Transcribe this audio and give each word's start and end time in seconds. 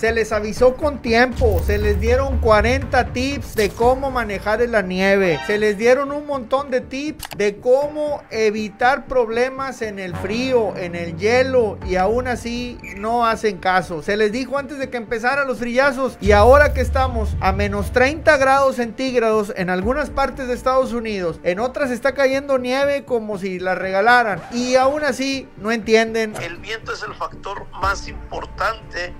Se 0.00 0.12
les 0.12 0.32
avisó 0.32 0.76
con 0.78 1.02
tiempo, 1.02 1.60
se 1.66 1.76
les 1.76 2.00
dieron 2.00 2.38
40 2.38 3.12
tips 3.12 3.54
de 3.54 3.68
cómo 3.68 4.10
manejar 4.10 4.62
en 4.62 4.72
la 4.72 4.80
nieve, 4.80 5.38
se 5.46 5.58
les 5.58 5.76
dieron 5.76 6.10
un 6.10 6.26
montón 6.26 6.70
de 6.70 6.80
tips 6.80 7.26
de 7.36 7.58
cómo 7.58 8.22
evitar 8.30 9.04
problemas 9.04 9.82
en 9.82 9.98
el 9.98 10.16
frío, 10.16 10.74
en 10.74 10.94
el 10.94 11.18
hielo 11.18 11.76
y 11.86 11.96
aún 11.96 12.28
así 12.28 12.78
no 12.96 13.26
hacen 13.26 13.58
caso. 13.58 14.02
Se 14.02 14.16
les 14.16 14.32
dijo 14.32 14.56
antes 14.56 14.78
de 14.78 14.88
que 14.88 14.96
empezaran 14.96 15.46
los 15.46 15.58
frillazos 15.58 16.16
y 16.18 16.32
ahora 16.32 16.72
que 16.72 16.80
estamos 16.80 17.36
a 17.42 17.52
menos 17.52 17.92
30 17.92 18.38
grados 18.38 18.76
centígrados 18.76 19.52
en 19.54 19.68
algunas 19.68 20.08
partes 20.08 20.48
de 20.48 20.54
Estados 20.54 20.94
Unidos, 20.94 21.40
en 21.42 21.60
otras 21.60 21.90
está 21.90 22.14
cayendo 22.14 22.56
nieve 22.56 23.04
como 23.04 23.36
si 23.36 23.58
la 23.58 23.74
regalaran 23.74 24.40
y 24.50 24.76
aún 24.76 25.04
así 25.04 25.46
no 25.58 25.70
entienden. 25.70 26.32
El 26.40 26.56
viento 26.56 26.94
es 26.94 27.02
el 27.02 27.14
factor 27.14 27.66
más 27.82 28.08
importante 28.08 29.12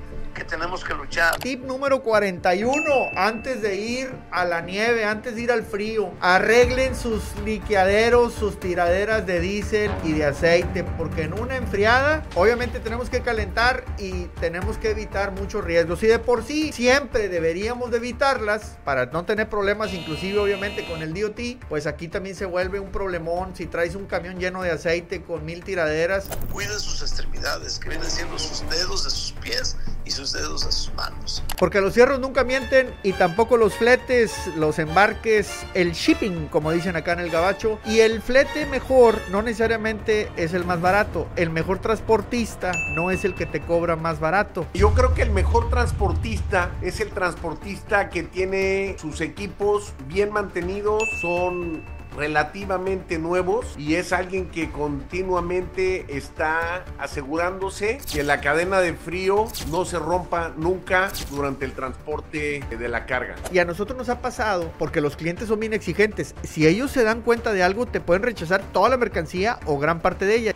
tenemos 0.51 0.85
que 0.85 0.95
luchar. 0.95 1.39
Tip 1.39 1.65
número 1.65 2.03
41, 2.03 2.83
antes 3.17 3.63
de 3.63 3.77
ir 3.77 4.11
a 4.31 4.45
la 4.45 4.61
nieve, 4.61 5.05
antes 5.05 5.35
de 5.35 5.43
ir 5.43 5.53
al 5.53 5.63
frío, 5.63 6.13
arreglen 6.21 6.97
sus 6.97 7.23
liqueaderos, 7.45 8.35
sus 8.35 8.59
tiraderas 8.59 9.27
de 9.27 9.41
diésel 9.41 9.91
y 10.05 10.13
de 10.13 10.25
aceite, 10.27 10.85
porque 10.85 11.23
en 11.23 11.39
una 11.39 11.57
enfriada, 11.57 12.25
obviamente 12.35 12.81
tenemos 12.81 13.11
que 13.11 13.21
calentar 13.21 13.85
y 13.99 14.25
tenemos 14.41 14.79
que 14.79 14.91
evitar 14.91 15.33
muchos 15.33 15.65
riesgos. 15.65 16.03
Y 16.03 16.07
de 16.07 16.19
por 16.19 16.45
sí, 16.45 16.73
siempre 16.73 17.29
deberíamos 17.29 17.91
de 17.91 17.99
evitarlas 17.99 18.79
para 18.85 19.07
no 19.07 19.25
tener 19.25 19.49
problemas, 19.49 19.93
inclusive 19.93 20.39
obviamente 20.39 20.87
con 20.87 21.03
el 21.03 21.15
DOT, 21.15 21.65
pues 21.69 21.87
aquí 21.87 22.09
también 22.09 22.35
se 22.35 22.47
vuelve 22.47 22.81
un 22.81 22.91
problemón 22.91 23.55
si 23.55 23.67
traes 23.67 23.95
un 23.95 24.07
camión 24.07 24.39
lleno 24.39 24.63
de 24.63 24.71
aceite 24.71 25.23
con 25.23 25.45
mil 25.45 25.65
tiraderas. 25.65 26.29
Cuide 26.53 26.79
sus 26.79 27.03
extremidades, 27.03 27.79
que 27.79 27.89
vienen 27.89 28.11
siendo 28.11 28.39
sus 28.39 28.69
dedos 28.69 29.05
de 29.05 29.11
sus 29.11 29.33
pies 29.33 29.77
y 30.11 30.13
sus 30.13 30.33
dedos 30.33 30.67
a 30.67 30.73
sus 30.73 30.93
manos. 30.95 31.43
Porque 31.57 31.81
los 31.81 31.95
cierros 31.95 32.19
nunca 32.19 32.43
mienten 32.43 32.93
y 33.05 33.13
tampoco 33.13 33.57
los 33.57 33.75
fletes, 33.75 34.33
los 34.57 34.81
embarques, 34.81 35.65
el 35.75 35.93
shipping, 35.93 36.49
como 36.49 36.73
dicen 36.73 36.97
acá 36.97 37.13
en 37.13 37.21
el 37.21 37.31
gabacho. 37.31 37.79
Y 37.87 38.01
el 38.01 38.21
flete 38.21 38.67
mejor 38.67 39.21
no 39.31 39.41
necesariamente 39.41 40.31
es 40.37 40.53
el 40.53 40.65
más 40.65 40.81
barato. 40.81 41.29
El 41.37 41.51
mejor 41.51 41.79
transportista 41.79 42.73
no 42.95 43.11
es 43.11 43.25
el 43.25 43.35
que 43.35 43.47
te 43.47 43.61
cobra 43.61 43.95
más 43.95 44.19
barato. 44.19 44.67
Yo 44.75 44.93
creo 44.95 45.15
que 45.15 45.23
el 45.23 45.31
mejor 45.31 45.71
transportista 45.71 46.73
es 46.83 46.99
el 47.01 47.11
transportista 47.11 48.11
que 48.11 48.25
tiene 48.25 48.97
sus 48.99 49.21
equipos 49.21 49.93
bien 50.09 50.33
mantenidos, 50.33 51.05
son 51.21 51.85
relativamente 52.17 53.19
nuevos 53.19 53.75
y 53.79 53.95
es 53.95 54.13
alguien 54.13 54.49
que 54.51 54.71
continuamente 54.71 56.07
está 56.09 56.85
asegurándose 56.99 57.99
que 58.13 58.23
la 58.23 58.41
cadena 58.41 58.81
de 58.81 58.95
frío 58.95 59.47
no 59.71 59.85
se 59.85 59.99
rompa 59.99 60.53
nunca 60.57 61.11
durante 61.31 61.65
el 61.65 61.73
transporte 61.73 62.63
de 62.71 62.89
la 62.89 63.07
carga. 63.07 63.37
Y 63.53 63.59
a 63.59 63.65
nosotros 63.65 63.97
nos 63.97 64.09
ha 64.09 64.21
pasado 64.21 64.73
porque 64.79 65.01
los 65.01 65.17
clientes 65.17 65.49
son 65.49 65.61
bien 65.61 65.73
exigentes. 65.73 66.35
Si 66.43 66.67
ellos 66.67 66.91
se 66.91 67.05
dan 67.05 67.23
cuenta 67.23 67.53
de 67.53 67.63
algo, 67.63 67.87
te 67.87 68.01
pueden 68.01 68.23
rechazar 68.23 68.63
toda 68.73 68.89
la 68.89 68.97
mercancía 68.97 69.59
o 69.67 69.79
gran 69.79 70.01
parte 70.01 70.27
de 70.27 70.37
ella. 70.37 70.55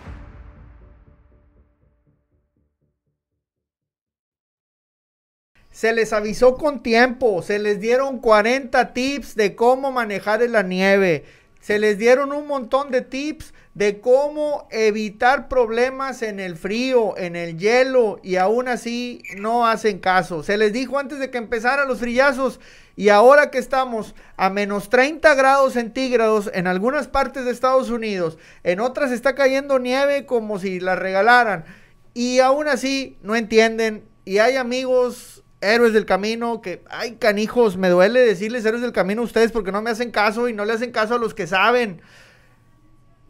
Se 5.71 5.93
les 5.93 6.13
avisó 6.13 6.57
con 6.57 6.85
tiempo, 6.85 7.43
se 7.43 7.59
les 7.59 7.81
dieron 7.81 8.21
40 8.21 8.93
tips 8.93 9.35
de 9.35 9.57
cómo 9.57 9.91
manejar 9.91 10.41
en 10.41 10.53
la 10.53 10.63
nieve 10.63 11.25
se 11.65 11.79
les 11.79 11.97
dieron 11.97 12.35
un 12.35 12.47
montón 12.47 12.91
de 12.91 13.01
tips 13.01 13.55
de 13.73 14.03
cómo 14.03 14.69
evitar 14.71 15.49
problemas 15.49 16.21
en 16.21 16.39
el 16.39 16.57
frío, 16.57 17.17
en 17.17 17.37
el 17.37 17.57
hielo 17.57 18.21
y 18.23 18.37
aún 18.37 18.69
así 18.69 19.23
no 19.39 19.67
hacen 19.67 19.99
caso. 19.99 20.43
Se 20.43 20.59
les 20.59 20.75
dijo 20.75 20.99
antes 20.99 21.19
de 21.19 21.31
que 21.31 21.39
empezaran 21.39 21.89
los 21.89 22.01
frillazos 22.01 22.61
y 22.97 23.09
ahora 23.09 23.51
que 23.51 23.57
estamos 23.57 24.15
a 24.37 24.51
menos 24.51 24.91
30 24.91 25.35
grados 25.37 25.73
centígrados 25.73 26.51
en 26.53 26.67
algunas 26.67 27.09
partes 27.09 27.47
de 27.47 27.53
Estados 27.53 27.89
Unidos, 27.89 28.37
en 28.63 28.81
otras 28.81 29.11
está 29.11 29.35
cayendo 29.35 29.79
nieve 29.79 30.27
como 30.27 30.59
si 30.59 30.81
la 30.81 30.97
regalaran 30.97 31.65
y 32.13 32.41
aún 32.41 32.69
así 32.69 33.17
no 33.23 33.37
entienden 33.37 34.05
y 34.27 34.37
hay 34.37 34.57
amigos 34.57 35.34
héroes 35.65 35.93
del 35.93 36.07
camino, 36.07 36.61
que, 36.61 36.83
ay, 36.91 37.17
canijos, 37.17 37.77
me 37.77 37.89
duele 37.89 38.21
decirles 38.21 38.65
héroes 38.65 38.83
del 38.83 38.93
camino 38.93 39.23
a 39.23 39.25
ustedes 39.25 39.53
porque 39.53 39.73
no 39.73 39.83
me 39.83 39.91
hacen 39.91 40.11
caso 40.11 40.49
y 40.49 40.53
no 40.53 40.65
le 40.65 40.73
hacen 40.73 40.93
caso 40.93 41.15
a 41.15 41.19
los 41.19 41.35
que 41.35 41.47
saben. 41.47 42.03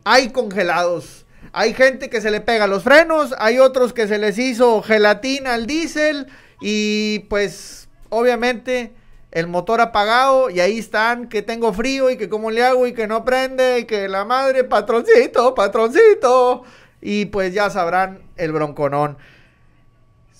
Hay 0.04 0.30
congelados. 0.30 1.24
Hay 1.52 1.74
gente 1.74 2.10
que 2.10 2.20
se 2.20 2.30
le 2.30 2.40
pega 2.40 2.66
los 2.66 2.82
frenos, 2.82 3.34
hay 3.38 3.58
otros 3.58 3.92
que 3.92 4.08
se 4.08 4.18
les 4.18 4.38
hizo 4.38 4.82
gelatina 4.82 5.54
al 5.54 5.66
diésel 5.66 6.26
y 6.60 7.20
pues 7.28 7.88
obviamente 8.08 8.94
el 9.30 9.48
motor 9.48 9.80
apagado 9.80 10.48
y 10.48 10.60
ahí 10.60 10.78
están, 10.78 11.28
que 11.28 11.42
tengo 11.42 11.72
frío 11.72 12.08
y 12.08 12.16
que 12.16 12.28
cómo 12.28 12.50
le 12.50 12.62
hago 12.62 12.86
y 12.86 12.94
que 12.94 13.08
no 13.08 13.24
prende 13.24 13.80
y 13.80 13.84
que 13.84 14.08
la 14.08 14.24
madre, 14.24 14.64
patroncito, 14.64 15.54
patroncito. 15.54 16.62
Y 17.00 17.26
pues 17.26 17.52
ya 17.52 17.68
sabrán 17.68 18.22
el 18.36 18.52
bronconón. 18.52 19.18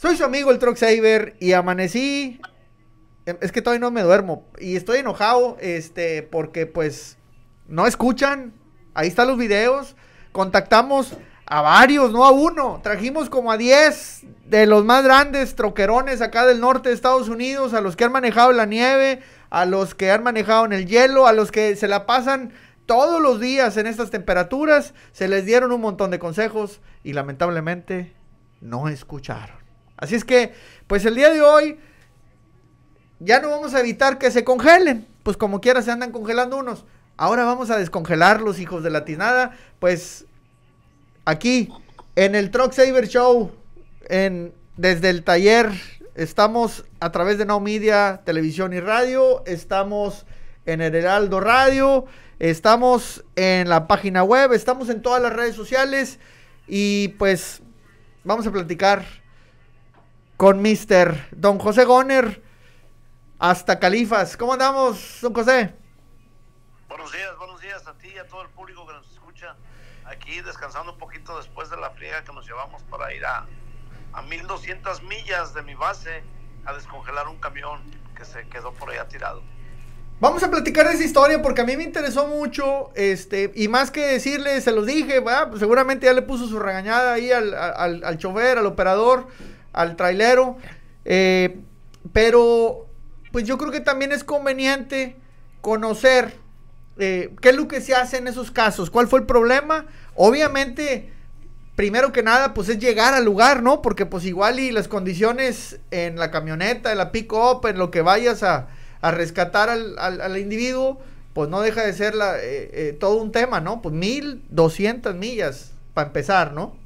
Soy 0.04 0.18
su 0.18 0.24
amigo 0.24 0.50
el 0.50 0.58
Truck 0.58 0.76
Saver 0.76 1.34
y 1.40 1.54
amanecí. 1.54 2.38
Es 3.24 3.52
que 3.52 3.62
todavía 3.62 3.80
no 3.80 3.90
me 3.90 4.02
duermo. 4.02 4.46
Y 4.58 4.76
estoy 4.76 4.98
enojado. 4.98 5.56
Este. 5.60 6.22
Porque 6.22 6.66
pues. 6.66 7.16
No 7.68 7.86
escuchan. 7.86 8.52
Ahí 8.92 9.08
están 9.08 9.28
los 9.28 9.38
videos. 9.38 9.96
Contactamos 10.32 11.16
a 11.46 11.62
varios, 11.62 12.12
no 12.12 12.26
a 12.26 12.32
uno. 12.32 12.80
Trajimos 12.82 13.30
como 13.30 13.50
a 13.50 13.56
10 13.56 14.24
de 14.44 14.66
los 14.66 14.84
más 14.84 15.04
grandes 15.04 15.54
troquerones 15.54 16.20
acá 16.20 16.44
del 16.44 16.60
norte 16.60 16.90
de 16.90 16.94
Estados 16.94 17.30
Unidos. 17.30 17.72
A 17.72 17.80
los 17.80 17.96
que 17.96 18.04
han 18.04 18.12
manejado 18.12 18.52
la 18.52 18.66
nieve. 18.66 19.22
A 19.48 19.64
los 19.64 19.94
que 19.94 20.10
han 20.10 20.22
manejado 20.22 20.66
en 20.66 20.74
el 20.74 20.84
hielo. 20.84 21.26
A 21.26 21.32
los 21.32 21.50
que 21.50 21.76
se 21.76 21.88
la 21.88 22.04
pasan 22.04 22.52
todos 22.84 23.22
los 23.22 23.40
días 23.40 23.78
en 23.78 23.86
estas 23.86 24.10
temperaturas. 24.10 24.92
Se 25.12 25.28
les 25.28 25.46
dieron 25.46 25.72
un 25.72 25.80
montón 25.80 26.10
de 26.10 26.18
consejos. 26.18 26.82
Y 27.02 27.14
lamentablemente 27.14 28.12
no 28.60 28.88
escucharon. 28.88 29.63
Así 29.96 30.14
es 30.14 30.24
que, 30.24 30.52
pues 30.86 31.04
el 31.04 31.14
día 31.14 31.30
de 31.30 31.42
hoy 31.42 31.78
ya 33.20 33.40
no 33.40 33.50
vamos 33.50 33.74
a 33.74 33.80
evitar 33.80 34.18
que 34.18 34.30
se 34.30 34.44
congelen. 34.44 35.06
Pues 35.22 35.36
como 35.36 35.60
quiera 35.60 35.82
se 35.82 35.90
andan 35.90 36.12
congelando 36.12 36.58
unos. 36.58 36.84
Ahora 37.16 37.44
vamos 37.44 37.70
a 37.70 37.78
descongelarlos, 37.78 38.60
hijos 38.60 38.82
de 38.82 38.90
la 38.90 39.04
tinada. 39.04 39.56
Pues 39.78 40.26
aquí, 41.24 41.70
en 42.16 42.34
el 42.34 42.50
Truck 42.50 42.72
Saver 42.72 43.08
Show, 43.08 43.52
en, 44.08 44.52
desde 44.76 45.10
el 45.10 45.22
taller, 45.24 45.70
estamos 46.14 46.84
a 47.00 47.12
través 47.12 47.38
de 47.38 47.46
Now 47.46 47.60
Media, 47.60 48.22
televisión 48.24 48.72
y 48.72 48.80
radio. 48.80 49.42
Estamos 49.46 50.26
en 50.66 50.80
el 50.80 50.94
Heraldo 50.94 51.40
Radio. 51.40 52.04
Estamos 52.38 53.24
en 53.36 53.68
la 53.68 53.86
página 53.86 54.24
web. 54.24 54.52
Estamos 54.52 54.90
en 54.90 55.00
todas 55.00 55.22
las 55.22 55.32
redes 55.32 55.54
sociales. 55.54 56.18
Y 56.66 57.08
pues 57.16 57.62
vamos 58.24 58.46
a 58.46 58.50
platicar 58.50 59.04
con 60.36 60.60
Mr. 60.60 61.28
Don 61.32 61.58
José 61.58 61.84
Goner 61.84 62.42
hasta 63.38 63.78
Califas. 63.78 64.36
¿Cómo 64.36 64.52
andamos, 64.52 65.18
don 65.20 65.34
José? 65.34 65.74
Buenos 66.88 67.12
días, 67.12 67.36
buenos 67.38 67.60
días 67.60 67.86
a 67.86 67.94
ti 67.94 68.08
y 68.14 68.18
a 68.18 68.26
todo 68.26 68.42
el 68.42 68.48
público 68.48 68.86
que 68.86 68.94
nos 68.94 69.10
escucha. 69.12 69.56
Aquí 70.06 70.40
descansando 70.40 70.92
un 70.92 70.98
poquito 70.98 71.36
después 71.36 71.70
de 71.70 71.76
la 71.76 71.90
friega 71.90 72.24
que 72.24 72.32
nos 72.32 72.46
llevamos 72.46 72.82
para 72.84 73.12
ir 73.14 73.24
a, 73.24 73.46
a 74.12 74.22
1200 74.22 75.02
millas 75.02 75.54
de 75.54 75.62
mi 75.62 75.74
base 75.74 76.22
a 76.64 76.72
descongelar 76.72 77.28
un 77.28 77.38
camión 77.38 77.80
que 78.16 78.24
se 78.24 78.46
quedó 78.48 78.72
por 78.72 78.90
allá 78.90 79.06
tirado. 79.08 79.42
Vamos 80.20 80.42
a 80.42 80.50
platicar 80.50 80.86
de 80.86 80.94
esa 80.94 81.04
historia 81.04 81.42
porque 81.42 81.62
a 81.62 81.64
mí 81.64 81.76
me 81.76 81.82
interesó 81.82 82.28
mucho, 82.28 82.92
este, 82.94 83.52
y 83.56 83.66
más 83.66 83.90
que 83.90 84.00
decirle, 84.00 84.60
se 84.60 84.70
los 84.70 84.86
dije, 84.86 85.20
pues 85.20 85.58
seguramente 85.58 86.06
ya 86.06 86.12
le 86.12 86.22
puso 86.22 86.46
su 86.46 86.58
regañada 86.60 87.14
ahí 87.14 87.32
al, 87.32 87.52
al, 87.52 88.04
al 88.04 88.18
chofer, 88.18 88.58
al 88.58 88.66
operador, 88.66 89.26
al 89.74 89.96
trailero. 89.96 90.56
Eh, 91.04 91.60
pero 92.12 92.86
pues 93.32 93.44
yo 93.44 93.58
creo 93.58 93.70
que 93.70 93.80
también 93.80 94.12
es 94.12 94.24
conveniente 94.24 95.16
conocer 95.60 96.36
eh, 96.98 97.34
qué 97.40 97.50
es 97.50 97.56
lo 97.56 97.66
que 97.66 97.80
se 97.80 97.94
hace 97.94 98.18
en 98.18 98.28
esos 98.28 98.50
casos, 98.50 98.90
cuál 98.90 99.08
fue 99.08 99.20
el 99.20 99.26
problema. 99.26 99.86
Obviamente, 100.14 101.10
primero 101.74 102.12
que 102.12 102.22
nada, 102.22 102.54
pues 102.54 102.68
es 102.68 102.78
llegar 102.78 103.14
al 103.14 103.24
lugar, 103.24 103.62
¿no? 103.62 103.82
Porque 103.82 104.06
pues 104.06 104.24
igual 104.24 104.60
y 104.60 104.70
las 104.70 104.88
condiciones 104.88 105.80
en 105.90 106.16
la 106.16 106.30
camioneta, 106.30 106.92
en 106.92 106.98
la 106.98 107.10
pick-up, 107.10 107.66
en 107.66 107.78
lo 107.78 107.90
que 107.90 108.02
vayas 108.02 108.42
a, 108.42 108.68
rescatar 109.02 109.68
al, 109.68 110.38
individuo, 110.38 110.98
pues 111.34 111.50
no 111.50 111.60
deja 111.60 111.84
de 111.84 111.92
ser 111.92 112.14
eh, 112.40 112.96
todo 112.98 113.16
un 113.16 113.32
tema, 113.32 113.60
¿no? 113.60 113.82
Pues 113.82 113.94
mil 113.94 114.42
doscientas 114.48 115.14
millas 115.14 115.72
para 115.92 116.06
empezar, 116.06 116.54
¿no? 116.54 116.83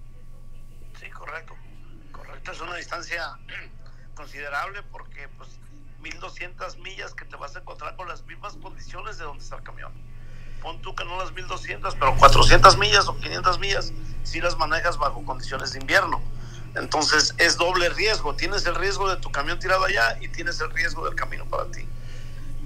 Es 2.52 2.60
una 2.60 2.76
distancia 2.76 3.38
considerable 4.14 4.82
porque 4.84 5.28
pues 5.36 5.50
1200 6.00 6.78
millas 6.78 7.14
que 7.14 7.24
te 7.24 7.36
vas 7.36 7.56
a 7.56 7.60
encontrar 7.60 7.96
con 7.96 8.08
las 8.08 8.24
mismas 8.24 8.54
condiciones 8.54 9.18
de 9.18 9.24
donde 9.24 9.42
está 9.42 9.56
el 9.56 9.62
camión. 9.62 9.92
Pon 10.62 10.80
tú 10.82 10.94
que 10.94 11.04
no 11.04 11.18
las 11.18 11.32
1200, 11.32 11.94
pero 11.94 12.16
400 12.16 12.76
millas 12.78 13.06
o 13.08 13.16
500 13.16 13.58
millas 13.58 13.92
si 14.24 14.40
las 14.40 14.56
manejas 14.56 14.98
bajo 14.98 15.24
condiciones 15.24 15.72
de 15.72 15.80
invierno. 15.80 16.20
Entonces 16.74 17.34
es 17.38 17.56
doble 17.56 17.88
riesgo. 17.90 18.34
Tienes 18.34 18.66
el 18.66 18.74
riesgo 18.74 19.08
de 19.08 19.16
tu 19.16 19.30
camión 19.30 19.58
tirado 19.58 19.84
allá 19.84 20.18
y 20.20 20.28
tienes 20.28 20.60
el 20.60 20.70
riesgo 20.70 21.04
del 21.04 21.14
camino 21.14 21.44
para 21.46 21.70
ti. 21.70 21.86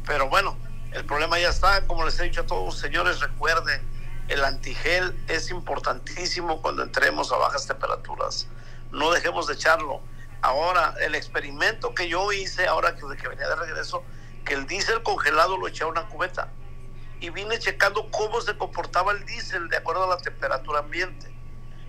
Pero 0.06 0.28
bueno, 0.28 0.56
el 0.92 1.04
problema 1.04 1.38
ya 1.38 1.48
está. 1.48 1.86
Como 1.86 2.04
les 2.04 2.18
he 2.18 2.24
dicho 2.24 2.42
a 2.42 2.46
todos, 2.46 2.78
señores, 2.78 3.20
recuerden, 3.20 3.80
el 4.28 4.44
antigel 4.44 5.16
es 5.28 5.50
importantísimo 5.50 6.62
cuando 6.62 6.82
entremos 6.82 7.32
a 7.32 7.36
bajas 7.36 7.66
temperaturas. 7.66 8.46
No 8.92 9.10
dejemos 9.10 9.46
de 9.46 9.54
echarlo. 9.54 10.00
Ahora, 10.40 10.94
el 11.00 11.14
experimento 11.14 11.94
que 11.94 12.08
yo 12.08 12.32
hice, 12.32 12.66
ahora 12.66 12.94
que, 12.94 13.02
que 13.16 13.28
venía 13.28 13.48
de 13.48 13.56
regreso, 13.56 14.04
que 14.44 14.54
el 14.54 14.66
diésel 14.66 15.02
congelado 15.02 15.56
lo 15.56 15.66
eché 15.66 15.84
a 15.84 15.88
una 15.88 16.08
cubeta. 16.08 16.48
Y 17.20 17.30
vine 17.30 17.58
checando 17.58 18.10
cómo 18.10 18.40
se 18.40 18.56
comportaba 18.56 19.12
el 19.12 19.24
diésel 19.24 19.68
de 19.68 19.76
acuerdo 19.76 20.04
a 20.04 20.08
la 20.08 20.18
temperatura 20.18 20.80
ambiente. 20.80 21.32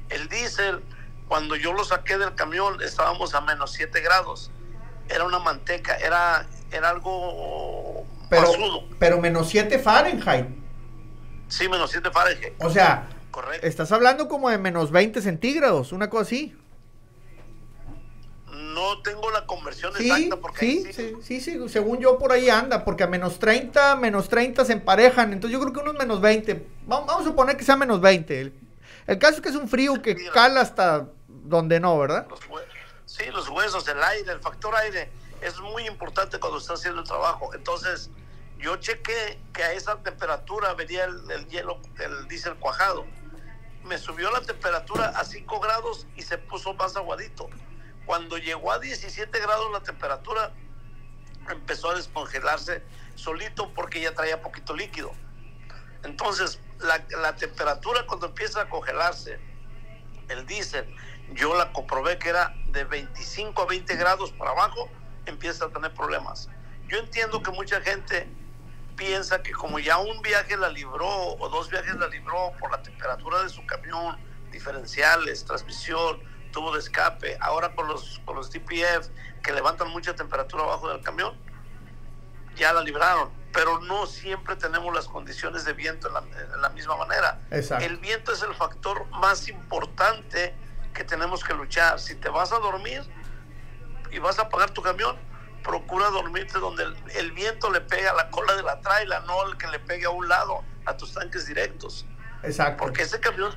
El 0.09 0.27
diésel 0.29 0.83
cuando 1.27 1.55
yo 1.55 1.73
lo 1.73 1.83
saqué 1.83 2.17
del 2.17 2.35
camión 2.35 2.81
estábamos 2.81 3.33
a 3.33 3.41
menos 3.41 3.71
7 3.73 4.01
grados. 4.01 4.51
Era 5.09 5.25
una 5.25 5.39
manteca, 5.39 5.95
era, 5.97 6.47
era 6.71 6.89
algo 6.89 8.05
pero, 8.29 8.49
Pero 8.99 9.19
menos 9.19 9.49
7 9.49 9.79
Fahrenheit. 9.79 10.47
Sí, 11.47 11.67
menos 11.67 11.91
7 11.91 12.09
Fahrenheit. 12.11 12.53
O 12.59 12.69
sea, 12.69 13.07
Correcto. 13.31 13.65
estás 13.65 13.91
hablando 13.91 14.27
como 14.27 14.49
de 14.49 14.57
menos 14.57 14.91
20 14.91 15.21
centígrados, 15.21 15.91
una 15.91 16.09
cosa 16.09 16.23
así. 16.23 16.55
No 18.63 19.01
tengo 19.01 19.29
la 19.31 19.45
conversión 19.45 19.93
exacta 19.97 20.37
porque 20.37 20.59
sí, 20.59 20.93
sí, 20.93 21.13
sí, 21.21 21.41
sí, 21.41 21.69
según 21.69 21.99
yo 21.99 22.17
por 22.17 22.31
ahí 22.31 22.49
anda, 22.49 22.85
porque 22.85 23.03
a 23.03 23.07
menos 23.07 23.39
30, 23.39 23.95
menos 23.97 24.29
30 24.29 24.65
se 24.65 24.73
emparejan, 24.73 25.33
entonces 25.33 25.53
yo 25.53 25.59
creo 25.59 25.73
que 25.73 25.79
unos 25.79 25.95
menos 25.95 26.21
20, 26.21 26.65
vamos, 26.85 27.21
a 27.21 27.23
suponer 27.23 27.57
que 27.57 27.63
sea 27.63 27.75
menos 27.75 27.99
20. 28.01 28.41
El, 28.41 28.53
el 29.07 29.19
caso 29.19 29.35
es 29.35 29.41
que 29.41 29.49
es 29.49 29.55
un 29.55 29.67
frío 29.67 30.01
que 30.01 30.15
cala 30.31 30.61
hasta 30.61 31.07
donde 31.27 31.79
no, 31.79 31.97
¿verdad? 31.97 32.27
sí, 33.05 33.25
los 33.31 33.49
huesos, 33.49 33.87
el 33.87 34.01
aire, 34.01 34.31
el 34.31 34.39
factor 34.39 34.75
aire 34.75 35.09
es 35.41 35.59
muy 35.59 35.85
importante 35.87 36.39
cuando 36.39 36.57
estás 36.57 36.79
haciendo 36.79 37.01
el 37.01 37.07
trabajo. 37.07 37.53
Entonces, 37.53 38.09
yo 38.57 38.77
chequé 38.77 39.39
que 39.53 39.63
a 39.63 39.73
esa 39.73 39.97
temperatura 39.97 40.73
venía 40.73 41.03
el, 41.03 41.47
hielo, 41.49 41.79
el 41.99 42.27
diésel 42.27 42.55
cuajado. 42.55 43.05
Me 43.83 43.97
subió 43.97 44.31
la 44.31 44.41
temperatura 44.41 45.09
a 45.09 45.25
5 45.25 45.59
grados 45.59 46.07
y 46.15 46.21
se 46.21 46.37
puso 46.37 46.73
más 46.73 46.95
aguadito. 46.95 47.49
Cuando 48.05 48.37
llegó 48.37 48.71
a 48.71 48.79
17 48.79 49.39
grados 49.39 49.71
la 49.71 49.81
temperatura, 49.81 50.53
empezó 51.49 51.91
a 51.91 51.95
descongelarse 51.95 52.83
solito 53.15 53.73
porque 53.73 54.01
ya 54.01 54.13
traía 54.13 54.41
poquito 54.41 54.75
líquido. 54.75 55.11
Entonces, 56.03 56.59
la, 56.79 57.35
temperatura 57.35 58.05
cuando 58.05 58.27
empieza 58.27 58.61
a 58.61 58.69
congelarse, 58.69 59.39
el 60.29 60.45
diésel 60.45 60.93
yo 61.33 61.55
la 61.55 61.71
comprobé 61.71 62.19
que 62.19 62.29
era 62.29 62.53
de 62.67 62.83
25 62.83 63.61
a 63.61 63.65
20 63.65 63.95
grados 63.95 64.31
para 64.33 64.51
abajo, 64.51 64.89
empieza 65.25 65.65
a 65.65 65.69
tener 65.69 65.93
problemas. 65.93 66.49
Yo 66.87 66.97
entiendo 66.97 67.41
que 67.41 67.51
mucha 67.51 67.81
gente 67.81 68.27
piensa 68.97 69.41
que 69.41 69.51
como 69.51 69.79
ya 69.79 69.97
un 69.97 70.21
viaje 70.21 70.57
la 70.57 70.69
libró 70.69 71.07
o 71.07 71.49
dos 71.49 71.69
viajes 71.69 71.95
la 71.95 72.07
libró 72.07 72.51
por 72.59 72.71
la 72.71 72.81
temperatura 72.81 73.41
de 73.41 73.49
su 73.49 73.65
camión, 73.65 74.17
diferenciales, 74.51 75.45
transmisión, 75.45 76.21
tubo 76.53 76.71
de 76.71 76.79
escape, 76.79 77.37
ahora 77.41 77.75
con 77.75 77.87
los, 77.89 78.21
con 78.23 78.37
los 78.37 78.49
DPF 78.49 79.09
que 79.43 79.51
levantan 79.51 79.89
mucha 79.89 80.15
temperatura 80.15 80.63
abajo 80.63 80.87
del 80.87 81.01
camión, 81.01 81.35
ya 82.55 82.71
la 82.71 82.81
libraron, 82.81 83.29
pero 83.51 83.81
no 83.81 84.05
siempre 84.05 84.55
tenemos 84.55 84.95
las 84.95 85.07
condiciones 85.09 85.65
de 85.65 85.73
viento 85.73 86.07
en 86.07 86.13
la, 86.13 86.57
la 86.57 86.69
misma 86.69 86.95
manera. 86.95 87.41
El 87.51 87.97
viento 87.97 88.31
es 88.31 88.41
el 88.43 88.53
factor 88.53 89.05
más 89.09 89.49
importante 89.49 90.55
que 90.93 91.03
tenemos 91.03 91.43
que 91.43 91.53
luchar. 91.53 91.99
Si 91.99 92.15
te 92.15 92.29
vas 92.29 92.53
a 92.53 92.59
dormir 92.59 93.03
y 94.11 94.19
vas 94.19 94.39
a 94.39 94.47
pagar 94.47 94.71
tu 94.71 94.81
camión, 94.81 95.17
procura 95.63 96.09
dormirte 96.09 96.59
donde 96.59 96.83
el, 97.15 97.31
viento 97.31 97.71
le 97.71 97.81
pega 97.81 98.11
a 98.11 98.13
la 98.13 98.29
cola 98.29 98.55
de 98.55 98.63
la 98.63 98.79
traila, 98.81 99.21
no 99.21 99.47
el 99.47 99.57
que 99.57 99.67
le 99.67 99.79
pegue 99.79 100.05
a 100.05 100.11
un 100.11 100.29
lado, 100.29 100.63
a 100.85 100.95
tus 100.95 101.13
tanques 101.13 101.47
directos. 101.47 102.05
Exacto. 102.43 102.83
Porque 102.83 103.01
ese 103.01 103.19
camión 103.19 103.55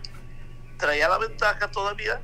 traía 0.79 1.09
la 1.09 1.19
ventaja 1.19 1.71
todavía 1.71 2.21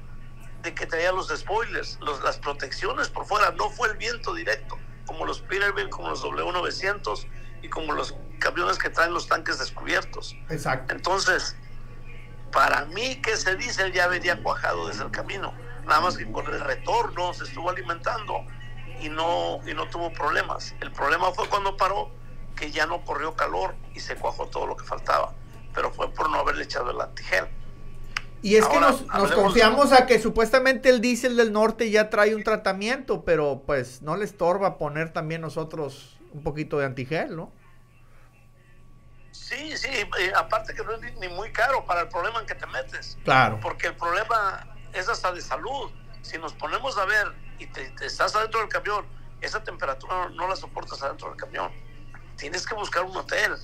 de 0.62 0.74
que 0.74 0.86
traía 0.86 1.12
los 1.12 1.28
spoilers, 1.28 1.98
los, 2.00 2.22
las 2.22 2.38
protecciones 2.38 3.08
por 3.08 3.26
fuera, 3.26 3.50
no 3.52 3.70
fue 3.70 3.88
el 3.88 3.96
viento 3.96 4.34
directo, 4.34 4.78
como 5.06 5.26
los 5.26 5.40
Peterbilt, 5.40 5.90
como 5.90 6.10
los 6.10 6.22
W900 6.22 7.26
y 7.62 7.68
como 7.68 7.92
los 7.92 8.14
camiones 8.38 8.78
que 8.78 8.90
traen 8.90 9.12
los 9.12 9.28
tanques 9.28 9.58
descubiertos. 9.58 10.36
Exacto. 10.48 10.94
Entonces, 10.94 11.56
para 12.52 12.84
mí 12.86 13.20
que 13.22 13.32
ese 13.32 13.56
diésel 13.56 13.92
ya 13.92 14.06
venía 14.08 14.42
cuajado 14.42 14.88
desde 14.88 15.04
el 15.04 15.10
camino, 15.10 15.52
nada 15.84 16.00
más 16.00 16.16
que 16.16 16.30
con 16.30 16.46
el 16.46 16.60
retorno 16.60 17.32
se 17.34 17.44
estuvo 17.44 17.70
alimentando 17.70 18.44
y 19.00 19.08
no, 19.08 19.60
y 19.66 19.74
no 19.74 19.88
tuvo 19.88 20.12
problemas. 20.12 20.74
El 20.80 20.92
problema 20.92 21.32
fue 21.32 21.48
cuando 21.48 21.76
paró, 21.76 22.10
que 22.56 22.70
ya 22.70 22.86
no 22.86 23.04
corrió 23.04 23.34
calor 23.34 23.74
y 23.94 24.00
se 24.00 24.14
cuajó 24.14 24.46
todo 24.46 24.66
lo 24.66 24.76
que 24.76 24.84
faltaba, 24.84 25.32
pero 25.74 25.90
fue 25.92 26.12
por 26.12 26.30
no 26.30 26.38
haberle 26.38 26.64
echado 26.64 26.90
el 26.90 27.00
antigel. 27.00 27.48
Y 28.42 28.56
es 28.56 28.66
que 28.66 28.80
nos, 28.80 29.02
confiamos 29.34 29.92
a 29.92 30.04
que 30.04 30.18
supuestamente 30.18 30.88
el 30.88 31.00
diésel 31.00 31.36
del 31.36 31.52
norte 31.52 31.90
ya 31.90 32.10
trae 32.10 32.34
un 32.34 32.42
tratamiento, 32.42 33.24
pero 33.24 33.62
pues 33.64 34.02
no 34.02 34.16
le 34.16 34.24
estorba 34.24 34.78
poner 34.78 35.12
también 35.12 35.40
nosotros 35.40 36.18
un 36.32 36.42
poquito 36.42 36.78
de 36.78 36.86
antigel, 36.86 37.36
¿no? 37.36 37.52
Sí, 39.30 39.76
sí, 39.76 39.88
eh, 39.88 40.32
aparte 40.34 40.74
que 40.74 40.82
no 40.82 40.92
es 40.92 41.16
ni 41.18 41.28
muy 41.28 41.52
caro 41.52 41.84
para 41.86 42.02
el 42.02 42.08
problema 42.08 42.40
en 42.40 42.46
que 42.46 42.54
te 42.54 42.66
metes. 42.66 43.16
Claro. 43.22 43.60
Porque 43.60 43.86
el 43.88 43.94
problema 43.94 44.66
es 44.92 45.08
hasta 45.08 45.30
de 45.32 45.40
salud. 45.40 45.92
Si 46.22 46.36
nos 46.38 46.52
ponemos 46.54 46.98
a 46.98 47.04
ver 47.04 47.32
y 47.58 47.66
te, 47.66 47.92
estás 48.04 48.34
adentro 48.34 48.60
del 48.60 48.68
camión, 48.68 49.06
esa 49.40 49.62
temperatura 49.62 50.30
no, 50.30 50.48
la 50.48 50.56
soportas 50.56 51.02
adentro 51.02 51.28
del 51.28 51.36
camión. 51.36 51.70
Tienes 52.36 52.66
que 52.66 52.74
buscar 52.74 53.04
un 53.04 53.16
hotel. 53.16 53.54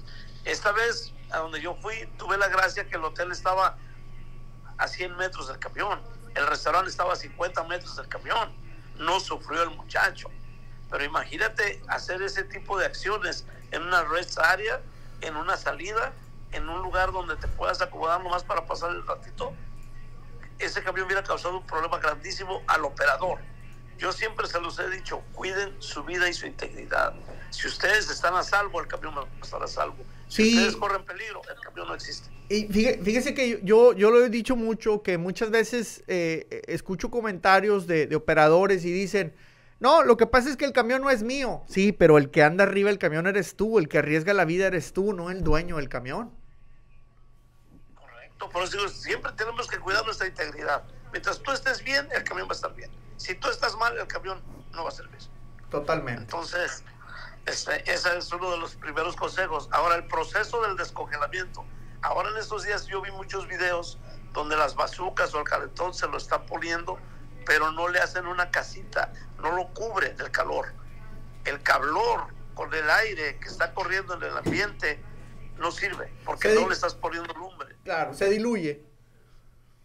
Esta 0.44 0.70
vez, 0.72 1.12
a 1.30 1.38
donde 1.38 1.60
yo 1.60 1.74
fui, 1.76 2.06
tuve 2.16 2.36
la 2.38 2.48
gracia 2.48 2.86
que 2.86 2.96
el 2.96 3.04
hotel 3.04 3.32
estaba 3.32 3.76
a 4.78 4.88
100 4.88 5.16
metros 5.16 5.48
del 5.48 5.58
camión. 5.58 6.00
El 6.34 6.46
restaurante 6.46 6.90
estaba 6.90 7.12
a 7.12 7.16
50 7.16 7.64
metros 7.64 7.96
del 7.96 8.08
camión. 8.08 8.50
No 8.98 9.20
sufrió 9.20 9.62
el 9.62 9.70
muchacho. 9.70 10.30
Pero 10.90 11.04
imagínate 11.04 11.82
hacer 11.88 12.22
ese 12.22 12.44
tipo 12.44 12.78
de 12.78 12.86
acciones 12.86 13.44
en 13.70 13.82
una 13.82 14.04
rest 14.04 14.38
área 14.38 14.80
en 15.20 15.36
una 15.36 15.56
salida, 15.56 16.12
en 16.52 16.68
un 16.68 16.82
lugar 16.82 17.12
donde 17.12 17.36
te 17.36 17.48
puedas 17.48 17.80
acomodar 17.80 18.22
nomás 18.22 18.44
para 18.44 18.66
pasar 18.66 18.90
el 18.90 19.06
ratito, 19.06 19.52
ese 20.58 20.82
camión 20.82 21.06
hubiera 21.06 21.22
causado 21.22 21.58
un 21.58 21.66
problema 21.66 21.98
grandísimo 21.98 22.62
al 22.66 22.84
operador. 22.84 23.38
Yo 23.98 24.12
siempre 24.12 24.46
se 24.46 24.60
los 24.60 24.78
he 24.78 24.88
dicho, 24.90 25.22
cuiden 25.34 25.74
su 25.80 26.04
vida 26.04 26.28
y 26.28 26.32
su 26.32 26.46
integridad. 26.46 27.14
Si 27.50 27.66
ustedes 27.66 28.08
están 28.10 28.34
a 28.34 28.42
salvo, 28.42 28.80
el 28.80 28.86
camión 28.86 29.16
va 29.16 29.22
a 29.22 29.44
estar 29.44 29.62
a 29.62 29.66
salvo. 29.66 30.04
Si 30.28 30.54
ustedes 30.54 30.76
corren 30.76 31.04
peligro, 31.04 31.42
el 31.48 31.60
camión 31.60 31.88
no 31.88 31.94
existe. 31.94 32.30
Y 32.48 32.66
fíjese 32.66 33.34
que 33.34 33.60
yo, 33.62 33.92
yo 33.92 34.10
lo 34.10 34.24
he 34.24 34.30
dicho 34.30 34.56
mucho, 34.56 35.02
que 35.02 35.18
muchas 35.18 35.50
veces 35.50 36.02
eh, 36.06 36.62
escucho 36.66 37.10
comentarios 37.10 37.86
de, 37.86 38.06
de 38.06 38.16
operadores 38.16 38.84
y 38.86 38.92
dicen, 38.92 39.34
no, 39.80 40.02
lo 40.02 40.16
que 40.16 40.26
pasa 40.26 40.48
es 40.48 40.56
que 40.56 40.64
el 40.64 40.72
camión 40.72 41.02
no 41.02 41.10
es 41.10 41.22
mío. 41.22 41.62
Sí, 41.68 41.92
pero 41.92 42.18
el 42.18 42.30
que 42.30 42.42
anda 42.42 42.64
arriba 42.64 42.88
del 42.88 42.98
camión 42.98 43.26
eres 43.26 43.54
tú, 43.54 43.78
el 43.78 43.88
que 43.88 43.98
arriesga 43.98 44.32
la 44.34 44.44
vida 44.44 44.66
eres 44.66 44.92
tú, 44.92 45.12
no 45.12 45.30
el 45.30 45.44
dueño 45.44 45.76
del 45.76 45.88
camión. 45.88 46.32
Correcto, 47.94 48.48
por 48.48 48.64
eso 48.64 48.78
digo, 48.78 48.88
siempre 48.88 49.30
tenemos 49.32 49.68
que 49.68 49.78
cuidar 49.78 50.04
nuestra 50.04 50.26
integridad. 50.26 50.82
Mientras 51.12 51.38
tú 51.40 51.52
estés 51.52 51.84
bien, 51.84 52.08
el 52.12 52.24
camión 52.24 52.48
va 52.48 52.52
a 52.52 52.56
estar 52.56 52.74
bien. 52.74 52.90
Si 53.18 53.34
tú 53.34 53.48
estás 53.50 53.76
mal, 53.76 53.96
el 53.96 54.06
camión 54.06 54.42
no 54.72 54.84
va 54.84 54.88
a 54.88 54.92
servir. 54.92 55.20
Totalmente. 55.70 56.22
Entonces, 56.22 56.82
este, 57.46 57.90
ese 57.90 58.16
es 58.16 58.32
uno 58.32 58.50
de 58.50 58.58
los 58.58 58.74
primeros 58.74 59.16
consejos. 59.16 59.68
Ahora, 59.70 59.96
el 59.96 60.06
proceso 60.06 60.62
del 60.62 60.76
descongelamiento. 60.76 61.64
Ahora 62.02 62.30
en 62.30 62.36
estos 62.36 62.64
días 62.64 62.86
yo 62.86 63.02
vi 63.02 63.10
muchos 63.10 63.46
videos 63.48 63.98
donde 64.32 64.56
las 64.56 64.74
bazucas 64.74 65.34
o 65.34 65.40
el 65.40 65.44
calentón 65.44 65.94
se 65.94 66.06
lo 66.06 66.16
están 66.16 66.46
poniendo 66.46 66.98
pero 67.48 67.72
no 67.72 67.88
le 67.88 67.98
hacen 67.98 68.26
una 68.26 68.50
casita, 68.50 69.10
no 69.38 69.52
lo 69.52 69.68
cubre 69.68 70.12
del 70.12 70.30
calor. 70.30 70.66
El 71.46 71.62
calor 71.62 72.26
con 72.52 72.72
el 72.74 72.90
aire 72.90 73.38
que 73.38 73.48
está 73.48 73.72
corriendo 73.72 74.12
en 74.12 74.22
el 74.22 74.36
ambiente 74.36 75.02
no 75.56 75.72
sirve, 75.72 76.12
porque 76.26 76.54
no 76.54 76.68
le 76.68 76.74
estás 76.74 76.94
poniendo 76.94 77.32
lumbre. 77.32 77.74
Claro, 77.84 78.12
se 78.12 78.28
diluye. 78.28 78.84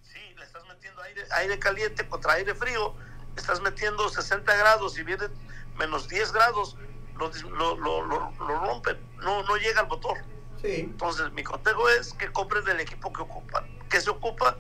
Sí, 0.02 0.20
le 0.38 0.44
estás 0.44 0.68
metiendo 0.68 1.02
aire, 1.04 1.24
aire 1.32 1.58
caliente 1.58 2.06
contra 2.10 2.34
aire 2.34 2.54
frío, 2.54 2.96
estás 3.38 3.62
metiendo 3.62 4.10
60 4.10 4.54
grados 4.58 5.00
y 5.00 5.04
viene 5.04 5.30
menos 5.78 6.10
10 6.10 6.34
grados, 6.34 6.76
lo, 7.16 7.78
lo, 7.78 8.60
rompen, 8.60 9.00
no, 9.20 9.42
no 9.44 9.56
llega 9.56 9.80
al 9.80 9.88
motor. 9.88 10.18
Entonces, 10.64 11.32
mi 11.34 11.44
consejo 11.44 11.90
es 11.90 12.14
que 12.14 12.32
compren 12.32 12.68
el 12.70 12.80
equipo 12.80 13.12
que 13.12 13.22
ocupan. 13.22 13.66
¿Qué 13.90 14.02
se 14.02 14.10
ocupa? 14.10 14.58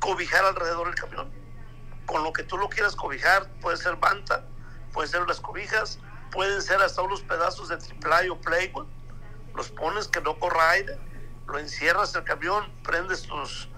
Cobijar 0.00 0.44
alrededor 0.44 0.86
del 0.86 0.94
camión 0.94 1.38
con 2.08 2.24
lo 2.24 2.32
que 2.32 2.42
tú 2.42 2.56
lo 2.56 2.70
quieras 2.70 2.96
cobijar, 2.96 3.50
puede 3.60 3.76
ser 3.76 3.96
banta, 3.96 4.42
puede 4.94 5.08
ser 5.08 5.28
las 5.28 5.40
cobijas, 5.40 5.98
pueden 6.32 6.62
ser 6.62 6.80
hasta 6.80 7.02
unos 7.02 7.20
pedazos 7.20 7.68
de 7.68 7.76
triple 7.76 8.30
o 8.30 8.40
playwood, 8.40 8.86
los 9.54 9.70
pones 9.70 10.08
que 10.08 10.22
no 10.22 10.38
corra 10.38 10.70
aire, 10.70 10.98
lo 11.46 11.58
encierras 11.58 12.14
el 12.14 12.24
camión, 12.24 12.72
prendes 12.82 13.22
tus, 13.24 13.68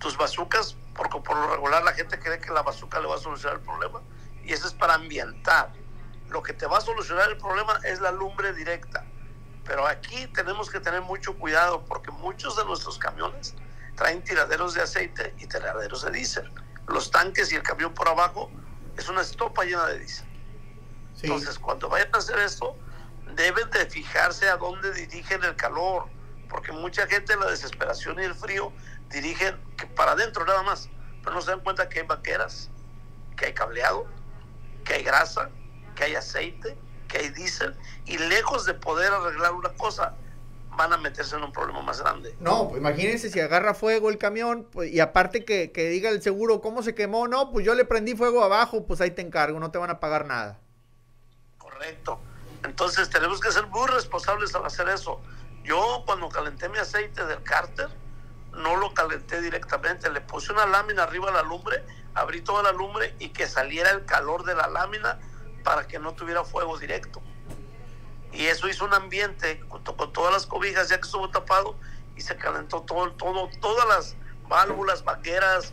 tus 0.00 0.16
bazucas 0.16 0.76
porque 0.96 1.20
por 1.20 1.36
lo 1.36 1.48
regular 1.48 1.84
la 1.84 1.92
gente 1.92 2.18
cree 2.18 2.40
que 2.40 2.50
la 2.50 2.62
bazooka 2.62 2.98
le 2.98 3.06
va 3.06 3.14
a 3.14 3.18
solucionar 3.18 3.58
el 3.58 3.64
problema 3.64 4.02
y 4.42 4.52
eso 4.52 4.66
es 4.66 4.74
para 4.74 4.94
ambientar. 4.94 5.72
Lo 6.28 6.42
que 6.42 6.52
te 6.52 6.66
va 6.66 6.78
a 6.78 6.80
solucionar 6.80 7.30
el 7.30 7.38
problema 7.38 7.78
es 7.84 8.00
la 8.00 8.10
lumbre 8.10 8.52
directa. 8.52 9.04
Pero 9.64 9.86
aquí 9.86 10.26
tenemos 10.28 10.70
que 10.70 10.80
tener 10.80 11.02
mucho 11.02 11.36
cuidado 11.38 11.84
porque 11.84 12.10
muchos 12.10 12.56
de 12.56 12.64
nuestros 12.64 12.98
camiones 12.98 13.54
traen 13.96 14.22
tiraderos 14.24 14.74
de 14.74 14.82
aceite 14.82 15.34
y 15.38 15.46
tiraderos 15.46 16.02
de 16.02 16.10
diésel. 16.10 16.50
Los 16.88 17.10
tanques 17.10 17.52
y 17.52 17.56
el 17.56 17.62
camión 17.62 17.94
por 17.94 18.08
abajo 18.08 18.50
es 18.96 19.08
una 19.08 19.20
estopa 19.20 19.64
llena 19.64 19.86
de 19.86 19.98
diésel. 20.00 20.26
Entonces, 21.22 21.58
cuando 21.58 21.88
vayan 21.88 22.08
a 22.14 22.18
hacer 22.18 22.38
esto, 22.38 22.76
deben 23.34 23.70
de 23.70 23.86
fijarse 23.86 24.48
a 24.48 24.56
dónde 24.56 24.92
dirigen 24.92 25.44
el 25.44 25.54
calor, 25.56 26.06
porque 26.48 26.72
mucha 26.72 27.06
gente 27.06 27.34
en 27.34 27.40
la 27.40 27.50
desesperación 27.50 28.18
y 28.20 28.24
el 28.24 28.34
frío 28.34 28.72
dirigen 29.08 29.60
que 29.76 29.86
para 29.86 30.12
adentro 30.12 30.44
nada 30.44 30.62
más, 30.62 30.88
pero 31.22 31.34
no 31.34 31.42
se 31.42 31.50
dan 31.50 31.60
cuenta 31.60 31.88
que 31.88 32.00
hay 32.00 32.06
vaqueras, 32.06 32.70
que 33.36 33.46
hay 33.46 33.54
cableado, 33.54 34.06
que 34.84 34.94
hay 34.94 35.02
grasa, 35.02 35.50
que 35.94 36.04
hay 36.04 36.14
aceite, 36.14 36.76
que 37.10 37.18
hay 37.18 37.28
diésel, 37.30 37.74
y 38.06 38.16
lejos 38.18 38.64
de 38.64 38.74
poder 38.74 39.12
arreglar 39.12 39.52
una 39.52 39.70
cosa, 39.70 40.14
van 40.76 40.92
a 40.92 40.96
meterse 40.96 41.36
en 41.36 41.42
un 41.42 41.52
problema 41.52 41.82
más 41.82 42.00
grande. 42.00 42.34
No, 42.40 42.68
pues 42.68 42.80
imagínense 42.80 43.30
si 43.30 43.40
agarra 43.40 43.74
fuego 43.74 44.08
el 44.08 44.18
camión, 44.18 44.66
pues, 44.70 44.90
y 44.90 45.00
aparte 45.00 45.44
que, 45.44 45.72
que 45.72 45.88
diga 45.88 46.10
el 46.10 46.22
seguro 46.22 46.60
cómo 46.60 46.82
se 46.82 46.94
quemó, 46.94 47.28
no, 47.28 47.50
pues 47.50 47.66
yo 47.66 47.74
le 47.74 47.84
prendí 47.84 48.14
fuego 48.14 48.42
abajo, 48.42 48.86
pues 48.86 49.00
ahí 49.00 49.10
te 49.10 49.22
encargo, 49.22 49.58
no 49.60 49.70
te 49.70 49.78
van 49.78 49.90
a 49.90 50.00
pagar 50.00 50.26
nada. 50.26 50.58
Correcto. 51.58 52.20
Entonces 52.64 53.10
tenemos 53.10 53.40
que 53.40 53.50
ser 53.52 53.66
muy 53.66 53.88
responsables 53.88 54.54
al 54.54 54.64
hacer 54.64 54.88
eso. 54.88 55.20
Yo 55.64 56.02
cuando 56.06 56.28
calenté 56.28 56.68
mi 56.68 56.78
aceite 56.78 57.24
del 57.24 57.42
cárter, 57.42 57.88
no 58.52 58.76
lo 58.76 58.92
calenté 58.94 59.40
directamente, 59.40 60.10
le 60.10 60.20
puse 60.20 60.52
una 60.52 60.66
lámina 60.66 61.04
arriba 61.04 61.26
de 61.26 61.34
la 61.34 61.42
lumbre, 61.42 61.82
abrí 62.14 62.42
toda 62.42 62.62
la 62.62 62.72
lumbre 62.72 63.14
y 63.18 63.30
que 63.30 63.46
saliera 63.46 63.90
el 63.90 64.04
calor 64.04 64.44
de 64.44 64.54
la 64.54 64.68
lámina 64.68 65.18
para 65.62 65.86
que 65.86 65.98
no 65.98 66.14
tuviera 66.14 66.44
fuego 66.44 66.78
directo. 66.78 67.22
Y 68.32 68.46
eso 68.46 68.68
hizo 68.68 68.84
un 68.84 68.94
ambiente 68.94 69.60
junto 69.68 69.96
con 69.96 70.12
todas 70.12 70.32
las 70.32 70.46
cobijas 70.46 70.88
ya 70.88 70.96
que 70.96 71.06
estuvo 71.06 71.30
tapado 71.30 71.76
y 72.16 72.20
se 72.20 72.36
calentó 72.36 72.82
todo, 72.82 73.12
todo, 73.12 73.48
todas 73.60 73.86
las 73.88 74.16
válvulas, 74.48 75.04
vaqueras, 75.04 75.72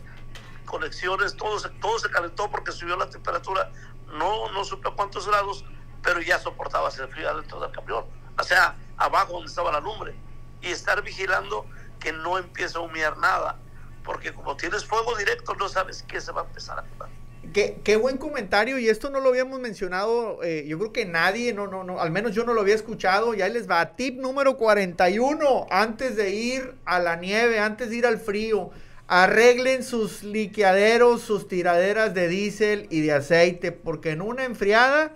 conexiones, 0.64 1.36
todo 1.36 1.58
se, 1.58 1.68
se 1.68 2.10
calentó 2.10 2.50
porque 2.50 2.72
subió 2.72 2.96
la 2.96 3.08
temperatura, 3.08 3.70
no, 4.06 4.50
no 4.52 4.64
supe 4.64 4.88
a 4.88 4.92
cuántos 4.92 5.26
grados, 5.26 5.64
pero 6.02 6.20
ya 6.20 6.38
soportaba 6.38 6.88
ese 6.88 7.06
frío 7.08 7.34
dentro 7.36 7.60
del 7.60 7.72
camión, 7.72 8.04
o 8.38 8.42
sea, 8.42 8.76
abajo 8.96 9.34
donde 9.34 9.48
estaba 9.48 9.72
la 9.72 9.80
lumbre. 9.80 10.14
Y 10.60 10.68
estar 10.68 11.02
vigilando 11.02 11.66
que 12.00 12.12
no 12.12 12.36
empiece 12.36 12.76
a 12.78 12.80
humear 12.80 13.16
nada, 13.18 13.56
porque 14.04 14.34
como 14.34 14.56
tienes 14.56 14.84
fuego 14.84 15.16
directo 15.16 15.54
no 15.54 15.68
sabes 15.68 16.02
qué 16.02 16.20
se 16.20 16.32
va 16.32 16.42
a 16.42 16.44
empezar 16.44 16.78
a 16.78 16.82
quemar. 16.82 17.08
Qué, 17.52 17.80
qué, 17.82 17.96
buen 17.96 18.18
comentario, 18.18 18.78
y 18.78 18.88
esto 18.88 19.10
no 19.10 19.20
lo 19.20 19.30
habíamos 19.30 19.58
mencionado, 19.60 20.42
eh, 20.42 20.64
yo 20.66 20.78
creo 20.78 20.92
que 20.92 21.06
nadie, 21.06 21.54
no, 21.54 21.66
no, 21.66 21.82
no, 21.82 22.00
al 22.00 22.10
menos 22.10 22.34
yo 22.34 22.44
no 22.44 22.52
lo 22.52 22.60
había 22.60 22.74
escuchado, 22.74 23.32
ya 23.32 23.48
les 23.48 23.68
va, 23.70 23.96
tip 23.96 24.18
número 24.18 24.56
41, 24.56 25.66
antes 25.70 26.16
de 26.16 26.30
ir 26.30 26.74
a 26.84 26.98
la 26.98 27.16
nieve, 27.16 27.58
antes 27.58 27.90
de 27.90 27.96
ir 27.96 28.06
al 28.06 28.18
frío, 28.18 28.70
arreglen 29.06 29.82
sus 29.82 30.24
liqueaderos, 30.24 31.22
sus 31.22 31.48
tiraderas 31.48 32.12
de 32.12 32.28
diésel 32.28 32.86
y 32.90 33.00
de 33.00 33.12
aceite, 33.12 33.72
porque 33.72 34.10
en 34.10 34.20
una 34.20 34.44
enfriada, 34.44 35.12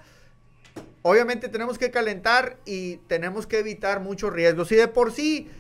obviamente 1.03 1.49
tenemos 1.49 1.77
que 1.77 1.91
calentar 1.91 2.57
y 2.65 2.97
tenemos 3.09 3.47
que 3.47 3.59
evitar 3.59 4.01
muchos 4.01 4.33
riesgos, 4.33 4.73
y 4.73 4.77
de 4.77 4.89
por 4.89 5.13
sí, 5.13 5.51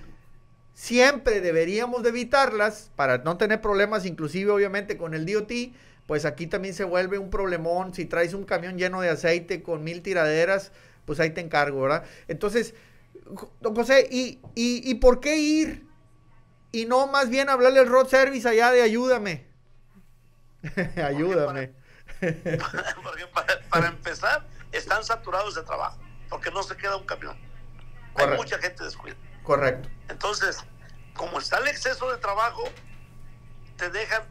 siempre 0.75 1.41
deberíamos 1.41 2.02
de 2.02 2.09
evitarlas 2.09 2.91
para 2.97 3.19
no 3.19 3.37
tener 3.37 3.61
problemas, 3.61 4.07
inclusive 4.07 4.50
obviamente 4.50 4.97
con 4.97 5.12
el 5.12 5.26
DOT, 5.26 5.52
pues 6.06 6.25
aquí 6.25 6.47
también 6.47 6.75
se 6.75 6.85
vuelve 6.85 7.18
un 7.18 7.30
problemón. 7.30 7.94
Si 7.94 8.04
traes 8.06 8.35
un 8.35 8.44
camión 8.44 8.78
lleno 8.78 9.00
de 9.00 9.11
aceite 9.11 9.62
con 9.62 9.85
mil 9.85 10.02
tiraderas, 10.02 10.73
pues 11.04 11.21
ahí 11.21 11.30
te 11.30 11.40
encargo, 11.40 11.82
¿verdad? 11.82 12.04
Entonces, 12.28 12.75
don 13.61 13.75
José, 13.75 14.09
¿y, 14.11 14.40
y, 14.54 14.94
por 14.97 15.21
qué 15.21 15.37
ir? 15.37 15.87
Y 16.71 16.87
no 16.87 17.06
más 17.06 17.28
bien 17.28 17.49
hablarle 17.49 17.80
al 17.80 17.88
road 17.88 18.09
service 18.09 18.49
allá 18.49 18.71
de 18.71 18.82
ayúdame. 18.82 19.47
ayúdame. 20.97 21.73
Porque 22.21 23.26
para, 23.71 23.88
empezar, 23.88 24.47
están 24.71 25.04
saturados 25.04 25.56
de 25.56 25.62
trabajo, 25.62 25.99
porque 26.28 26.52
no 26.52 26.62
se 26.62 26.76
queda 26.76 26.97
un 26.97 27.04
camión. 27.04 27.37
Hay 28.14 28.28
mucha 28.37 28.59
gente 28.59 28.85
descuida. 28.85 29.16
Correcto. 29.42 29.88
Entonces, 30.09 30.59
como 31.14 31.40
está 31.40 31.59
el 31.59 31.66
exceso 31.66 32.11
de 32.12 32.18
trabajo, 32.18 32.62
te 33.76 33.90
dejan 33.90 34.23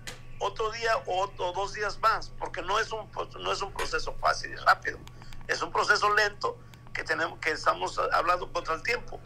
otro 0.42 0.72
día 0.72 0.92
o, 1.06 1.28
dos 1.38 1.74
días 1.74 2.00
más, 2.00 2.30
porque 2.38 2.62
no 2.62 2.80
es, 2.80 2.92
un, 2.92 3.10
no 3.40 3.52
es 3.52 3.62
un 3.62 3.72
proceso 3.72 4.14
fácil 4.20 4.52
y 4.52 4.56
rápido, 4.56 4.98
es 5.48 5.62
un 5.62 5.72
proceso 5.72 6.14
lento 6.14 6.58
que, 6.94 7.04
tenemos, 7.04 7.40
que 7.40 7.52
estamos 7.52 8.00
hablando 8.12 8.52
contra 8.52 8.74
el 8.74 8.84
tiempo 8.84 9.20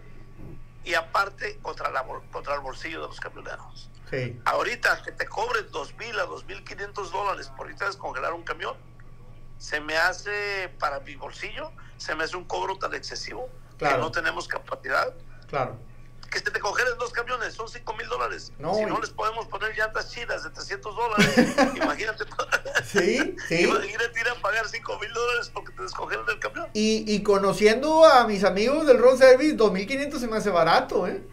y 0.83 0.93
aparte 0.93 1.57
contra, 1.61 1.89
la, 1.89 2.05
contra 2.31 2.55
el 2.55 2.61
bolsillo 2.61 3.01
de 3.01 3.07
los 3.07 3.19
camioneros. 3.19 3.89
Sí. 4.09 4.39
Ahorita 4.45 5.01
que 5.01 5.11
te 5.11 5.25
cobren 5.25 5.71
dos 5.71 5.95
mil 5.95 6.19
a 6.19 6.25
dos 6.25 6.45
mil 6.45 6.63
quinientos 6.63 7.11
dólares 7.11 7.51
por 7.57 7.69
irte 7.69 7.85
a 7.85 7.87
descongelar 7.87 8.33
un 8.33 8.43
camión, 8.43 8.75
se 9.57 9.79
me 9.79 9.97
hace 9.97 10.69
para 10.79 10.99
mi 10.99 11.15
bolsillo, 11.15 11.71
se 11.97 12.13
me 12.13 12.25
hace 12.25 12.35
un 12.35 12.43
cobro 12.43 12.77
tan 12.77 12.93
excesivo 12.93 13.49
que 13.79 13.97
no 13.97 14.11
tenemos 14.11 14.47
capacidad. 14.47 15.13
Claro 15.47 15.79
que 16.29 16.39
se 16.39 16.51
te 16.51 16.59
congelen 16.59 16.97
dos 16.97 17.11
camiones, 17.11 17.53
son 17.53 17.67
5 17.67 17.93
mil 17.95 18.07
dólares. 18.07 18.51
si 18.57 18.85
no 18.85 18.99
les 18.99 19.09
podemos 19.09 19.47
poner 19.47 19.75
llantas 19.75 20.11
chidas 20.11 20.43
de 20.43 20.49
300 20.49 20.95
dólares, 20.95 21.37
imagínate. 21.75 22.25
Sí, 22.85 23.35
sí. 23.47 23.63
Imagínate 23.63 24.19
ir 24.19 24.27
a 24.29 24.35
pagar 24.41 24.67
5 24.67 24.99
mil 24.99 25.13
dólares 25.13 25.51
porque 25.53 25.73
te 25.73 25.83
descongelen 25.83 26.25
el 26.27 26.39
camión. 26.39 26.67
Y, 26.73 27.03
y 27.13 27.23
conociendo 27.23 28.05
a 28.05 28.27
mis 28.27 28.43
amigos 28.43 28.85
del 28.85 28.99
road 28.99 29.17
service, 29.17 29.55
2.500 29.55 30.19
se 30.19 30.27
me 30.27 30.37
hace 30.37 30.49
barato, 30.49 31.07
¿eh? 31.07 31.23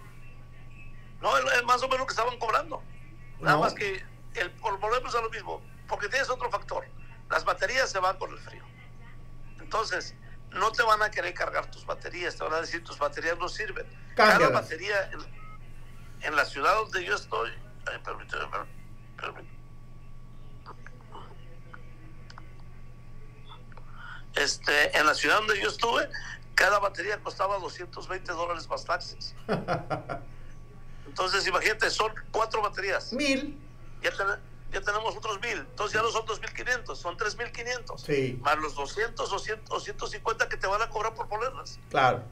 No, 1.21 1.37
es 1.39 1.65
más 1.65 1.83
o 1.83 1.87
menos 1.87 2.01
lo 2.01 2.07
que 2.07 2.13
estaban 2.13 2.39
cobrando. 2.39 2.83
Nada 3.41 3.59
más 3.59 3.75
que 3.75 4.05
el, 4.35 4.49
volvemos 4.61 5.15
a 5.15 5.21
lo 5.21 5.31
mismo, 5.31 5.63
porque 5.89 6.09
tienes 6.09 6.29
otro 6.31 6.51
factor. 6.51 6.85
Las 7.31 7.45
baterías 7.45 7.91
se 7.91 7.99
van 7.99 8.19
con 8.19 8.31
el 8.31 8.39
frío. 8.39 8.65
Entonces, 9.61 10.15
no 10.55 10.73
te 10.73 10.83
van 10.83 11.03
a 11.03 11.11
querer 11.11 11.35
cargar 11.35 11.71
tus 11.71 11.85
baterías, 11.87 12.37
te 12.37 12.45
van 12.45 12.55
a 12.55 12.61
decir 12.61 12.83
tus 12.85 12.99
baterías 12.99 13.39
no 13.39 13.49
sirven. 13.49 13.87
Cada 14.15 14.49
batería 14.51 15.11
en, 16.21 16.37
la 16.37 16.45
ciudad 16.45 16.75
donde 16.75 17.05
yo 17.05 17.15
estoy, 17.15 17.51
permíteme, 18.05 18.43
Este, 24.35 24.97
en 24.97 25.07
la 25.07 25.15
ciudad 25.15 25.39
donde 25.39 25.61
yo 25.61 25.69
estuve, 25.69 26.09
cada 26.55 26.79
batería 26.79 27.21
costaba 27.23 27.59
220 27.59 28.33
dólares 28.33 28.69
más 28.69 28.85
taxes. 28.85 29.35
Entonces, 31.07 31.47
imagínate, 31.47 31.91
son 31.91 32.13
cuatro 32.31 32.63
baterías. 32.63 33.13
Mil. 33.13 33.61
Ya, 34.03 34.11
ya 34.73 34.81
tenemos 34.81 35.17
otros 35.17 35.41
mil. 35.41 35.59
Entonces 35.59 35.95
ya 35.95 36.03
no 36.03 36.11
son 36.11 36.27
2.500, 36.27 36.97
son 36.97 37.17
3.500. 37.17 37.99
Sí. 37.99 38.39
Más 38.43 38.59
los 38.59 38.75
200 38.75 39.33
o, 39.33 39.39
100, 39.39 39.63
o 39.71 39.81
150 39.81 40.49
que 40.49 40.57
te 40.57 40.67
van 40.67 40.83
a 40.83 40.89
cobrar 40.89 41.15
por 41.15 41.29
ponerlas. 41.29 41.79
Claro. 41.91 42.23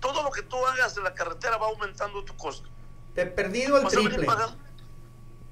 Todo 0.00 0.22
lo 0.22 0.30
que 0.30 0.42
tú 0.42 0.56
hagas 0.66 0.96
en 0.96 1.04
la 1.04 1.14
carretera 1.14 1.58
va 1.58 1.66
aumentando 1.66 2.24
tu 2.24 2.34
costo. 2.36 2.68
Te 3.14 3.22
he 3.22 3.26
perdido 3.26 3.78
el 3.78 3.86
triple. 3.86 4.26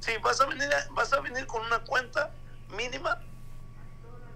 sí, 0.01 0.13
vas 0.23 0.41
a, 0.41 0.47
venir, 0.47 0.69
vas 0.93 1.13
a 1.13 1.21
venir 1.21 1.47
con 1.47 1.65
una 1.67 1.81
cuenta 1.81 2.33
mínima 2.71 3.21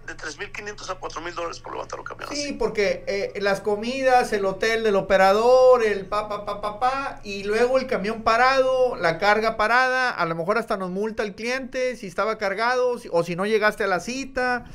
de 0.05 0.15
3.500 0.15 0.89
a 0.89 0.99
4.000 0.99 1.33
dólares 1.33 1.59
por 1.59 1.73
levantar 1.73 1.99
un 1.99 2.05
camión. 2.05 2.29
Sí, 2.31 2.53
porque 2.53 3.03
eh, 3.07 3.39
las 3.41 3.61
comidas, 3.61 4.33
el 4.33 4.45
hotel 4.45 4.83
del 4.83 4.95
operador, 4.95 5.83
el 5.83 6.05
pa, 6.05 6.27
pa, 6.27 6.45
pa, 6.45 6.61
pa, 6.61 6.79
pa, 6.79 7.21
y 7.23 7.43
luego 7.43 7.77
el 7.77 7.87
camión 7.87 8.23
parado, 8.23 8.95
la 8.95 9.17
carga 9.17 9.57
parada, 9.57 10.09
a 10.09 10.25
lo 10.25 10.35
mejor 10.35 10.57
hasta 10.57 10.77
nos 10.77 10.89
multa 10.89 11.23
el 11.23 11.35
cliente 11.35 11.95
si 11.95 12.07
estaba 12.07 12.37
cargado 12.37 12.99
o 13.11 13.23
si 13.23 13.35
no 13.35 13.45
llegaste 13.45 13.83
a 13.83 13.87
la 13.87 13.99
cita. 13.99 14.65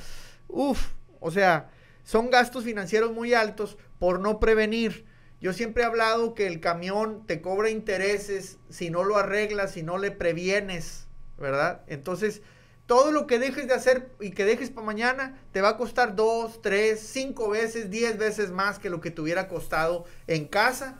Uf, 0.48 0.92
o 1.20 1.30
sea, 1.30 1.70
son 2.04 2.30
gastos 2.30 2.64
financieros 2.64 3.12
muy 3.12 3.34
altos 3.34 3.76
por 3.98 4.20
no 4.20 4.40
prevenir. 4.40 5.06
Yo 5.40 5.52
siempre 5.52 5.82
he 5.82 5.86
hablado 5.86 6.34
que 6.34 6.46
el 6.46 6.58
camión 6.58 7.26
te 7.26 7.40
cobra 7.40 7.70
intereses 7.70 8.58
si 8.70 8.90
no 8.90 9.04
lo 9.04 9.16
arreglas, 9.16 9.72
si 9.72 9.82
no 9.82 9.98
le 9.98 10.10
previenes, 10.10 11.06
¿verdad? 11.36 11.82
Entonces, 11.86 12.42
todo 12.88 13.12
lo 13.12 13.26
que 13.26 13.38
dejes 13.38 13.68
de 13.68 13.74
hacer 13.74 14.10
y 14.18 14.30
que 14.30 14.46
dejes 14.46 14.70
para 14.70 14.86
mañana 14.86 15.38
te 15.52 15.60
va 15.60 15.68
a 15.68 15.76
costar 15.76 16.16
dos, 16.16 16.62
tres, 16.62 17.00
cinco 17.00 17.50
veces, 17.50 17.90
diez 17.90 18.16
veces 18.16 18.50
más 18.50 18.78
que 18.78 18.88
lo 18.88 19.02
que 19.02 19.10
te 19.10 19.20
hubiera 19.20 19.46
costado 19.46 20.06
en 20.26 20.48
casa. 20.48 20.98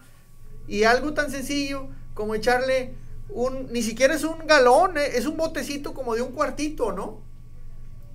Y 0.69 0.85
algo 0.85 1.15
tan 1.15 1.31
sencillo 1.31 1.89
como 2.13 2.35
echarle 2.35 2.95
un, 3.31 3.73
ni 3.73 3.83
siquiera 3.83 4.15
es 4.15 4.23
un 4.23 4.47
galón, 4.47 4.99
eh, 4.99 5.17
es 5.17 5.25
un 5.25 5.39
botecito 5.39 5.95
como 5.95 6.15
de 6.15 6.21
un 6.21 6.33
cuartito, 6.33 6.93
¿no? 6.93 7.23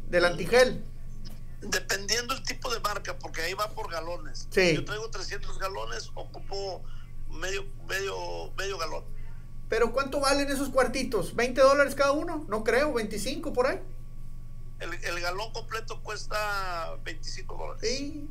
Del 0.08 0.26
antigel. 0.26 0.84
Dependiendo 1.62 2.36
el 2.36 2.44
tipo 2.44 2.72
de 2.72 2.80
marca, 2.80 3.18
porque 3.18 3.42
ahí 3.42 3.56
va 3.56 3.72
por 3.72 3.90
galones. 3.92 4.48
Sí. 4.52 4.76
Yo 4.76 4.86
traigo 4.86 5.10
300 5.10 5.58
galones, 5.58 6.12
ocupo 6.14 6.84
medio, 7.32 7.66
medio, 7.88 8.54
medio 8.56 8.78
galón 8.78 9.13
Pero 9.74 9.92
¿cuánto 9.92 10.20
valen 10.20 10.52
esos 10.52 10.70
cuartitos? 10.70 11.36
¿20 11.36 11.56
dólares 11.56 11.96
cada 11.96 12.12
uno? 12.12 12.46
No 12.48 12.64
creo, 12.64 12.94
25 12.94 13.54
por 13.54 13.66
ahí. 13.66 13.80
El, 14.80 15.20
galón 15.20 15.52
completo 15.52 16.00
cuesta 16.04 16.96
25 17.04 17.58
dólares. 17.58 17.82
Sí, 17.82 18.28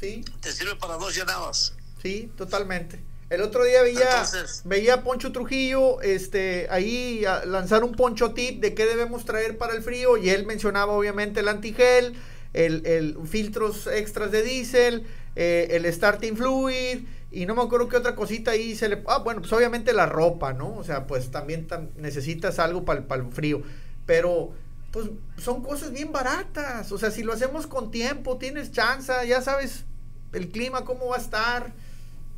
sí. 0.00 0.24
Te 0.40 0.50
sirve 0.50 0.74
para 0.76 0.94
dos 0.94 1.14
llenadas. 1.14 1.74
Sí, 2.00 2.32
totalmente. 2.34 2.98
El 3.28 3.42
otro 3.42 3.62
día 3.62 3.82
veía, 3.82 4.24
veía 4.64 4.94
a 4.94 5.02
Poncho 5.02 5.32
Trujillo 5.32 6.00
este, 6.00 6.66
ahí 6.70 7.26
lanzar 7.44 7.84
un 7.84 7.92
poncho 7.92 8.32
tip 8.32 8.62
de 8.62 8.72
qué 8.72 8.86
debemos 8.86 9.26
traer 9.26 9.58
para 9.58 9.74
el 9.74 9.82
frío 9.82 10.16
y 10.16 10.30
él 10.30 10.46
mencionaba 10.46 10.94
obviamente 10.94 11.40
el 11.40 11.48
antigel, 11.48 12.14
el, 12.54 12.86
el 12.86 13.18
filtros 13.28 13.86
extras 13.86 14.30
de 14.30 14.42
diésel, 14.42 15.06
eh, 15.36 15.68
el 15.72 15.92
starting 15.92 16.38
fluid 16.38 17.00
y 17.30 17.46
no 17.46 17.54
me 17.54 17.62
acuerdo 17.62 17.88
qué 17.88 17.96
otra 17.96 18.14
cosita 18.14 18.52
ahí 18.52 18.74
se 18.74 18.88
le... 18.88 19.02
Ah, 19.06 19.18
bueno, 19.18 19.40
pues 19.40 19.52
obviamente 19.52 19.92
la 19.92 20.06
ropa, 20.06 20.52
¿no? 20.52 20.74
O 20.76 20.84
sea, 20.84 21.06
pues 21.06 21.30
también 21.30 21.68
necesitas 21.96 22.58
algo 22.58 22.84
para 22.84 23.04
el 23.16 23.32
frío, 23.32 23.62
pero 24.06 24.52
pues 24.90 25.10
son 25.36 25.62
cosas 25.62 25.92
bien 25.92 26.12
baratas, 26.12 26.90
o 26.92 26.98
sea, 26.98 27.10
si 27.10 27.22
lo 27.22 27.34
hacemos 27.34 27.66
con 27.66 27.90
tiempo, 27.90 28.38
tienes 28.38 28.72
chance, 28.72 29.12
ya 29.26 29.42
sabes 29.42 29.84
el 30.32 30.48
clima, 30.48 30.84
cómo 30.84 31.08
va 31.08 31.16
a 31.16 31.20
estar 31.20 31.74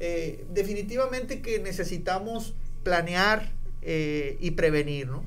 eh, 0.01 0.45
definitivamente 0.51 1.43
que 1.43 1.61
necesitamos 1.61 2.55
planear 2.83 3.53
eh, 3.83 4.37
y 4.41 4.53
prevenir, 4.53 5.07
¿no? 5.09 5.25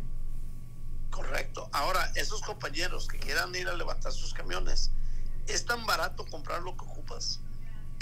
Correcto. 1.12 1.70
Ahora, 1.72 2.12
esos 2.16 2.42
compañeros 2.42 3.08
que 3.08 3.20
quieran 3.20 3.56
ir 3.56 3.68
a 3.70 3.74
levantar 3.74 4.12
sus 4.12 4.34
camiones, 4.34 4.92
es 5.48 5.66
tan 5.66 5.86
barato 5.86 6.26
comprar 6.26 6.62
lo 6.64 6.76
que 6.76 6.84
ocupas 6.86 7.40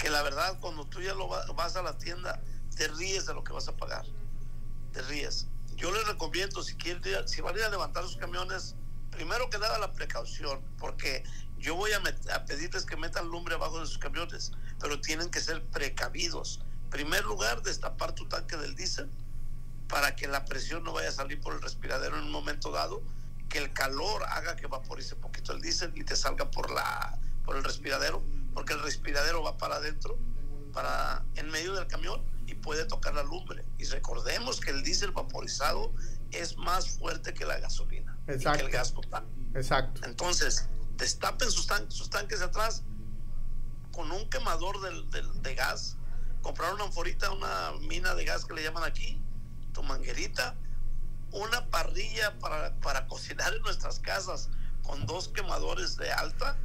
que 0.02 0.10
la 0.10 0.20
verdad 0.22 0.58
cuando 0.60 0.84
tú 0.84 1.00
ya 1.00 1.14
lo 1.14 1.28
vas 1.28 1.76
a 1.76 1.82
la 1.82 1.96
tienda 1.96 2.42
te 2.76 2.88
ríes 2.88 3.26
de 3.26 3.34
lo 3.34 3.44
que 3.44 3.52
vas 3.52 3.68
a 3.68 3.76
pagar. 3.76 4.04
Te 4.92 5.00
ríes. 5.02 5.46
Yo 5.76 5.92
les 5.92 6.04
recomiendo 6.08 6.60
si 6.64 6.74
quieren 6.74 7.28
si 7.28 7.40
van 7.40 7.54
a 7.54 7.58
ir 7.58 7.64
a 7.64 7.68
levantar 7.68 8.02
sus 8.02 8.16
camiones, 8.16 8.74
primero 9.12 9.48
que 9.48 9.58
nada 9.58 9.78
la 9.78 9.92
precaución, 9.92 10.60
porque 10.76 11.22
yo 11.56 11.76
voy 11.76 11.92
a, 11.92 12.02
pedirles 12.46 12.84
que 12.84 12.96
metan 12.96 13.28
lumbre 13.28 13.54
abajo 13.54 13.78
de 13.78 13.86
sus 13.86 13.98
camiones, 13.98 14.50
pero 14.80 15.00
tienen 15.00 15.30
que 15.30 15.40
ser 15.40 15.62
precavidos. 15.66 16.60
primer 16.90 17.24
lugar, 17.24 17.62
destapar 17.62 18.12
tu 18.12 18.26
tanque 18.26 18.56
del 18.56 18.74
diésel 18.74 19.08
para 19.88 20.16
que 20.16 20.26
la 20.26 20.44
presión 20.44 20.82
no 20.82 20.92
vaya 20.92 21.10
a 21.10 21.12
salir 21.12 21.40
por 21.40 21.54
el 21.54 21.62
respiradero 21.62 22.18
en 22.18 22.24
un 22.24 22.32
momento 22.32 22.72
dado, 22.72 23.02
que 23.48 23.58
el 23.58 23.72
calor 23.72 24.24
haga 24.24 24.56
que 24.56 24.66
vaporice 24.66 25.14
un 25.14 25.20
poquito 25.20 25.52
el 25.52 25.62
diésel 25.62 25.92
y 25.94 26.02
te 26.02 26.16
salga 26.16 26.50
por, 26.50 26.72
la, 26.72 27.18
por 27.44 27.56
el 27.56 27.62
respiradero, 27.62 28.24
porque 28.54 28.74
el 28.74 28.82
respiradero 28.82 29.42
va 29.42 29.56
para 29.56 29.76
adentro, 29.76 30.18
para 30.72 31.24
en 31.34 31.50
medio 31.50 31.74
del 31.74 31.86
camión 31.86 32.24
y 32.46 32.54
puede 32.54 32.84
tocar 32.84 33.14
la 33.14 33.22
lumbre. 33.22 33.64
Y 33.78 33.84
recordemos 33.84 34.60
que 34.60 34.70
el 34.70 34.82
diésel 34.82 35.12
vaporizado 35.12 35.92
es 36.30 36.56
más 36.56 36.98
fuerte 36.98 37.34
que 37.34 37.44
la 37.44 37.58
gasolina 37.58 38.12
que 38.26 38.32
el 38.32 38.70
gas 38.70 38.92
total. 38.92 39.26
Exacto. 39.54 40.00
Entonces, 40.04 40.68
destapen 40.96 41.50
sus, 41.50 41.66
sus 41.88 42.10
tanques 42.10 42.40
de 42.40 42.46
atrás 42.46 42.84
con 43.92 44.10
un 44.10 44.28
quemador 44.30 44.80
de, 44.80 45.54
gas, 45.54 45.96
comprar 46.40 46.72
una 46.74 46.84
anforita, 46.84 47.30
una 47.30 47.72
mina 47.80 48.14
de 48.14 48.24
gas 48.24 48.44
que 48.44 48.54
le 48.54 48.62
llaman 48.62 48.84
aquí, 48.84 49.20
tu 49.72 49.82
manguerita, 49.82 50.56
una 51.30 51.68
parrilla 51.68 52.38
para, 52.38 52.74
para 52.80 53.06
cocinar 53.06 53.52
en 53.54 53.62
nuestras 53.62 53.98
casas 53.98 54.50
con 54.82 55.06
dos 55.06 55.28
quemadores 55.28 55.96
de 55.96 56.10
alta 56.10 56.58